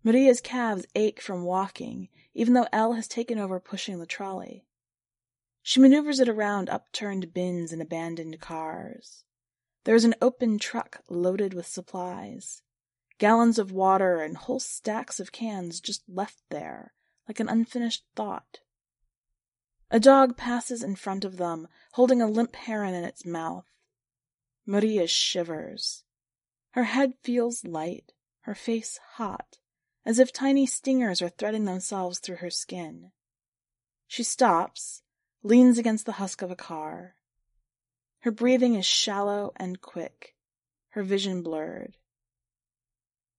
Maria's 0.04 0.40
calves 0.40 0.86
ache 0.94 1.20
from 1.20 1.42
walking, 1.42 2.08
even 2.34 2.54
though 2.54 2.68
El 2.72 2.92
has 2.92 3.08
taken 3.08 3.36
over 3.36 3.58
pushing 3.58 3.98
the 3.98 4.06
trolley. 4.06 4.64
She 5.70 5.78
maneuvers 5.78 6.18
it 6.18 6.28
around 6.28 6.68
upturned 6.68 7.32
bins 7.32 7.72
and 7.72 7.80
abandoned 7.80 8.40
cars. 8.40 9.22
There 9.84 9.94
is 9.94 10.04
an 10.04 10.16
open 10.20 10.58
truck 10.58 11.04
loaded 11.08 11.54
with 11.54 11.68
supplies. 11.68 12.62
Gallons 13.18 13.56
of 13.56 13.70
water 13.70 14.20
and 14.20 14.36
whole 14.36 14.58
stacks 14.58 15.20
of 15.20 15.30
cans 15.30 15.80
just 15.80 16.02
left 16.08 16.42
there, 16.48 16.92
like 17.28 17.38
an 17.38 17.48
unfinished 17.48 18.04
thought. 18.16 18.58
A 19.92 20.00
dog 20.00 20.36
passes 20.36 20.82
in 20.82 20.96
front 20.96 21.24
of 21.24 21.36
them, 21.36 21.68
holding 21.92 22.20
a 22.20 22.26
limp 22.26 22.56
heron 22.56 22.92
in 22.92 23.04
its 23.04 23.24
mouth. 23.24 23.68
Maria 24.66 25.06
shivers. 25.06 26.02
Her 26.70 26.82
head 26.82 27.14
feels 27.22 27.64
light, 27.64 28.12
her 28.40 28.56
face 28.56 28.98
hot, 29.12 29.58
as 30.04 30.18
if 30.18 30.32
tiny 30.32 30.66
stingers 30.66 31.22
are 31.22 31.28
threading 31.28 31.64
themselves 31.64 32.18
through 32.18 32.38
her 32.38 32.50
skin. 32.50 33.12
She 34.08 34.24
stops, 34.24 35.02
leans 35.42 35.78
against 35.78 36.06
the 36.06 36.12
husk 36.12 36.42
of 36.42 36.50
a 36.50 36.56
car. 36.56 37.14
Her 38.20 38.30
breathing 38.30 38.74
is 38.74 38.86
shallow 38.86 39.52
and 39.56 39.80
quick, 39.80 40.34
her 40.90 41.02
vision 41.02 41.42
blurred. 41.42 41.96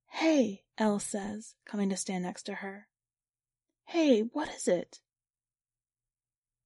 Hey, 0.10 0.64
El 0.78 1.00
says, 1.00 1.56
coming 1.66 1.90
to 1.90 1.98
stand 1.98 2.24
next 2.24 2.44
to 2.44 2.56
her. 2.56 2.88
Hey, 3.86 4.22
what 4.22 4.50
is 4.50 4.68
it? 4.68 5.00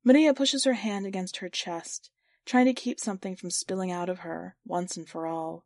Maria 0.04 0.34
pushes 0.34 0.64
her 0.64 0.74
hand 0.74 1.06
against 1.06 1.38
her 1.38 1.50
chest, 1.50 2.12
trying 2.46 2.66
to 2.66 2.74
keep 2.74 3.00
something 3.00 3.36
from 3.36 3.50
spilling 3.50 3.92
out 3.92 4.10
of 4.10 4.20
her, 4.20 4.56
once 4.66 4.96
and 4.96 5.10
for 5.10 5.26
all. 5.26 5.66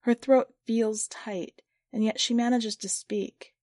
Her 0.00 0.14
throat 0.14 0.54
feels 0.66 1.08
tight, 1.08 1.62
and 1.92 2.04
yet 2.04 2.20
she 2.20 2.34
manages 2.34 2.76
to 2.76 2.88
speak. 2.88 3.54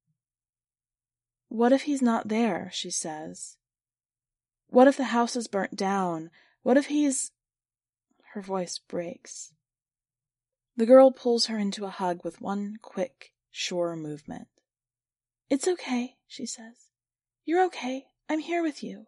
What 1.47 1.72
if 1.72 1.84
he's 1.84 2.01
not 2.01 2.28
there? 2.28 2.70
she 2.74 2.89
says. 2.89 3.58
What 4.70 4.88
if 4.88 4.97
the 4.97 5.05
house 5.05 5.36
is 5.36 5.47
burnt 5.47 5.76
down? 5.76 6.30
What 6.63 6.78
if 6.78 6.88
he's. 6.88 7.32
Her 8.34 8.41
voice 8.41 8.80
breaks. 8.80 9.53
The 10.76 10.86
girl 10.86 11.11
pulls 11.11 11.47
her 11.47 11.57
into 11.57 11.86
a 11.86 11.89
hug 11.89 12.24
with 12.24 12.41
one 12.41 12.76
quick, 12.82 13.34
sure 13.49 13.95
movement. 13.95 14.47
It's 15.49 15.68
okay, 15.68 16.18
she 16.28 16.45
says. 16.45 16.91
You're 17.45 17.65
okay. 17.65 18.05
I'm 18.30 18.39
here 18.39 18.61
with 18.61 18.84
you. 18.84 19.07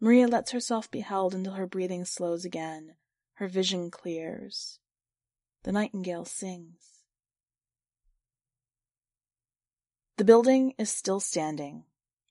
Maria 0.00 0.28
lets 0.28 0.52
herself 0.52 0.90
be 0.90 1.00
held 1.00 1.34
until 1.34 1.54
her 1.54 1.66
breathing 1.66 2.04
slows 2.04 2.44
again, 2.44 2.94
her 3.34 3.48
vision 3.48 3.90
clears. 3.90 4.78
The 5.64 5.72
nightingale 5.72 6.24
sings. 6.24 6.94
The 10.16 10.24
building 10.24 10.74
is 10.78 10.90
still 10.90 11.20
standing, 11.20 11.84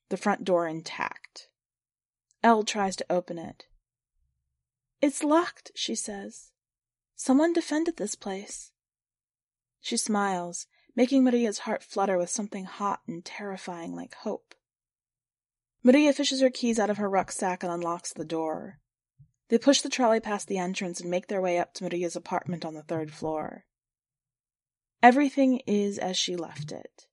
the 0.10 0.18
front 0.18 0.46
door 0.46 0.68
intact. 0.68 1.23
El 2.44 2.64
tries 2.64 2.98
to 2.98 3.06
open 3.10 3.40
it. 3.40 3.66
It's 5.02 5.24
locked, 5.24 5.72
she 5.76 5.96
says. 5.96 6.52
Someone 7.16 7.54
defended 7.54 7.98
this 7.98 8.16
place. 8.16 8.72
She 9.80 9.96
smiles, 9.96 10.68
making 10.96 11.24
Maria's 11.24 11.60
heart 11.60 11.84
flutter 11.84 12.18
with 12.18 12.30
something 12.30 12.66
hot 12.66 13.02
and 13.08 13.24
terrifying 13.24 13.96
like 13.96 14.14
hope. 14.16 14.56
Maria 15.84 16.14
fishes 16.14 16.42
her 16.42 16.50
keys 16.50 16.80
out 16.80 16.90
of 16.90 16.98
her 16.98 17.10
rucksack 17.10 17.64
and 17.64 17.72
unlocks 17.72 18.14
the 18.14 18.26
door. 18.26 18.80
They 19.50 19.58
push 19.58 19.82
the 19.82 19.90
trolley 19.90 20.20
past 20.20 20.48
the 20.48 20.58
entrance 20.58 21.00
and 21.00 21.10
make 21.10 21.28
their 21.28 21.42
way 21.42 21.58
up 21.60 21.74
to 21.76 21.84
Maria's 21.84 22.16
apartment 22.16 22.66
on 22.66 22.74
the 22.74 22.84
third 22.84 23.12
floor. 23.12 23.66
Everything 25.02 25.60
is 25.68 25.98
as 25.98 26.18
she 26.18 26.36
left 26.36 26.72
it. 26.72 27.08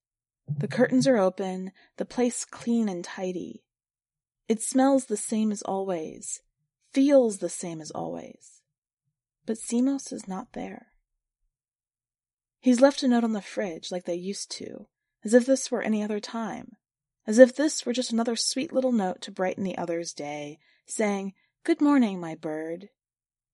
The 0.48 0.68
curtains 0.68 1.06
are 1.06 1.18
open, 1.18 1.72
the 1.96 2.04
place 2.04 2.44
clean 2.44 2.88
and 2.88 3.04
tidy. 3.04 3.64
It 4.50 4.60
smells 4.60 5.04
the 5.04 5.16
same 5.16 5.52
as 5.52 5.62
always, 5.62 6.42
feels 6.92 7.38
the 7.38 7.48
same 7.48 7.80
as 7.80 7.92
always. 7.92 8.62
But 9.46 9.58
Simos 9.58 10.12
is 10.12 10.26
not 10.26 10.54
there. 10.54 10.88
He's 12.58 12.80
left 12.80 13.04
a 13.04 13.06
note 13.06 13.22
on 13.22 13.32
the 13.32 13.42
fridge 13.42 13.92
like 13.92 14.06
they 14.06 14.16
used 14.16 14.50
to, 14.56 14.88
as 15.24 15.34
if 15.34 15.46
this 15.46 15.70
were 15.70 15.82
any 15.82 16.02
other 16.02 16.18
time, 16.18 16.72
as 17.28 17.38
if 17.38 17.54
this 17.54 17.86
were 17.86 17.92
just 17.92 18.10
another 18.10 18.34
sweet 18.34 18.72
little 18.72 18.90
note 18.90 19.20
to 19.20 19.30
brighten 19.30 19.62
the 19.62 19.78
other's 19.78 20.12
day, 20.12 20.58
saying, 20.84 21.32
Good 21.62 21.80
morning, 21.80 22.18
my 22.18 22.34
bird. 22.34 22.88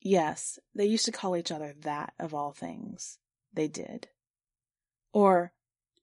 Yes, 0.00 0.58
they 0.74 0.86
used 0.86 1.04
to 1.04 1.12
call 1.12 1.36
each 1.36 1.52
other 1.52 1.74
that, 1.82 2.14
of 2.18 2.32
all 2.32 2.52
things. 2.52 3.18
They 3.52 3.68
did. 3.68 4.08
Or, 5.12 5.52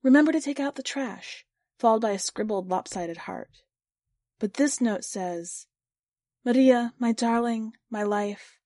Remember 0.04 0.32
to 0.32 0.40
take 0.40 0.60
out 0.60 0.76
the 0.76 0.84
trash, 0.84 1.48
followed 1.80 2.04
by 2.04 2.12
a 2.12 2.20
scribbled 2.20 2.70
lopsided 2.70 3.18
heart. 3.18 3.64
But 4.44 4.56
this 4.56 4.82
note 4.82 5.06
says, 5.06 5.68
Maria, 6.44 6.94
my 7.00 7.14
darling, 7.14 7.78
my 7.90 8.04
life, 8.04 8.60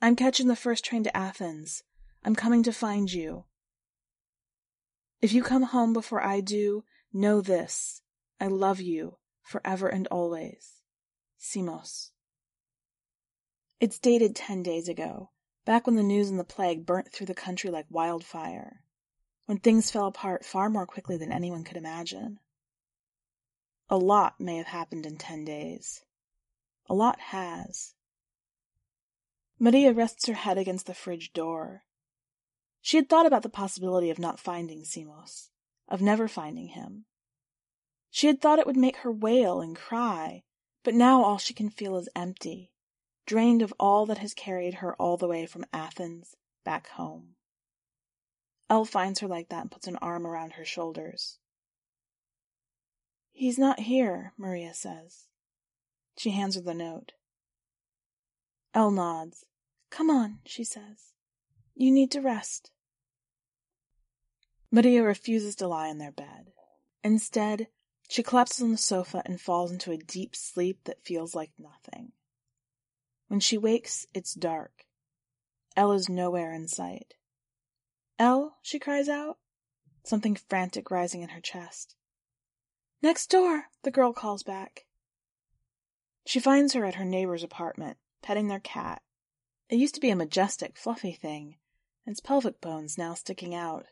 I'm 0.00 0.16
catching 0.16 0.48
the 0.48 0.56
first 0.56 0.84
train 0.84 1.04
to 1.04 1.16
Athens. 1.16 1.84
I'm 2.24 2.34
coming 2.34 2.64
to 2.64 2.72
find 2.72 3.12
you. 3.12 3.44
If 5.20 5.32
you 5.32 5.44
come 5.44 5.62
home 5.62 5.92
before 5.92 6.20
I 6.20 6.40
do, 6.40 6.82
know 7.12 7.40
this. 7.40 8.02
I 8.40 8.48
love 8.48 8.80
you 8.80 9.18
forever 9.44 9.86
and 9.86 10.08
always. 10.08 10.82
Simos. 11.40 12.10
It's 13.78 14.00
dated 14.00 14.34
ten 14.34 14.64
days 14.64 14.88
ago, 14.88 15.30
back 15.64 15.86
when 15.86 15.94
the 15.94 16.02
news 16.02 16.30
and 16.30 16.38
the 16.40 16.42
plague 16.42 16.84
burnt 16.84 17.12
through 17.12 17.26
the 17.26 17.32
country 17.32 17.70
like 17.70 17.86
wildfire, 17.88 18.82
when 19.46 19.58
things 19.58 19.88
fell 19.88 20.08
apart 20.08 20.44
far 20.44 20.68
more 20.68 20.84
quickly 20.84 21.16
than 21.16 21.30
anyone 21.30 21.62
could 21.62 21.76
imagine. 21.76 22.40
A 23.92 23.98
lot 23.98 24.40
may 24.40 24.56
have 24.56 24.68
happened 24.68 25.04
in 25.04 25.18
ten 25.18 25.44
days. 25.44 26.02
A 26.88 26.94
lot 26.94 27.20
has. 27.20 27.92
Maria 29.58 29.92
rests 29.92 30.24
her 30.24 30.32
head 30.32 30.56
against 30.56 30.86
the 30.86 30.94
fridge 30.94 31.34
door. 31.34 31.84
She 32.80 32.96
had 32.96 33.10
thought 33.10 33.26
about 33.26 33.42
the 33.42 33.50
possibility 33.50 34.08
of 34.08 34.18
not 34.18 34.40
finding 34.40 34.84
Simos, 34.84 35.50
of 35.88 36.00
never 36.00 36.26
finding 36.26 36.68
him. 36.68 37.04
She 38.08 38.28
had 38.28 38.40
thought 38.40 38.58
it 38.58 38.66
would 38.66 38.78
make 38.78 38.96
her 38.96 39.12
wail 39.12 39.60
and 39.60 39.76
cry, 39.76 40.44
but 40.82 40.94
now 40.94 41.22
all 41.22 41.36
she 41.36 41.52
can 41.52 41.68
feel 41.68 41.98
is 41.98 42.08
empty, 42.16 42.72
drained 43.26 43.60
of 43.60 43.74
all 43.78 44.06
that 44.06 44.16
has 44.16 44.32
carried 44.32 44.76
her 44.76 44.94
all 44.94 45.18
the 45.18 45.28
way 45.28 45.44
from 45.44 45.66
Athens 45.70 46.34
back 46.64 46.88
home. 46.88 47.36
El 48.70 48.86
finds 48.86 49.20
her 49.20 49.28
like 49.28 49.50
that 49.50 49.60
and 49.60 49.70
puts 49.70 49.86
an 49.86 49.96
arm 49.96 50.26
around 50.26 50.54
her 50.54 50.64
shoulders. 50.64 51.40
He's 53.32 53.58
not 53.58 53.80
here, 53.80 54.32
Maria 54.36 54.74
says. 54.74 55.28
She 56.16 56.30
hands 56.30 56.54
her 56.54 56.60
the 56.60 56.74
note. 56.74 57.12
El 58.74 58.90
nods. 58.90 59.44
Come 59.90 60.10
on, 60.10 60.38
she 60.44 60.64
says. 60.64 61.12
You 61.74 61.90
need 61.90 62.10
to 62.12 62.20
rest. 62.20 62.70
Maria 64.70 65.02
refuses 65.02 65.54
to 65.56 65.68
lie 65.68 65.88
in 65.88 65.98
their 65.98 66.12
bed. 66.12 66.52
Instead, 67.04 67.68
she 68.08 68.22
collapses 68.22 68.62
on 68.62 68.72
the 68.72 68.78
sofa 68.78 69.22
and 69.26 69.40
falls 69.40 69.70
into 69.70 69.90
a 69.90 69.96
deep 69.96 70.36
sleep 70.36 70.80
that 70.84 71.04
feels 71.04 71.34
like 71.34 71.50
nothing. 71.58 72.12
When 73.28 73.40
she 73.40 73.58
wakes, 73.58 74.06
it's 74.14 74.34
dark. 74.34 74.84
El 75.76 75.92
is 75.92 76.08
nowhere 76.08 76.52
in 76.52 76.68
sight. 76.68 77.14
El, 78.18 78.58
she 78.62 78.78
cries 78.78 79.08
out, 79.08 79.38
something 80.04 80.36
frantic 80.36 80.90
rising 80.90 81.22
in 81.22 81.30
her 81.30 81.40
chest. 81.40 81.96
Next 83.02 83.30
door, 83.30 83.64
the 83.82 83.90
girl 83.90 84.12
calls 84.12 84.44
back. 84.44 84.86
She 86.24 86.38
finds 86.38 86.74
her 86.74 86.84
at 86.84 86.94
her 86.94 87.04
neighbor's 87.04 87.42
apartment, 87.42 87.98
petting 88.22 88.46
their 88.46 88.60
cat. 88.60 89.02
It 89.68 89.76
used 89.76 89.96
to 89.96 90.00
be 90.00 90.10
a 90.10 90.16
majestic, 90.16 90.76
fluffy 90.76 91.12
thing, 91.12 91.56
its 92.06 92.20
pelvic 92.20 92.60
bones 92.60 92.96
now 92.96 93.14
sticking 93.14 93.56
out. 93.56 93.86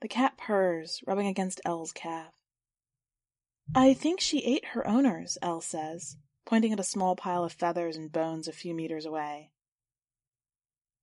The 0.00 0.08
cat 0.08 0.38
purrs, 0.38 1.02
rubbing 1.06 1.26
against 1.26 1.60
El's 1.64 1.92
calf. 1.92 2.32
I 3.74 3.94
think 3.94 4.20
she 4.20 4.44
ate 4.44 4.66
her 4.66 4.86
owners, 4.86 5.36
El 5.42 5.60
says, 5.60 6.16
pointing 6.44 6.72
at 6.72 6.80
a 6.80 6.84
small 6.84 7.16
pile 7.16 7.42
of 7.42 7.52
feathers 7.52 7.96
and 7.96 8.12
bones 8.12 8.46
a 8.46 8.52
few 8.52 8.74
meters 8.74 9.06
away. 9.06 9.50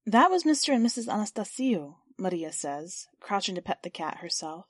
That 0.05 0.32
was 0.32 0.45
Mr. 0.45 0.73
and 0.73 0.86
Mrs. 0.86 1.11
Anastasio, 1.11 1.97
Maria 2.17 2.53
says, 2.53 3.07
crouching 3.19 3.55
to 3.55 3.61
pet 3.61 3.84
the 3.84 3.89
cat 3.89 4.17
herself. 4.17 4.67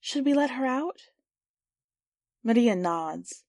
Should 0.00 0.24
we 0.24 0.34
let 0.34 0.50
her 0.50 0.64
out? 0.64 1.00
Maria 2.46 2.76
nods. 2.76 3.42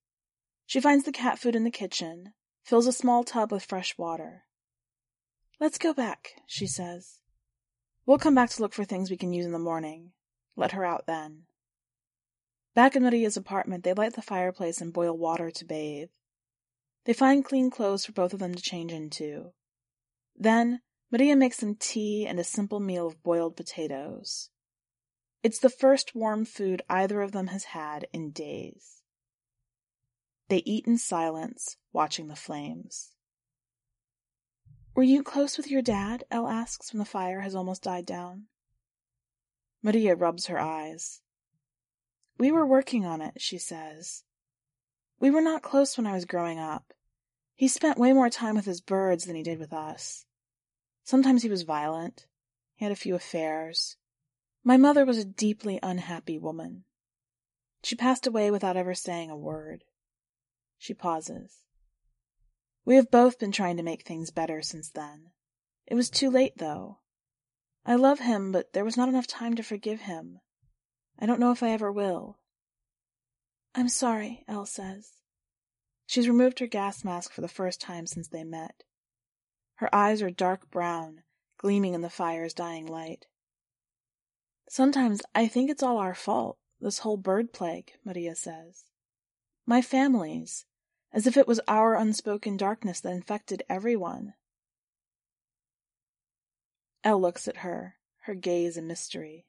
She 0.66 0.82
finds 0.82 1.06
the 1.06 1.12
cat 1.12 1.38
food 1.38 1.56
in 1.56 1.64
the 1.64 1.70
kitchen, 1.70 2.34
fills 2.64 2.88
a 2.88 2.92
small 2.92 3.24
tub 3.24 3.52
with 3.52 3.64
fresh 3.64 3.96
water. 3.96 4.46
Let's 5.60 5.78
go 5.78 5.94
back, 5.94 6.32
she 6.48 6.66
says. 6.66 7.20
We'll 8.08 8.18
come 8.18 8.34
back 8.34 8.50
to 8.50 8.62
look 8.64 8.74
for 8.74 8.84
things 8.84 9.12
we 9.12 9.16
can 9.16 9.34
use 9.34 9.46
in 9.46 9.52
the 9.52 9.60
morning. 9.60 10.14
Let 10.56 10.72
her 10.72 10.84
out 10.84 11.06
then. 11.06 11.44
Back 12.74 12.96
in 12.96 13.04
Maria's 13.04 13.38
apartment, 13.38 13.84
they 13.84 13.94
light 13.94 14.16
the 14.16 14.24
fireplace 14.24 14.82
and 14.82 14.92
boil 14.92 15.16
water 15.16 15.52
to 15.52 15.66
bathe. 15.66 16.10
They 17.06 17.14
find 17.14 17.46
clean 17.46 17.70
clothes 17.70 18.04
for 18.04 18.14
both 18.14 18.34
of 18.34 18.40
them 18.40 18.56
to 18.56 18.64
change 18.64 18.92
into. 18.92 19.52
Then, 20.36 20.82
Maria 21.12 21.36
makes 21.36 21.60
some 21.60 21.76
tea 21.76 22.26
and 22.26 22.40
a 22.40 22.44
simple 22.44 22.80
meal 22.80 23.06
of 23.06 23.22
boiled 23.22 23.58
potatoes. 23.58 24.50
It's 25.44 25.60
the 25.60 25.70
first 25.70 26.16
warm 26.16 26.46
food 26.46 26.82
either 26.90 27.22
of 27.22 27.32
them 27.32 27.48
has 27.48 27.66
had 27.66 28.08
in 28.12 28.32
days. 28.32 29.02
They 30.50 30.64
eat 30.66 30.88
in 30.88 30.98
silence, 30.98 31.78
watching 31.94 32.28
the 32.28 32.36
flames. 32.36 33.12
Were 34.96 35.04
you 35.04 35.22
close 35.22 35.58
with 35.58 35.70
your 35.70 35.82
dad? 35.82 36.24
El 36.32 36.48
asks 36.48 36.92
when 36.92 37.00
the 37.00 37.06
fire 37.06 37.42
has 37.42 37.54
almost 37.54 37.84
died 37.84 38.06
down. 38.06 38.46
Maria 39.84 40.16
rubs 40.16 40.48
her 40.48 40.60
eyes. 40.60 41.22
We 42.40 42.52
were 42.52 42.66
working 42.66 43.06
on 43.06 43.22
it, 43.22 43.42
she 43.42 43.58
says. 43.58 44.24
We 45.20 45.30
were 45.30 45.42
not 45.42 45.62
close 45.62 45.98
when 45.98 46.08
I 46.08 46.14
was 46.14 46.26
growing 46.26 46.60
up. 46.60 46.94
He 47.56 47.68
spent 47.68 47.98
way 47.98 48.14
more 48.14 48.30
time 48.30 48.56
with 48.56 48.66
his 48.66 48.82
birds 48.82 49.26
than 49.26 49.36
he 49.36 49.44
did 49.44 49.60
with 49.60 49.74
us. 49.74 50.26
Sometimes 51.04 51.44
he 51.44 51.50
was 51.50 51.64
violent. 51.64 52.28
He 52.76 52.86
had 52.86 52.92
a 52.92 52.96
few 52.96 53.16
affairs. 53.16 53.98
My 54.64 54.78
mother 54.78 55.06
was 55.06 55.18
a 55.18 55.26
deeply 55.26 55.80
unhappy 55.82 56.38
woman. 56.38 56.84
She 57.84 57.96
passed 57.96 58.28
away 58.28 58.52
without 58.52 58.78
ever 58.78 58.94
saying 58.94 59.30
a 59.30 59.38
word. 59.38 59.84
She 60.78 60.94
pauses. 60.94 61.64
We 62.86 62.96
have 62.96 63.12
both 63.12 63.40
been 63.40 63.52
trying 63.52 63.78
to 63.78 63.84
make 63.84 64.04
things 64.04 64.32
better 64.32 64.62
since 64.62 64.90
then. 64.90 65.32
It 65.86 65.96
was 65.96 66.10
too 66.10 66.30
late, 66.30 66.58
though. 66.58 67.00
I 67.86 67.96
love 67.96 68.20
him, 68.20 68.52
but 68.52 68.74
there 68.74 68.86
was 68.86 68.98
not 68.98 69.10
enough 69.10 69.28
time 69.28 69.56
to 69.56 69.64
forgive 69.64 70.02
him. 70.02 70.42
I 71.20 71.26
don't 71.26 71.40
know 71.40 71.52
if 71.52 71.64
I 71.64 71.70
ever 71.70 71.92
will. 71.92 72.38
I'm 73.74 73.90
sorry, 73.90 74.44
El 74.48 74.66
says. 74.66 75.14
She's 76.06 76.28
removed 76.28 76.60
her 76.60 76.68
gas 76.68 77.04
mask 77.04 77.32
for 77.32 77.42
the 77.42 77.48
first 77.48 77.80
time 77.80 78.08
since 78.08 78.28
they 78.28 78.44
met. 78.44 78.84
Her 79.76 79.94
eyes 79.94 80.22
are 80.22 80.32
dark 80.32 80.72
brown, 80.72 81.24
gleaming 81.58 81.94
in 81.94 82.02
the 82.02 82.10
fire's 82.10 82.54
dying 82.54 82.88
light. 82.88 83.28
Sometimes 84.70 85.22
I 85.34 85.48
think 85.48 85.70
it's 85.70 85.84
all 85.84 85.98
our 85.98 86.16
fault, 86.16 86.58
this 86.82 87.00
whole 87.00 87.18
bird 87.18 87.54
plague, 87.54 87.94
Maria 88.04 88.36
says. 88.36 88.84
My 89.66 89.82
family's, 89.82 90.66
as 91.14 91.26
if 91.26 91.38
it 91.38 91.48
was 91.48 91.62
our 91.68 91.96
unspoken 91.96 92.58
darkness 92.58 93.00
that 93.02 93.14
infected 93.14 93.64
everyone. 93.70 94.34
El 97.04 97.22
looks 97.22 97.48
at 97.48 97.58
her, 97.58 97.96
her 98.24 98.36
gaze 98.36 98.76
a 98.78 98.82
mystery. 98.82 99.46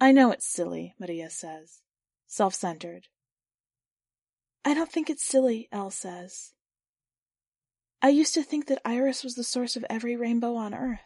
I 0.00 0.12
know 0.12 0.30
it's 0.30 0.46
silly, 0.46 0.94
Maria 0.98 1.28
says. 1.30 1.80
Self-centered. 2.28 3.08
I 4.64 4.74
don't 4.74 4.90
think 4.90 5.10
it's 5.10 5.24
silly, 5.24 5.68
El 5.72 5.90
says. 5.90 6.52
I 8.00 8.08
used 8.08 8.34
to 8.34 8.42
think 8.42 8.66
that 8.66 8.80
Iris 8.84 9.24
was 9.24 9.34
the 9.34 9.44
source 9.44 9.76
of 9.76 9.84
every 9.90 10.16
rainbow 10.16 10.54
on 10.54 10.72
earth. 10.72 11.00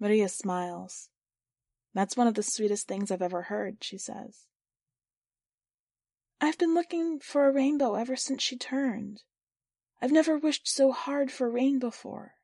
Maria 0.00 0.28
smiles. 0.28 1.10
That's 1.98 2.16
one 2.16 2.28
of 2.28 2.34
the 2.34 2.44
sweetest 2.44 2.86
things 2.86 3.10
I've 3.10 3.22
ever 3.22 3.42
heard, 3.42 3.78
she 3.82 3.98
says. 3.98 4.46
I've 6.40 6.56
been 6.56 6.72
looking 6.72 7.18
for 7.18 7.48
a 7.48 7.52
rainbow 7.52 7.96
ever 7.96 8.14
since 8.14 8.40
she 8.40 8.56
turned. 8.56 9.22
I've 10.00 10.12
never 10.12 10.38
wished 10.38 10.68
so 10.68 10.92
hard 10.92 11.32
for 11.32 11.50
rain 11.50 11.80
before. 11.80 12.34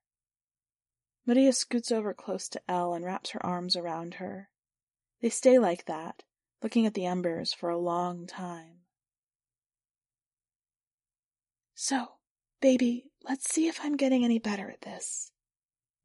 Maria 1.24 1.52
scoots 1.52 1.92
over 1.92 2.12
close 2.12 2.48
to 2.48 2.62
El 2.68 2.94
and 2.94 3.04
wraps 3.04 3.30
her 3.30 3.46
arms 3.46 3.76
around 3.76 4.14
her. 4.14 4.48
They 5.22 5.30
stay 5.30 5.60
like 5.60 5.84
that, 5.84 6.24
looking 6.60 6.84
at 6.84 6.94
the 6.94 7.06
embers 7.06 7.52
for 7.52 7.70
a 7.70 7.78
long 7.78 8.26
time. 8.26 8.80
So, 11.76 12.14
baby, 12.60 13.04
let's 13.22 13.48
see 13.48 13.68
if 13.68 13.78
I'm 13.84 13.96
getting 13.96 14.24
any 14.24 14.40
better 14.40 14.68
at 14.68 14.82
this. 14.82 15.30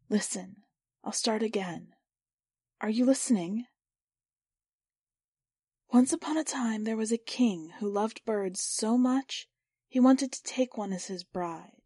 Listen, 0.08 0.58
I'll 1.04 1.12
start 1.12 1.41
again. 1.41 1.95
Are 2.82 2.90
you 2.90 3.04
listening? 3.04 3.66
Once 5.92 6.14
upon 6.14 6.38
a 6.38 6.46
time 6.46 6.86
there 6.86 6.96
was 6.96 7.12
a 7.12 7.18
king 7.18 7.74
who 7.80 7.90
loved 7.90 8.24
birds 8.24 8.64
so 8.64 8.98
much 8.98 9.50
he 9.90 10.00
wanted 10.00 10.32
to 10.32 10.44
take 10.44 10.78
one 10.78 10.94
as 10.94 11.08
his 11.08 11.26
bride. 11.26 11.82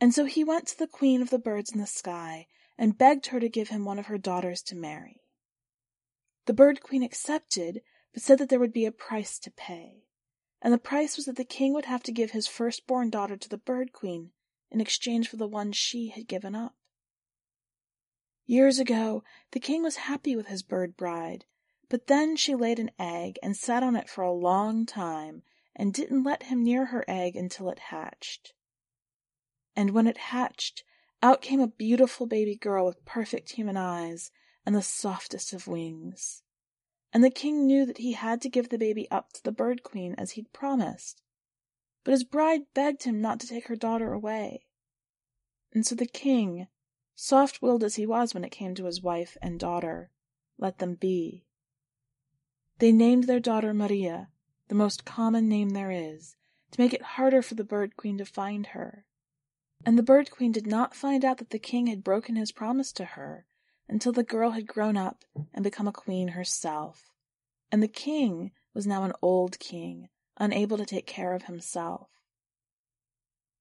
And 0.00 0.14
so 0.14 0.24
he 0.24 0.44
went 0.44 0.68
to 0.68 0.78
the 0.78 0.86
queen 0.86 1.20
of 1.20 1.30
the 1.30 1.38
birds 1.38 1.72
in 1.72 1.80
the 1.80 1.86
sky 1.86 2.46
and 2.78 2.96
begged 2.96 3.26
her 3.26 3.40
to 3.40 3.48
give 3.48 3.70
him 3.70 3.84
one 3.84 3.98
of 3.98 4.06
her 4.06 4.18
daughters 4.18 4.62
to 4.62 4.76
marry. 4.76 5.22
The 6.44 6.54
Bird 6.54 6.80
Queen 6.80 7.02
accepted, 7.02 7.82
but 8.12 8.22
said 8.22 8.38
that 8.38 8.50
there 8.50 8.60
would 8.60 8.72
be 8.72 8.84
a 8.84 8.92
price 8.92 9.36
to 9.40 9.50
pay. 9.50 10.04
And 10.62 10.72
the 10.72 10.78
price 10.78 11.16
was 11.16 11.26
that 11.26 11.36
the 11.36 11.44
king 11.44 11.72
would 11.72 11.86
have 11.86 12.04
to 12.04 12.12
give 12.12 12.30
his 12.30 12.46
firstborn 12.46 13.10
daughter 13.10 13.36
to 13.36 13.48
the 13.48 13.58
Bird 13.58 13.92
Queen 13.92 14.30
in 14.70 14.80
exchange 14.80 15.28
for 15.28 15.36
the 15.36 15.48
one 15.48 15.72
she 15.72 16.10
had 16.10 16.28
given 16.28 16.54
up. 16.54 16.76
Years 18.46 18.78
ago, 18.78 19.24
the 19.50 19.58
king 19.58 19.82
was 19.82 19.96
happy 19.96 20.36
with 20.36 20.46
his 20.46 20.62
bird 20.62 20.96
bride, 20.96 21.46
but 21.88 22.06
then 22.06 22.36
she 22.36 22.54
laid 22.54 22.78
an 22.78 22.92
egg 22.96 23.40
and 23.42 23.56
sat 23.56 23.82
on 23.82 23.96
it 23.96 24.08
for 24.08 24.22
a 24.22 24.32
long 24.32 24.86
time 24.86 25.42
and 25.74 25.92
didn't 25.92 26.22
let 26.22 26.44
him 26.44 26.62
near 26.62 26.86
her 26.86 27.04
egg 27.08 27.34
until 27.34 27.68
it 27.70 27.78
hatched. 27.90 28.54
And 29.74 29.90
when 29.90 30.06
it 30.06 30.16
hatched, 30.16 30.84
out 31.22 31.42
came 31.42 31.60
a 31.60 31.66
beautiful 31.66 32.26
baby 32.26 32.54
girl 32.54 32.86
with 32.86 33.04
perfect 33.04 33.50
human 33.50 33.76
eyes 33.76 34.30
and 34.64 34.76
the 34.76 34.82
softest 34.82 35.52
of 35.52 35.66
wings. 35.66 36.44
And 37.12 37.24
the 37.24 37.30
king 37.30 37.66
knew 37.66 37.84
that 37.84 37.98
he 37.98 38.12
had 38.12 38.40
to 38.42 38.48
give 38.48 38.68
the 38.68 38.78
baby 38.78 39.10
up 39.10 39.32
to 39.32 39.42
the 39.42 39.52
bird 39.52 39.82
queen 39.82 40.14
as 40.16 40.32
he'd 40.32 40.52
promised. 40.52 41.20
But 42.04 42.12
his 42.12 42.24
bride 42.24 42.72
begged 42.74 43.02
him 43.02 43.20
not 43.20 43.40
to 43.40 43.48
take 43.48 43.66
her 43.66 43.76
daughter 43.76 44.12
away. 44.12 44.66
And 45.72 45.84
so 45.84 45.96
the 45.96 46.06
king, 46.06 46.68
soft 47.16 47.60
willed 47.62 47.82
as 47.82 47.96
he 47.96 48.06
was 48.06 48.34
when 48.34 48.44
it 48.44 48.50
came 48.50 48.74
to 48.74 48.84
his 48.84 49.02
wife 49.02 49.36
and 49.42 49.58
daughter, 49.58 50.10
let 50.58 50.78
them 50.78 50.94
be. 50.94 51.44
They 52.78 52.92
named 52.92 53.24
their 53.24 53.40
daughter 53.40 53.72
Maria, 53.72 54.28
the 54.68 54.74
most 54.74 55.04
common 55.04 55.48
name 55.48 55.70
there 55.70 55.90
is, 55.90 56.36
to 56.70 56.80
make 56.80 56.92
it 56.92 57.02
harder 57.02 57.40
for 57.40 57.54
the 57.54 57.64
bird 57.64 57.96
queen 57.96 58.18
to 58.18 58.26
find 58.26 58.68
her. 58.68 59.06
And 59.84 59.98
the 59.98 60.02
bird 60.02 60.30
queen 60.30 60.52
did 60.52 60.66
not 60.66 60.94
find 60.94 61.24
out 61.24 61.38
that 61.38 61.50
the 61.50 61.58
king 61.58 61.86
had 61.86 62.04
broken 62.04 62.36
his 62.36 62.52
promise 62.52 62.92
to 62.92 63.04
her 63.04 63.46
until 63.88 64.12
the 64.12 64.22
girl 64.22 64.50
had 64.50 64.66
grown 64.66 64.96
up 64.96 65.24
and 65.54 65.62
become 65.64 65.88
a 65.88 65.92
queen 65.92 66.28
herself. 66.28 67.10
And 67.72 67.82
the 67.82 67.88
king 67.88 68.52
was 68.74 68.86
now 68.86 69.04
an 69.04 69.12
old 69.22 69.58
king, 69.58 70.08
unable 70.36 70.76
to 70.76 70.84
take 70.84 71.06
care 71.06 71.34
of 71.34 71.44
himself. 71.44 72.10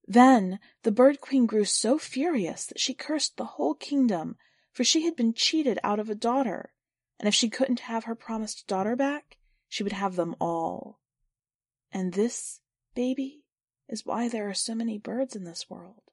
Then 0.08 0.60
the 0.84 0.92
bird 0.92 1.20
queen 1.20 1.46
grew 1.46 1.66
so 1.66 1.98
furious 1.98 2.66
that 2.68 2.80
she 2.80 2.94
cursed 2.94 3.38
the 3.38 3.46
whole 3.46 3.74
kingdom, 3.74 4.38
for 4.72 4.84
she 4.84 5.04
had 5.06 5.16
been 5.16 5.34
cheated 5.34 5.80
out 5.84 6.00
of 6.00 6.10
a 6.10 6.16
daughter, 6.16 6.74
and 7.20 7.28
if 7.28 7.34
she 7.34 7.50
couldn't 7.50 7.82
have 7.82 8.04
her 8.04 8.16
promised 8.16 8.68
daughter 8.68 8.96
back, 8.96 9.38
she 9.68 9.84
would 9.84 9.94
have 9.94 10.16
them 10.16 10.36
all. 10.40 11.00
And 11.92 12.14
this, 12.14 12.62
baby, 12.94 13.46
is 13.88 14.06
why 14.06 14.28
there 14.28 14.48
are 14.50 14.54
so 14.54 14.76
many 14.76 14.98
birds 14.98 15.36
in 15.36 15.44
this 15.44 15.70
world. 15.70 16.04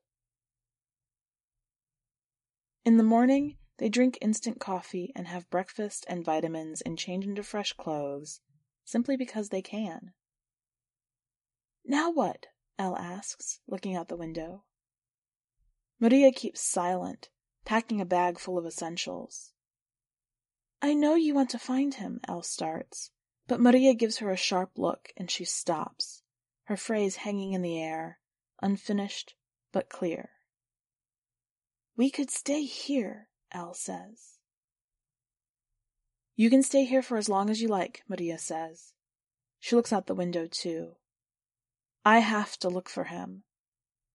In 2.85 2.97
the 2.97 3.05
morning, 3.05 3.59
they 3.79 3.89
drink 3.89 4.19
instant 4.21 4.61
coffee 4.61 5.13
and 5.15 5.27
have 5.27 5.51
breakfast 5.51 6.05
and 6.09 6.25
vitamins 6.25 6.81
and 6.81 6.99
change 6.99 7.25
into 7.25 7.43
fresh 7.43 7.73
clothes, 7.73 8.41
simply 8.85 9.17
because 9.17 9.49
they 9.49 9.63
can. 9.63 10.13
Now 11.85 12.11
what? 12.11 12.47
El 12.79 12.97
asks, 12.97 13.61
looking 13.67 13.95
out 13.95 14.09
the 14.09 14.17
window. 14.17 14.65
Maria 16.01 16.33
keeps 16.33 16.61
silent, 16.61 17.31
packing 17.65 18.01
a 18.01 18.05
bag 18.05 18.39
full 18.39 18.59
of 18.59 18.67
essentials. 18.67 19.53
I 20.81 20.95
know 20.95 21.15
you 21.15 21.35
want 21.35 21.51
to 21.51 21.59
find 21.59 21.95
him, 21.95 22.21
El 22.27 22.43
starts, 22.43 23.11
but 23.47 23.61
Maria 23.61 23.95
gives 23.95 24.19
her 24.19 24.31
a 24.31 24.37
sharp 24.37 24.73
look 24.77 25.13
and 25.17 25.31
she 25.31 25.45
stops, 25.45 26.23
her 26.65 26.77
phrase 26.77 27.17
hanging 27.17 27.53
in 27.53 27.63
the 27.63 27.81
air, 27.81 28.19
unfinished 28.61 29.35
but 29.71 29.89
clear. 29.89 30.31
We 31.97 32.11
could 32.11 32.31
stay 32.31 32.65
here, 32.65 33.29
El 33.53 33.75
says. 33.75 34.39
You 36.35 36.51
can 36.51 36.63
stay 36.63 36.85
here 36.85 37.03
for 37.03 37.17
as 37.17 37.29
long 37.29 37.51
as 37.51 37.61
you 37.61 37.69
like, 37.69 38.03
Maria 38.09 38.39
says. 38.39 38.95
She 39.61 39.77
looks 39.77 39.93
out 39.93 40.07
the 40.07 40.15
window, 40.15 40.49
too. 40.51 40.97
I 42.05 42.19
have 42.19 42.57
to 42.59 42.69
look 42.69 42.89
for 42.89 43.05
him. 43.05 43.45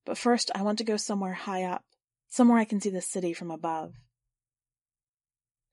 But 0.06 0.18
first 0.18 0.52
I 0.56 0.62
want 0.62 0.78
to 0.80 0.84
go 0.84 0.98
somewhere 0.98 1.34
high 1.34 1.64
up, 1.64 1.86
somewhere 2.30 2.58
I 2.58 2.66
can 2.66 2.82
see 2.82 2.90
the 2.90 3.02
city 3.02 3.34
from 3.34 3.52
above. 3.52 3.94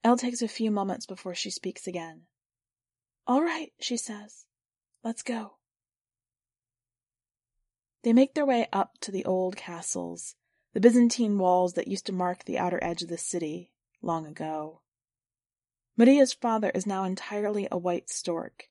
El 0.02 0.16
takes 0.16 0.42
a 0.42 0.48
few 0.48 0.70
moments 0.70 1.06
before 1.06 1.34
she 1.34 1.50
speaks 1.50 1.86
again. 1.86 2.22
All 3.26 3.42
right, 3.42 3.72
she 3.80 3.96
says. 3.96 4.44
Let's 5.02 5.22
go. 5.22 5.56
They 8.02 8.12
make 8.12 8.34
their 8.34 8.44
way 8.44 8.68
up 8.72 8.98
to 9.00 9.10
the 9.10 9.24
old 9.24 9.56
castles, 9.56 10.34
the 10.74 10.80
Byzantine 10.80 11.38
walls 11.38 11.72
that 11.72 11.88
used 11.88 12.06
to 12.06 12.12
mark 12.12 12.44
the 12.44 12.58
outer 12.58 12.78
edge 12.82 13.02
of 13.02 13.08
the 13.08 13.16
city, 13.16 13.70
long 14.02 14.26
ago. 14.26 14.82
Maria's 15.96 16.34
father 16.34 16.70
is 16.74 16.86
now 16.86 17.04
entirely 17.04 17.66
a 17.70 17.78
white 17.78 18.10
stork. 18.10 18.68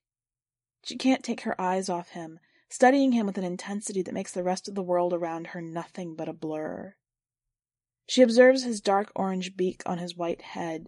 She 0.84 0.98
can't 0.98 1.24
take 1.24 1.42
her 1.42 1.60
eyes 1.60 1.90
off 1.90 2.10
him, 2.10 2.40
studying 2.74 3.12
him 3.12 3.28
with 3.28 3.38
an 3.38 3.44
intensity 3.44 4.02
that 4.02 4.16
makes 4.16 4.32
the 4.32 4.42
rest 4.42 4.68
of 4.68 4.74
the 4.74 4.82
world 4.82 5.14
around 5.14 5.46
her 5.46 5.62
nothing 5.62 6.16
but 6.16 6.28
a 6.28 6.34
blur. 6.34 6.96
She 8.08 8.24
observes 8.24 8.64
his 8.64 8.82
dark 8.82 9.12
orange 9.16 9.56
beak 9.56 9.84
on 9.86 10.00
his 10.00 10.18
white 10.18 10.42
head, 10.42 10.88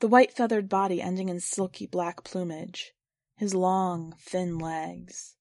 the 0.00 0.08
white 0.08 0.30
feathered 0.30 0.68
body 0.68 1.00
ending 1.00 1.30
in 1.30 1.40
silky 1.40 1.86
black 1.86 2.22
plumage, 2.22 2.92
his 3.34 3.54
long, 3.54 4.14
thin 4.20 4.58
legs. 4.58 5.36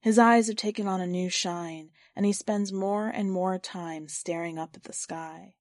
His 0.00 0.18
eyes 0.18 0.48
have 0.48 0.56
taken 0.56 0.88
on 0.88 1.00
a 1.00 1.06
new 1.06 1.30
shine, 1.30 1.90
and 2.16 2.26
he 2.26 2.32
spends 2.32 2.72
more 2.72 3.06
and 3.06 3.30
more 3.30 3.60
time 3.60 4.08
staring 4.08 4.58
up 4.58 4.70
at 4.74 4.82
the 4.82 4.92
sky. 4.92 5.54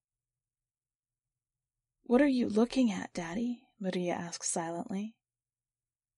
What 2.02 2.20
are 2.20 2.28
you 2.28 2.50
looking 2.50 2.91
at, 2.91 3.14
Daddy? 3.14 3.62
Maria 3.80 4.14
asks 4.14 4.50
silently. 4.50 5.14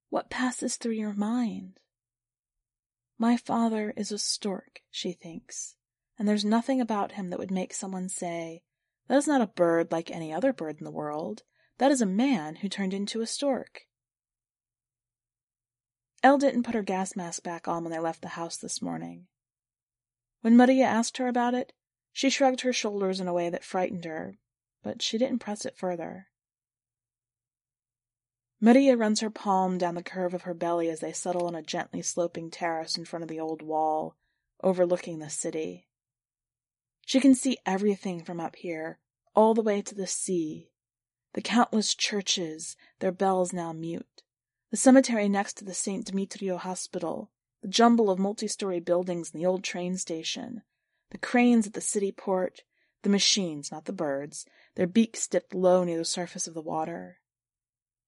What 0.09 0.29
passes 0.29 0.77
through 0.77 0.93
your 0.93 1.13
mind? 1.13 1.81
My 3.19 3.35
father 3.35 3.93
is 3.97 4.11
a 4.11 4.19
stork, 4.19 4.81
she 4.91 5.11
thinks, 5.11 5.75
and 6.19 6.27
there's 6.27 6.45
nothing 6.45 6.79
about 6.79 7.13
him 7.13 7.29
that 7.29 7.39
would 7.39 7.51
make 7.51 7.73
someone 7.73 8.09
say, 8.09 8.61
That 9.07 9.17
is 9.17 9.27
not 9.27 9.41
a 9.41 9.47
bird 9.47 9.91
like 9.91 10.11
any 10.11 10.31
other 10.31 10.53
bird 10.53 10.77
in 10.77 10.83
the 10.83 10.91
world. 10.91 11.41
That 11.79 11.91
is 11.91 12.01
a 12.01 12.05
man 12.05 12.57
who 12.57 12.69
turned 12.69 12.93
into 12.93 13.21
a 13.21 13.27
stork. 13.27 13.87
El 16.21 16.37
didn't 16.37 16.63
put 16.63 16.75
her 16.75 16.83
gas 16.83 17.15
mask 17.15 17.43
back 17.43 17.67
on 17.67 17.83
when 17.83 17.91
they 17.91 17.99
left 17.99 18.21
the 18.21 18.29
house 18.29 18.57
this 18.57 18.81
morning. 18.81 19.27
When 20.41 20.57
Maria 20.57 20.85
asked 20.85 21.17
her 21.17 21.27
about 21.27 21.53
it, 21.53 21.73
she 22.11 22.29
shrugged 22.29 22.61
her 22.61 22.73
shoulders 22.73 23.19
in 23.19 23.27
a 23.27 23.33
way 23.33 23.49
that 23.49 23.63
frightened 23.63 24.05
her, 24.05 24.37
but 24.83 25.01
she 25.01 25.17
didn't 25.17 25.39
press 25.39 25.65
it 25.65 25.77
further. 25.77 26.27
Maria 28.59 28.97
runs 28.97 29.19
her 29.19 29.29
palm 29.29 29.77
down 29.77 29.95
the 29.95 30.01
curve 30.01 30.33
of 30.33 30.43
her 30.43 30.53
belly 30.53 30.89
as 30.89 30.99
they 30.99 31.11
settle 31.11 31.45
on 31.45 31.53
a 31.53 31.61
gently 31.61 32.01
sloping 32.01 32.49
terrace 32.49 32.97
in 32.97 33.05
front 33.05 33.21
of 33.21 33.29
the 33.29 33.39
old 33.39 33.61
wall, 33.61 34.15
overlooking 34.63 35.19
the 35.19 35.29
city. 35.29 35.87
She 37.05 37.19
can 37.19 37.35
see 37.35 37.59
everything 37.65 38.23
from 38.23 38.39
up 38.39 38.55
here, 38.55 38.97
all 39.35 39.53
the 39.53 39.61
way 39.61 39.81
to 39.83 39.93
the 39.93 40.07
sea. 40.07 40.71
The 41.33 41.41
countless 41.41 41.93
churches, 41.93 42.75
their 42.99 43.11
bells 43.11 43.53
now 43.53 43.73
mute. 43.73 44.23
The 44.71 44.77
cemetery 44.77 45.29
next 45.29 45.53
to 45.57 45.63
the 45.63 45.73
St. 45.73 46.05
Demetrio 46.05 46.57
Hospital. 46.57 47.31
The 47.61 47.67
jumble 47.67 48.09
of 48.09 48.17
multi-story 48.19 48.79
buildings 48.79 49.31
in 49.31 49.39
the 49.39 49.45
old 49.45 49.63
train 49.63 49.97
station. 49.97 50.63
The 51.11 51.17
cranes 51.17 51.67
at 51.67 51.73
the 51.73 51.81
city 51.81 52.11
port. 52.11 52.63
The 53.03 53.09
machines, 53.09 53.71
not 53.71 53.85
the 53.85 53.93
birds, 53.93 54.45
their 54.75 54.87
beaks 54.87 55.27
dipped 55.27 55.53
low 55.53 55.83
near 55.83 55.99
the 55.99 56.05
surface 56.05 56.47
of 56.47 56.55
the 56.55 56.61
water. 56.61 57.19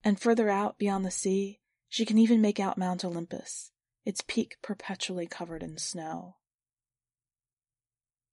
And 0.02 0.18
further 0.18 0.48
out, 0.48 0.78
beyond 0.78 1.04
the 1.04 1.10
sea, 1.10 1.60
she 1.88 2.04
can 2.04 2.18
even 2.18 2.40
make 2.40 2.58
out 2.58 2.78
Mount 2.78 3.04
Olympus, 3.04 3.72
its 4.04 4.22
peak 4.26 4.56
perpetually 4.62 5.26
covered 5.26 5.62
in 5.62 5.76
snow. 5.76 6.36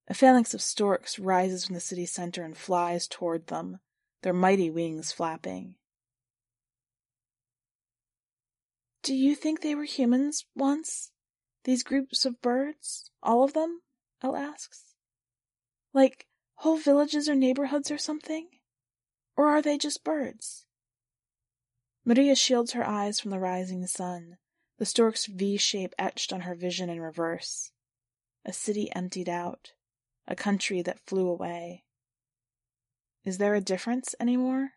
A 0.07 0.13
phalanx 0.13 0.53
of 0.53 0.61
storks 0.61 1.19
rises 1.19 1.65
from 1.65 1.73
the 1.73 1.81
city 1.81 2.05
center 2.05 2.43
and 2.43 2.55
flies 2.55 3.07
toward 3.07 3.47
them, 3.47 3.79
their 4.21 4.33
mighty 4.33 4.69
wings 4.69 5.11
flapping. 5.11 5.75
Do 9.03 9.13
you 9.13 9.35
think 9.35 9.61
they 9.61 9.75
were 9.75 9.83
humans 9.83 10.45
once? 10.55 11.11
These 11.65 11.83
groups 11.83 12.25
of 12.25 12.41
birds? 12.41 13.11
All 13.21 13.43
of 13.43 13.53
them? 13.53 13.81
El 14.21 14.35
asks. 14.35 14.95
Like 15.93 16.27
whole 16.55 16.77
villages 16.77 17.27
or 17.27 17.35
neighborhoods 17.35 17.91
or 17.91 17.97
something? 17.97 18.47
Or 19.35 19.47
are 19.47 19.61
they 19.61 19.77
just 19.77 20.03
birds? 20.03 20.66
Maria 22.07 22.35
shields 22.35 22.71
her 22.71 22.87
eyes 22.87 23.19
from 23.19 23.31
the 23.31 23.39
rising 23.39 23.85
sun, 23.85 24.37
the 24.77 24.85
stork's 24.85 25.25
V 25.25 25.57
shape 25.57 25.93
etched 25.99 26.31
on 26.31 26.41
her 26.41 26.55
vision 26.55 26.89
in 26.89 27.01
reverse. 27.01 27.73
A 28.45 28.53
city 28.53 28.89
emptied 28.95 29.27
out, 29.27 29.73
a 30.25 30.33
country 30.33 30.81
that 30.81 31.05
flew 31.05 31.27
away. 31.27 31.83
Is 33.25 33.39
there 33.39 33.55
a 33.55 33.59
difference 33.59 34.15
anymore? 34.21 34.69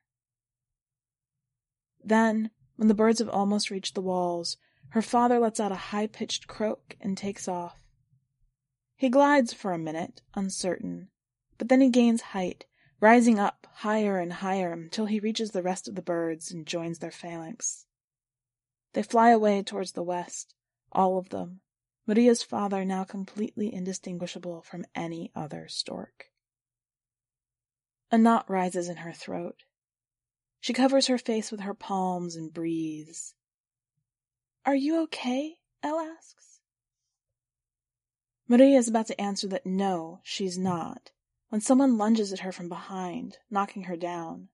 Then, 2.02 2.50
when 2.74 2.88
the 2.88 2.94
birds 2.94 3.20
have 3.20 3.28
almost 3.28 3.70
reached 3.70 3.94
the 3.94 4.00
walls, 4.00 4.56
her 4.88 5.02
father 5.02 5.38
lets 5.38 5.60
out 5.60 5.70
a 5.70 5.76
high 5.76 6.08
pitched 6.08 6.48
croak 6.48 6.96
and 7.00 7.16
takes 7.16 7.46
off. 7.46 7.78
He 8.96 9.08
glides 9.08 9.52
for 9.52 9.72
a 9.72 9.78
minute, 9.78 10.20
uncertain, 10.34 11.10
but 11.58 11.68
then 11.68 11.80
he 11.80 11.90
gains 11.90 12.22
height 12.34 12.64
rising 13.00 13.38
up 13.38 13.66
higher 13.76 14.18
and 14.18 14.34
higher 14.34 14.72
until 14.72 15.06
he 15.06 15.18
reaches 15.18 15.50
the 15.50 15.62
rest 15.62 15.88
of 15.88 15.94
the 15.94 16.02
birds 16.02 16.50
and 16.50 16.66
joins 16.66 16.98
their 16.98 17.10
phalanx. 17.10 17.86
They 18.92 19.02
fly 19.02 19.30
away 19.30 19.62
towards 19.62 19.92
the 19.92 20.02
west, 20.02 20.54
all 20.92 21.16
of 21.16 21.30
them, 21.30 21.60
Maria's 22.06 22.42
father 22.42 22.84
now 22.84 23.04
completely 23.04 23.72
indistinguishable 23.72 24.62
from 24.62 24.84
any 24.94 25.30
other 25.34 25.68
stork. 25.68 26.26
A 28.10 28.18
knot 28.18 28.50
rises 28.50 28.88
in 28.88 28.96
her 28.96 29.12
throat. 29.12 29.62
She 30.60 30.72
covers 30.72 31.06
her 31.06 31.18
face 31.18 31.50
with 31.50 31.60
her 31.60 31.72
palms 31.72 32.34
and 32.34 32.52
breathes. 32.52 33.34
Are 34.66 34.74
you 34.74 35.00
okay? 35.02 35.58
El 35.82 36.00
asks. 36.00 36.60
Maria 38.48 38.76
is 38.76 38.88
about 38.88 39.06
to 39.06 39.20
answer 39.20 39.46
that 39.46 39.64
no, 39.64 40.18
she's 40.24 40.58
not, 40.58 41.12
when 41.50 41.60
someone 41.60 41.98
lunges 41.98 42.32
at 42.32 42.40
her 42.40 42.52
from 42.52 42.68
behind, 42.68 43.38
knocking 43.50 43.82
her 43.82 43.96
down. 43.96 44.48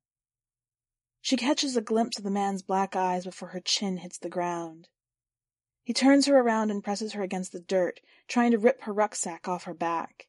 She 1.20 1.36
catches 1.36 1.76
a 1.76 1.82
glimpse 1.82 2.16
of 2.16 2.24
the 2.24 2.30
man's 2.30 2.62
black 2.62 2.96
eyes 2.96 3.24
before 3.24 3.48
her 3.48 3.60
chin 3.60 3.98
hits 3.98 4.16
the 4.16 4.30
ground. 4.30 4.88
He 5.84 5.92
turns 5.92 6.24
her 6.26 6.38
around 6.38 6.70
and 6.70 6.82
presses 6.82 7.12
her 7.12 7.22
against 7.22 7.52
the 7.52 7.60
dirt, 7.60 8.00
trying 8.28 8.50
to 8.52 8.58
rip 8.58 8.82
her 8.82 8.94
rucksack 8.94 9.46
off 9.46 9.64
her 9.64 9.74
back. 9.74 10.26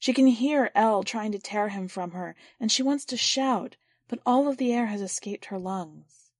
She 0.00 0.12
can 0.12 0.26
hear 0.26 0.72
El 0.74 1.04
trying 1.04 1.30
to 1.32 1.38
tear 1.38 1.68
him 1.68 1.86
from 1.86 2.10
her, 2.10 2.34
and 2.58 2.72
she 2.72 2.82
wants 2.82 3.04
to 3.04 3.16
shout, 3.16 3.76
but 4.08 4.18
all 4.26 4.48
of 4.48 4.56
the 4.56 4.72
air 4.72 4.86
has 4.86 5.00
escaped 5.00 5.46
her 5.46 5.58
lungs. 5.58 6.32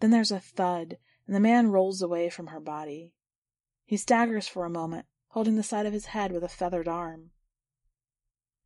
Then 0.00 0.10
there's 0.10 0.32
a 0.32 0.40
thud, 0.40 0.98
and 1.26 1.36
the 1.36 1.40
man 1.40 1.70
rolls 1.70 2.02
away 2.02 2.30
from 2.30 2.48
her 2.48 2.60
body. 2.60 3.14
He 3.84 3.96
staggers 3.96 4.48
for 4.48 4.64
a 4.64 4.70
moment, 4.70 5.06
holding 5.28 5.54
the 5.54 5.62
side 5.62 5.86
of 5.86 5.92
his 5.92 6.06
head 6.06 6.32
with 6.32 6.42
a 6.42 6.48
feathered 6.48 6.88
arm. 6.88 7.30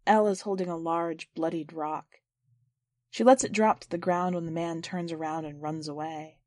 El 0.08 0.26
is 0.26 0.40
holding 0.40 0.70
a 0.70 0.76
large, 0.76 1.28
bloodied 1.34 1.72
rock. 1.72 2.20
She 3.10 3.22
lets 3.22 3.44
it 3.44 3.52
drop 3.52 3.80
to 3.80 3.90
the 3.90 3.98
ground 3.98 4.34
when 4.34 4.46
the 4.46 4.50
man 4.50 4.80
turns 4.80 5.12
around 5.12 5.44
and 5.44 5.60
runs 5.60 5.86
away. 5.86 6.38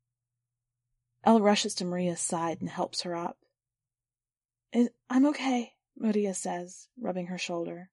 El 1.22 1.40
rushes 1.40 1.72
to 1.76 1.84
Maria's 1.84 2.20
side 2.20 2.60
and 2.60 2.68
helps 2.68 3.02
her 3.02 3.14
up. 3.14 3.38
I'm 5.08 5.26
okay, 5.26 5.74
Maria 5.96 6.34
says, 6.34 6.88
rubbing 6.98 7.26
her 7.26 7.38
shoulder. 7.38 7.90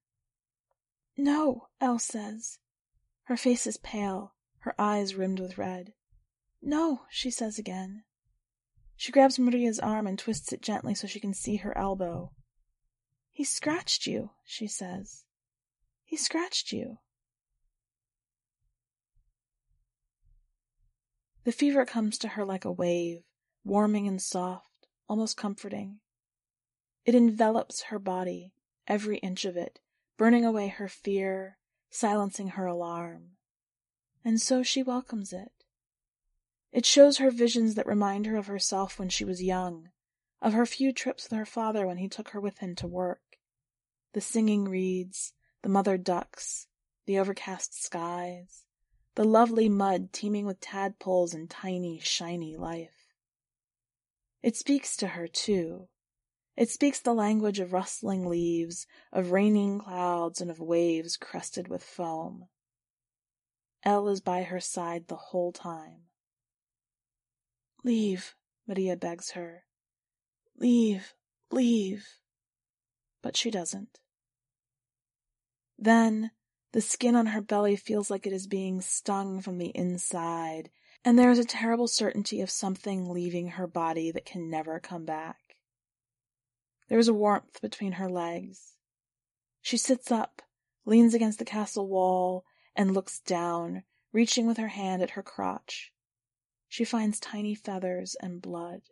No, 1.16 1.68
El 1.80 2.00
says. 2.00 2.58
Her 3.24 3.36
face 3.36 3.64
is 3.66 3.76
pale, 3.76 4.34
her 4.60 4.74
eyes 4.76 5.14
rimmed 5.14 5.38
with 5.38 5.56
red. 5.56 5.92
No, 6.60 7.02
she 7.08 7.30
says 7.30 7.60
again. 7.60 8.02
She 8.96 9.12
grabs 9.12 9.38
Maria's 9.38 9.78
arm 9.78 10.08
and 10.08 10.18
twists 10.18 10.52
it 10.52 10.62
gently 10.62 10.96
so 10.96 11.06
she 11.06 11.20
can 11.20 11.32
see 11.32 11.56
her 11.56 11.78
elbow. 11.78 12.32
He 13.30 13.44
scratched 13.44 14.08
you, 14.08 14.30
she 14.44 14.66
says. 14.66 15.24
He 16.10 16.16
scratched 16.16 16.72
you. 16.72 16.98
The 21.44 21.52
fever 21.52 21.86
comes 21.86 22.18
to 22.18 22.28
her 22.30 22.44
like 22.44 22.64
a 22.64 22.72
wave, 22.72 23.22
warming 23.62 24.08
and 24.08 24.20
soft, 24.20 24.88
almost 25.08 25.36
comforting. 25.36 26.00
It 27.04 27.14
envelops 27.14 27.82
her 27.82 28.00
body, 28.00 28.52
every 28.88 29.18
inch 29.18 29.44
of 29.44 29.56
it, 29.56 29.78
burning 30.16 30.44
away 30.44 30.66
her 30.66 30.88
fear, 30.88 31.58
silencing 31.90 32.48
her 32.48 32.66
alarm. 32.66 33.36
And 34.24 34.40
so 34.40 34.64
she 34.64 34.82
welcomes 34.82 35.32
it. 35.32 35.52
It 36.72 36.86
shows 36.86 37.18
her 37.18 37.30
visions 37.30 37.76
that 37.76 37.86
remind 37.86 38.26
her 38.26 38.36
of 38.36 38.48
herself 38.48 38.98
when 38.98 39.10
she 39.10 39.24
was 39.24 39.44
young, 39.44 39.90
of 40.42 40.54
her 40.54 40.66
few 40.66 40.92
trips 40.92 41.30
with 41.30 41.38
her 41.38 41.46
father 41.46 41.86
when 41.86 41.98
he 41.98 42.08
took 42.08 42.30
her 42.30 42.40
with 42.40 42.58
him 42.58 42.74
to 42.74 42.88
work. 42.88 43.38
The 44.12 44.20
singing 44.20 44.64
reeds, 44.64 45.34
the 45.62 45.68
mother 45.68 45.98
ducks, 45.98 46.68
the 47.06 47.18
overcast 47.18 47.82
skies, 47.82 48.64
the 49.14 49.24
lovely 49.24 49.68
mud 49.68 50.12
teeming 50.12 50.46
with 50.46 50.60
tadpoles 50.60 51.34
and 51.34 51.50
tiny, 51.50 51.98
shiny 51.98 52.56
life. 52.56 53.14
It 54.42 54.56
speaks 54.56 54.96
to 54.98 55.08
her, 55.08 55.28
too. 55.28 55.88
It 56.56 56.70
speaks 56.70 57.00
the 57.00 57.14
language 57.14 57.58
of 57.58 57.72
rustling 57.72 58.26
leaves, 58.26 58.86
of 59.12 59.32
raining 59.32 59.80
clouds, 59.80 60.40
and 60.40 60.50
of 60.50 60.60
waves 60.60 61.16
crested 61.16 61.68
with 61.68 61.82
foam. 61.82 62.48
El 63.82 64.08
is 64.08 64.20
by 64.20 64.42
her 64.42 64.60
side 64.60 65.08
the 65.08 65.16
whole 65.16 65.52
time. 65.52 66.02
Leave, 67.82 68.34
Maria 68.66 68.96
begs 68.96 69.30
her. 69.30 69.64
Leave, 70.56 71.14
leave. 71.50 72.06
But 73.22 73.36
she 73.36 73.50
doesn't. 73.50 73.98
Then, 75.82 76.30
the 76.72 76.82
skin 76.82 77.16
on 77.16 77.26
her 77.26 77.40
belly 77.40 77.74
feels 77.74 78.10
like 78.10 78.26
it 78.26 78.34
is 78.34 78.46
being 78.46 78.82
stung 78.82 79.40
from 79.40 79.56
the 79.56 79.74
inside, 79.74 80.70
and 81.02 81.18
there 81.18 81.30
is 81.30 81.38
a 81.38 81.44
terrible 81.44 81.88
certainty 81.88 82.42
of 82.42 82.50
something 82.50 83.08
leaving 83.08 83.48
her 83.48 83.66
body 83.66 84.10
that 84.10 84.26
can 84.26 84.50
never 84.50 84.78
come 84.78 85.06
back. 85.06 85.56
There 86.88 86.98
is 86.98 87.08
a 87.08 87.14
warmth 87.14 87.62
between 87.62 87.92
her 87.92 88.10
legs. 88.10 88.76
She 89.62 89.78
sits 89.78 90.12
up, 90.12 90.42
leans 90.84 91.14
against 91.14 91.38
the 91.38 91.46
castle 91.46 91.88
wall, 91.88 92.44
and 92.76 92.92
looks 92.92 93.18
down, 93.20 93.84
reaching 94.12 94.46
with 94.46 94.58
her 94.58 94.68
hand 94.68 95.00
at 95.02 95.12
her 95.12 95.22
crotch. 95.22 95.94
She 96.68 96.84
finds 96.84 97.18
tiny 97.18 97.54
feathers 97.54 98.16
and 98.20 98.42
blood. 98.42 98.82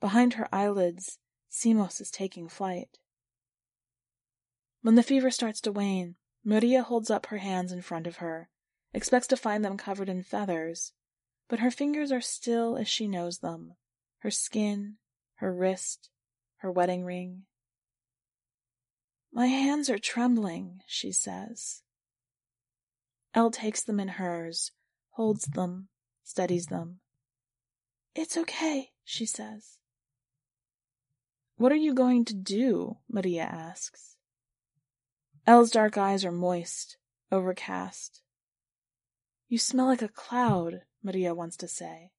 Behind 0.00 0.34
her 0.34 0.48
eyelids, 0.54 1.18
Simos 1.50 2.00
is 2.00 2.12
taking 2.12 2.48
flight. 2.48 2.98
When 4.86 4.94
the 4.94 5.02
fever 5.02 5.32
starts 5.32 5.60
to 5.62 5.72
wane, 5.72 6.14
Maria 6.44 6.84
holds 6.84 7.10
up 7.10 7.26
her 7.26 7.38
hands 7.38 7.72
in 7.72 7.82
front 7.82 8.06
of 8.06 8.18
her, 8.18 8.48
expects 8.94 9.26
to 9.26 9.36
find 9.36 9.64
them 9.64 9.76
covered 9.76 10.08
in 10.08 10.22
feathers, 10.22 10.92
but 11.48 11.58
her 11.58 11.72
fingers 11.72 12.12
are 12.12 12.20
still 12.20 12.76
as 12.76 12.86
she 12.86 13.08
knows 13.08 13.40
them, 13.40 13.74
her 14.18 14.30
skin, 14.30 14.98
her 15.38 15.52
wrist, 15.52 16.08
her 16.58 16.70
wedding 16.70 17.04
ring. 17.04 17.46
My 19.32 19.48
hands 19.48 19.90
are 19.90 19.98
trembling, 19.98 20.82
she 20.86 21.10
says. 21.10 21.82
El 23.34 23.50
takes 23.50 23.82
them 23.82 23.98
in 23.98 24.06
hers, 24.06 24.70
holds 25.10 25.46
them, 25.46 25.88
steadies 26.22 26.66
them. 26.66 27.00
It's 28.14 28.36
okay, 28.36 28.90
she 29.02 29.26
says. 29.26 29.78
What 31.56 31.72
are 31.72 31.74
you 31.74 31.92
going 31.92 32.24
to 32.26 32.34
do? 32.34 32.98
Maria 33.10 33.42
asks. 33.42 34.15
El's 35.46 35.70
dark 35.70 35.96
eyes 35.96 36.24
are 36.24 36.32
moist, 36.32 36.96
overcast. 37.30 38.20
You 39.48 39.58
smell 39.58 39.86
like 39.86 40.02
a 40.02 40.08
cloud, 40.08 40.82
Maria 41.04 41.34
wants 41.34 41.56
to 41.58 41.68
say. 41.68 42.10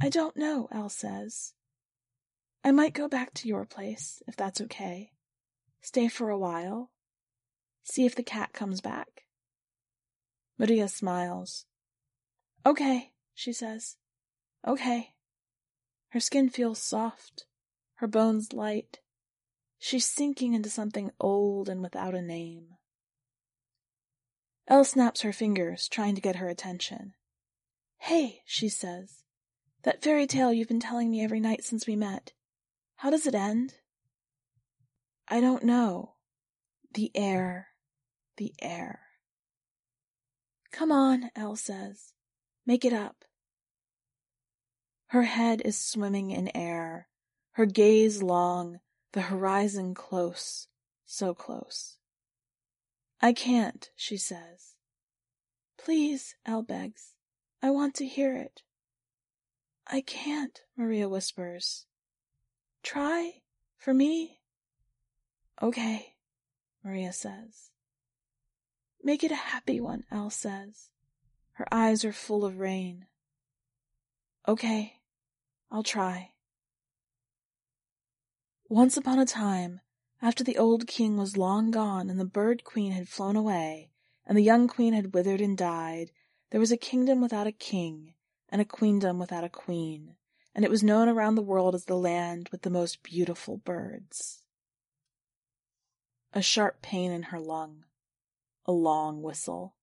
I 0.00 0.10
don't 0.10 0.36
know, 0.36 0.68
El 0.70 0.90
says. 0.90 1.54
I 2.62 2.72
might 2.72 2.92
go 2.92 3.08
back 3.08 3.32
to 3.34 3.48
your 3.48 3.64
place, 3.64 4.22
if 4.28 4.36
that's 4.36 4.60
okay. 4.60 5.12
Stay 5.80 6.08
for 6.08 6.28
a 6.28 6.38
while. 6.38 6.90
See 7.84 8.04
if 8.04 8.14
the 8.14 8.22
cat 8.22 8.52
comes 8.52 8.82
back. 8.82 9.22
Maria 10.58 10.88
smiles. 10.88 11.64
Okay, 12.66 13.12
she 13.32 13.52
says. 13.54 13.96
Okay. 14.66 15.14
Her 16.10 16.20
skin 16.20 16.50
feels 16.50 16.78
soft, 16.78 17.46
her 17.96 18.06
bones 18.06 18.52
light. 18.52 19.00
She's 19.78 20.06
sinking 20.06 20.54
into 20.54 20.68
something 20.68 21.10
old 21.20 21.68
and 21.68 21.82
without 21.82 22.14
a 22.14 22.22
name. 22.22 22.76
El 24.66 24.84
snaps 24.84 25.22
her 25.22 25.32
fingers, 25.32 25.88
trying 25.88 26.14
to 26.14 26.20
get 26.20 26.36
her 26.36 26.48
attention. 26.48 27.14
Hey, 27.98 28.42
she 28.44 28.68
says. 28.68 29.22
That 29.84 30.02
fairy 30.02 30.26
tale 30.26 30.52
you've 30.52 30.68
been 30.68 30.80
telling 30.80 31.10
me 31.10 31.22
every 31.22 31.40
night 31.40 31.64
since 31.64 31.86
we 31.86 31.96
met. 31.96 32.32
How 32.96 33.10
does 33.10 33.26
it 33.26 33.34
end? 33.34 33.74
I 35.28 35.40
don't 35.40 35.62
know. 35.62 36.16
The 36.92 37.10
air. 37.14 37.68
The 38.36 38.52
air. 38.60 39.00
Come 40.72 40.92
on, 40.92 41.30
El 41.34 41.56
says. 41.56 42.12
Make 42.66 42.84
it 42.84 42.92
up. 42.92 43.24
Her 45.08 45.22
head 45.22 45.62
is 45.64 45.78
swimming 45.78 46.30
in 46.30 46.54
air, 46.54 47.08
her 47.52 47.64
gaze 47.64 48.22
long, 48.22 48.80
the 49.12 49.22
horizon 49.22 49.94
close, 49.94 50.68
so 51.06 51.34
close. 51.34 51.96
I 53.20 53.32
can't, 53.32 53.90
she 53.96 54.16
says. 54.16 54.76
Please, 55.76 56.34
El 56.46 56.62
begs. 56.62 57.14
I 57.62 57.70
want 57.70 57.94
to 57.96 58.06
hear 58.06 58.36
it. 58.36 58.62
I 59.86 60.02
can't, 60.02 60.60
Maria 60.76 61.08
whispers. 61.08 61.86
Try? 62.82 63.42
For 63.76 63.94
me? 63.94 64.40
Okay, 65.62 66.14
Maria 66.84 67.12
says. 67.12 67.70
Make 69.02 69.24
it 69.24 69.32
a 69.32 69.36
happy 69.36 69.80
one, 69.80 70.04
El 70.12 70.30
says. 70.30 70.90
Her 71.52 71.66
eyes 71.72 72.04
are 72.04 72.12
full 72.12 72.44
of 72.44 72.58
rain. 72.58 73.06
Okay, 74.46 75.00
I'll 75.70 75.82
try. 75.82 76.32
Once 78.70 78.98
upon 78.98 79.18
a 79.18 79.24
time, 79.24 79.80
after 80.20 80.44
the 80.44 80.58
old 80.58 80.86
king 80.86 81.16
was 81.16 81.38
long 81.38 81.70
gone 81.70 82.10
and 82.10 82.20
the 82.20 82.24
bird 82.24 82.64
queen 82.64 82.92
had 82.92 83.08
flown 83.08 83.34
away, 83.34 83.90
and 84.26 84.36
the 84.36 84.42
young 84.42 84.68
queen 84.68 84.92
had 84.92 85.14
withered 85.14 85.40
and 85.40 85.56
died, 85.56 86.10
there 86.50 86.60
was 86.60 86.70
a 86.70 86.76
kingdom 86.76 87.22
without 87.22 87.46
a 87.46 87.52
king, 87.52 88.14
and 88.50 88.60
a 88.60 88.66
queendom 88.66 89.18
without 89.18 89.42
a 89.42 89.48
queen, 89.48 90.16
and 90.54 90.66
it 90.66 90.70
was 90.70 90.82
known 90.82 91.08
around 91.08 91.34
the 91.34 91.40
world 91.40 91.74
as 91.74 91.86
the 91.86 91.96
land 91.96 92.50
with 92.50 92.60
the 92.60 92.68
most 92.68 93.02
beautiful 93.02 93.56
birds. 93.56 94.42
A 96.34 96.42
sharp 96.42 96.82
pain 96.82 97.10
in 97.10 97.24
her 97.24 97.40
lung. 97.40 97.86
A 98.66 98.72
long 98.72 99.22
whistle. 99.22 99.76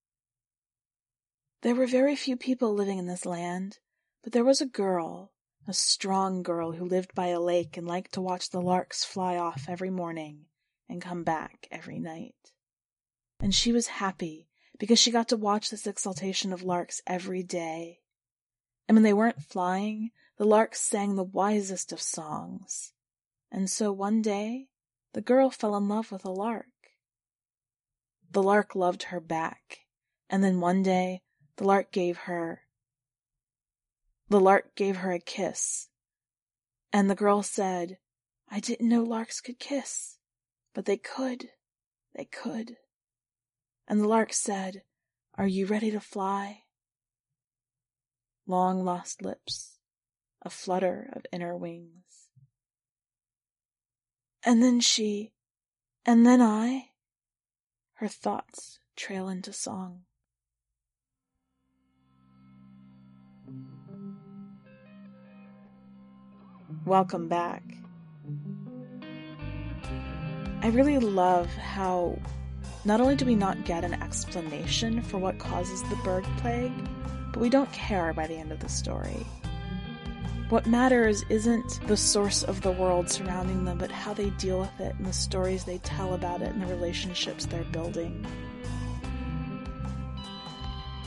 There 1.62 1.74
were 1.74 1.88
very 1.88 2.14
few 2.14 2.36
people 2.36 2.72
living 2.72 2.98
in 2.98 3.06
this 3.06 3.26
land, 3.26 3.80
but 4.22 4.32
there 4.32 4.44
was 4.44 4.60
a 4.60 4.66
girl, 4.66 5.32
a 5.68 5.72
strong 5.72 6.42
girl 6.42 6.72
who 6.72 6.84
lived 6.84 7.14
by 7.14 7.28
a 7.28 7.40
lake 7.40 7.76
and 7.76 7.86
liked 7.86 8.12
to 8.12 8.20
watch 8.20 8.50
the 8.50 8.60
larks 8.60 9.04
fly 9.04 9.36
off 9.36 9.66
every 9.68 9.90
morning 9.90 10.46
and 10.88 11.02
come 11.02 11.24
back 11.24 11.66
every 11.70 11.98
night. 11.98 12.52
And 13.40 13.54
she 13.54 13.72
was 13.72 13.86
happy 13.88 14.48
because 14.78 14.98
she 14.98 15.10
got 15.10 15.28
to 15.28 15.36
watch 15.36 15.70
this 15.70 15.86
exaltation 15.86 16.52
of 16.52 16.62
larks 16.62 17.02
every 17.06 17.42
day. 17.42 18.00
And 18.88 18.94
when 18.94 19.02
they 19.02 19.12
weren't 19.12 19.42
flying, 19.42 20.10
the 20.36 20.44
larks 20.44 20.80
sang 20.80 21.16
the 21.16 21.24
wisest 21.24 21.92
of 21.92 22.00
songs. 22.00 22.92
And 23.50 23.68
so 23.68 23.90
one 23.92 24.22
day, 24.22 24.68
the 25.12 25.20
girl 25.22 25.50
fell 25.50 25.76
in 25.76 25.88
love 25.88 26.12
with 26.12 26.24
a 26.24 26.30
lark. 26.30 26.66
The 28.30 28.42
lark 28.42 28.74
loved 28.74 29.04
her 29.04 29.20
back, 29.20 29.86
and 30.28 30.44
then 30.44 30.60
one 30.60 30.82
day 30.82 31.22
the 31.56 31.64
lark 31.64 31.90
gave 31.90 32.18
her 32.18 32.65
the 34.28 34.40
lark 34.40 34.74
gave 34.74 34.98
her 34.98 35.12
a 35.12 35.18
kiss. 35.18 35.88
And 36.92 37.10
the 37.10 37.14
girl 37.14 37.42
said, 37.42 37.98
I 38.48 38.60
didn't 38.60 38.88
know 38.88 39.02
larks 39.02 39.40
could 39.40 39.58
kiss, 39.58 40.18
but 40.74 40.84
they 40.84 40.96
could, 40.96 41.50
they 42.14 42.24
could. 42.24 42.76
And 43.86 44.00
the 44.00 44.08
lark 44.08 44.32
said, 44.32 44.82
Are 45.34 45.46
you 45.46 45.66
ready 45.66 45.90
to 45.90 46.00
fly? 46.00 46.62
Long 48.46 48.84
lost 48.84 49.22
lips, 49.22 49.78
a 50.42 50.50
flutter 50.50 51.10
of 51.12 51.26
inner 51.32 51.56
wings. 51.56 52.28
And 54.44 54.62
then 54.62 54.80
she, 54.80 55.32
and 56.04 56.24
then 56.24 56.40
I. 56.40 56.90
Her 57.94 58.08
thoughts 58.08 58.78
trail 58.94 59.28
into 59.28 59.52
song. 59.52 60.05
Welcome 66.86 67.26
back. 67.26 67.64
I 70.62 70.68
really 70.68 71.00
love 71.00 71.52
how 71.56 72.16
not 72.84 73.00
only 73.00 73.16
do 73.16 73.24
we 73.24 73.34
not 73.34 73.64
get 73.64 73.82
an 73.82 73.94
explanation 73.94 75.02
for 75.02 75.18
what 75.18 75.40
causes 75.40 75.82
the 75.82 75.96
bird 76.04 76.22
plague, 76.36 76.70
but 77.32 77.40
we 77.40 77.50
don't 77.50 77.72
care 77.72 78.12
by 78.12 78.28
the 78.28 78.36
end 78.36 78.52
of 78.52 78.60
the 78.60 78.68
story. 78.68 79.26
What 80.48 80.66
matters 80.66 81.24
isn't 81.28 81.80
the 81.88 81.96
source 81.96 82.44
of 82.44 82.60
the 82.60 82.70
world 82.70 83.10
surrounding 83.10 83.64
them, 83.64 83.78
but 83.78 83.90
how 83.90 84.14
they 84.14 84.30
deal 84.30 84.60
with 84.60 84.78
it 84.78 84.94
and 84.94 85.06
the 85.06 85.12
stories 85.12 85.64
they 85.64 85.78
tell 85.78 86.14
about 86.14 86.40
it 86.40 86.50
and 86.50 86.62
the 86.62 86.72
relationships 86.72 87.46
they're 87.46 87.64
building. 87.64 88.24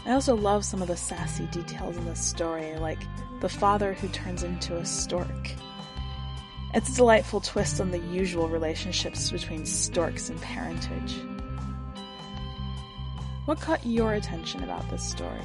I 0.06 0.12
also 0.12 0.36
love 0.36 0.66
some 0.66 0.82
of 0.82 0.90
the 0.90 0.98
sassy 0.98 1.46
details 1.46 1.96
in 1.96 2.04
this 2.04 2.22
story, 2.22 2.76
like 2.76 3.00
the 3.40 3.48
father 3.48 3.94
who 3.94 4.10
turns 4.10 4.44
into 4.44 4.76
a 4.76 4.86
stork. 4.86 5.54
It's 6.72 6.90
a 6.90 6.96
delightful 6.96 7.42
twist 7.42 7.82
on 7.82 7.90
the 7.90 7.98
usual 7.98 8.48
relationships 8.48 9.32
between 9.32 9.66
storks 9.66 10.30
and 10.30 10.40
parentage. 10.40 11.16
What 13.46 13.60
caught 13.60 13.84
your 13.84 14.14
attention 14.14 14.64
about 14.64 14.88
this 14.92 15.04
story? 15.04 15.42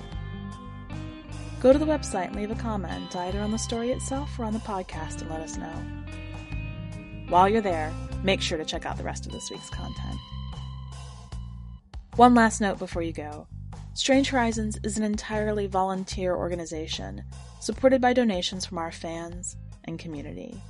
Go 1.60 1.72
to 1.72 1.78
the 1.78 1.86
website 1.86 2.26
and 2.26 2.36
leave 2.36 2.50
a 2.50 2.54
comment 2.56 3.16
either 3.16 3.40
on 3.40 3.50
the 3.50 3.58
story 3.58 3.90
itself 3.90 4.38
or 4.38 4.44
on 4.44 4.52
the 4.52 4.58
podcast 4.58 5.22
and 5.22 5.30
let 5.30 5.40
us 5.40 5.56
know. 5.56 5.72
While 7.30 7.48
you're 7.48 7.62
there, 7.62 7.90
make 8.22 8.42
sure 8.42 8.58
to 8.58 8.64
check 8.66 8.84
out 8.84 8.98
the 8.98 9.04
rest 9.04 9.24
of 9.24 9.32
this 9.32 9.50
week's 9.50 9.70
content. 9.70 10.18
One 12.16 12.34
last 12.34 12.60
note 12.60 12.78
before 12.78 13.00
you 13.00 13.14
go 13.14 13.46
Strange 13.94 14.28
Horizons 14.28 14.78
is 14.84 14.98
an 14.98 15.04
entirely 15.04 15.66
volunteer 15.68 16.36
organization 16.36 17.24
supported 17.60 18.02
by 18.02 18.12
donations 18.12 18.66
from 18.66 18.76
our 18.76 18.92
fans 18.92 19.56
and 19.84 19.98
community. 19.98 20.60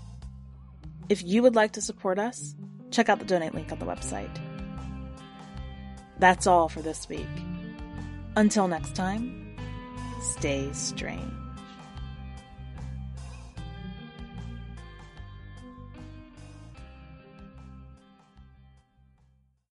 If 1.09 1.23
you 1.23 1.43
would 1.43 1.55
like 1.55 1.73
to 1.73 1.83
support 1.83 2.19
us, 2.19 2.55
check 2.91 3.09
out 3.09 3.19
the 3.19 3.25
donate 3.25 3.55
link 3.55 3.71
on 3.71 3.79
the 3.79 3.85
website. 3.85 4.39
That's 6.19 6.47
all 6.47 6.69
for 6.69 6.81
this 6.81 7.09
week. 7.09 7.27
Until 8.37 8.69
next 8.69 8.95
time, 8.95 9.57
stay 10.21 10.73
strange. 10.73 11.44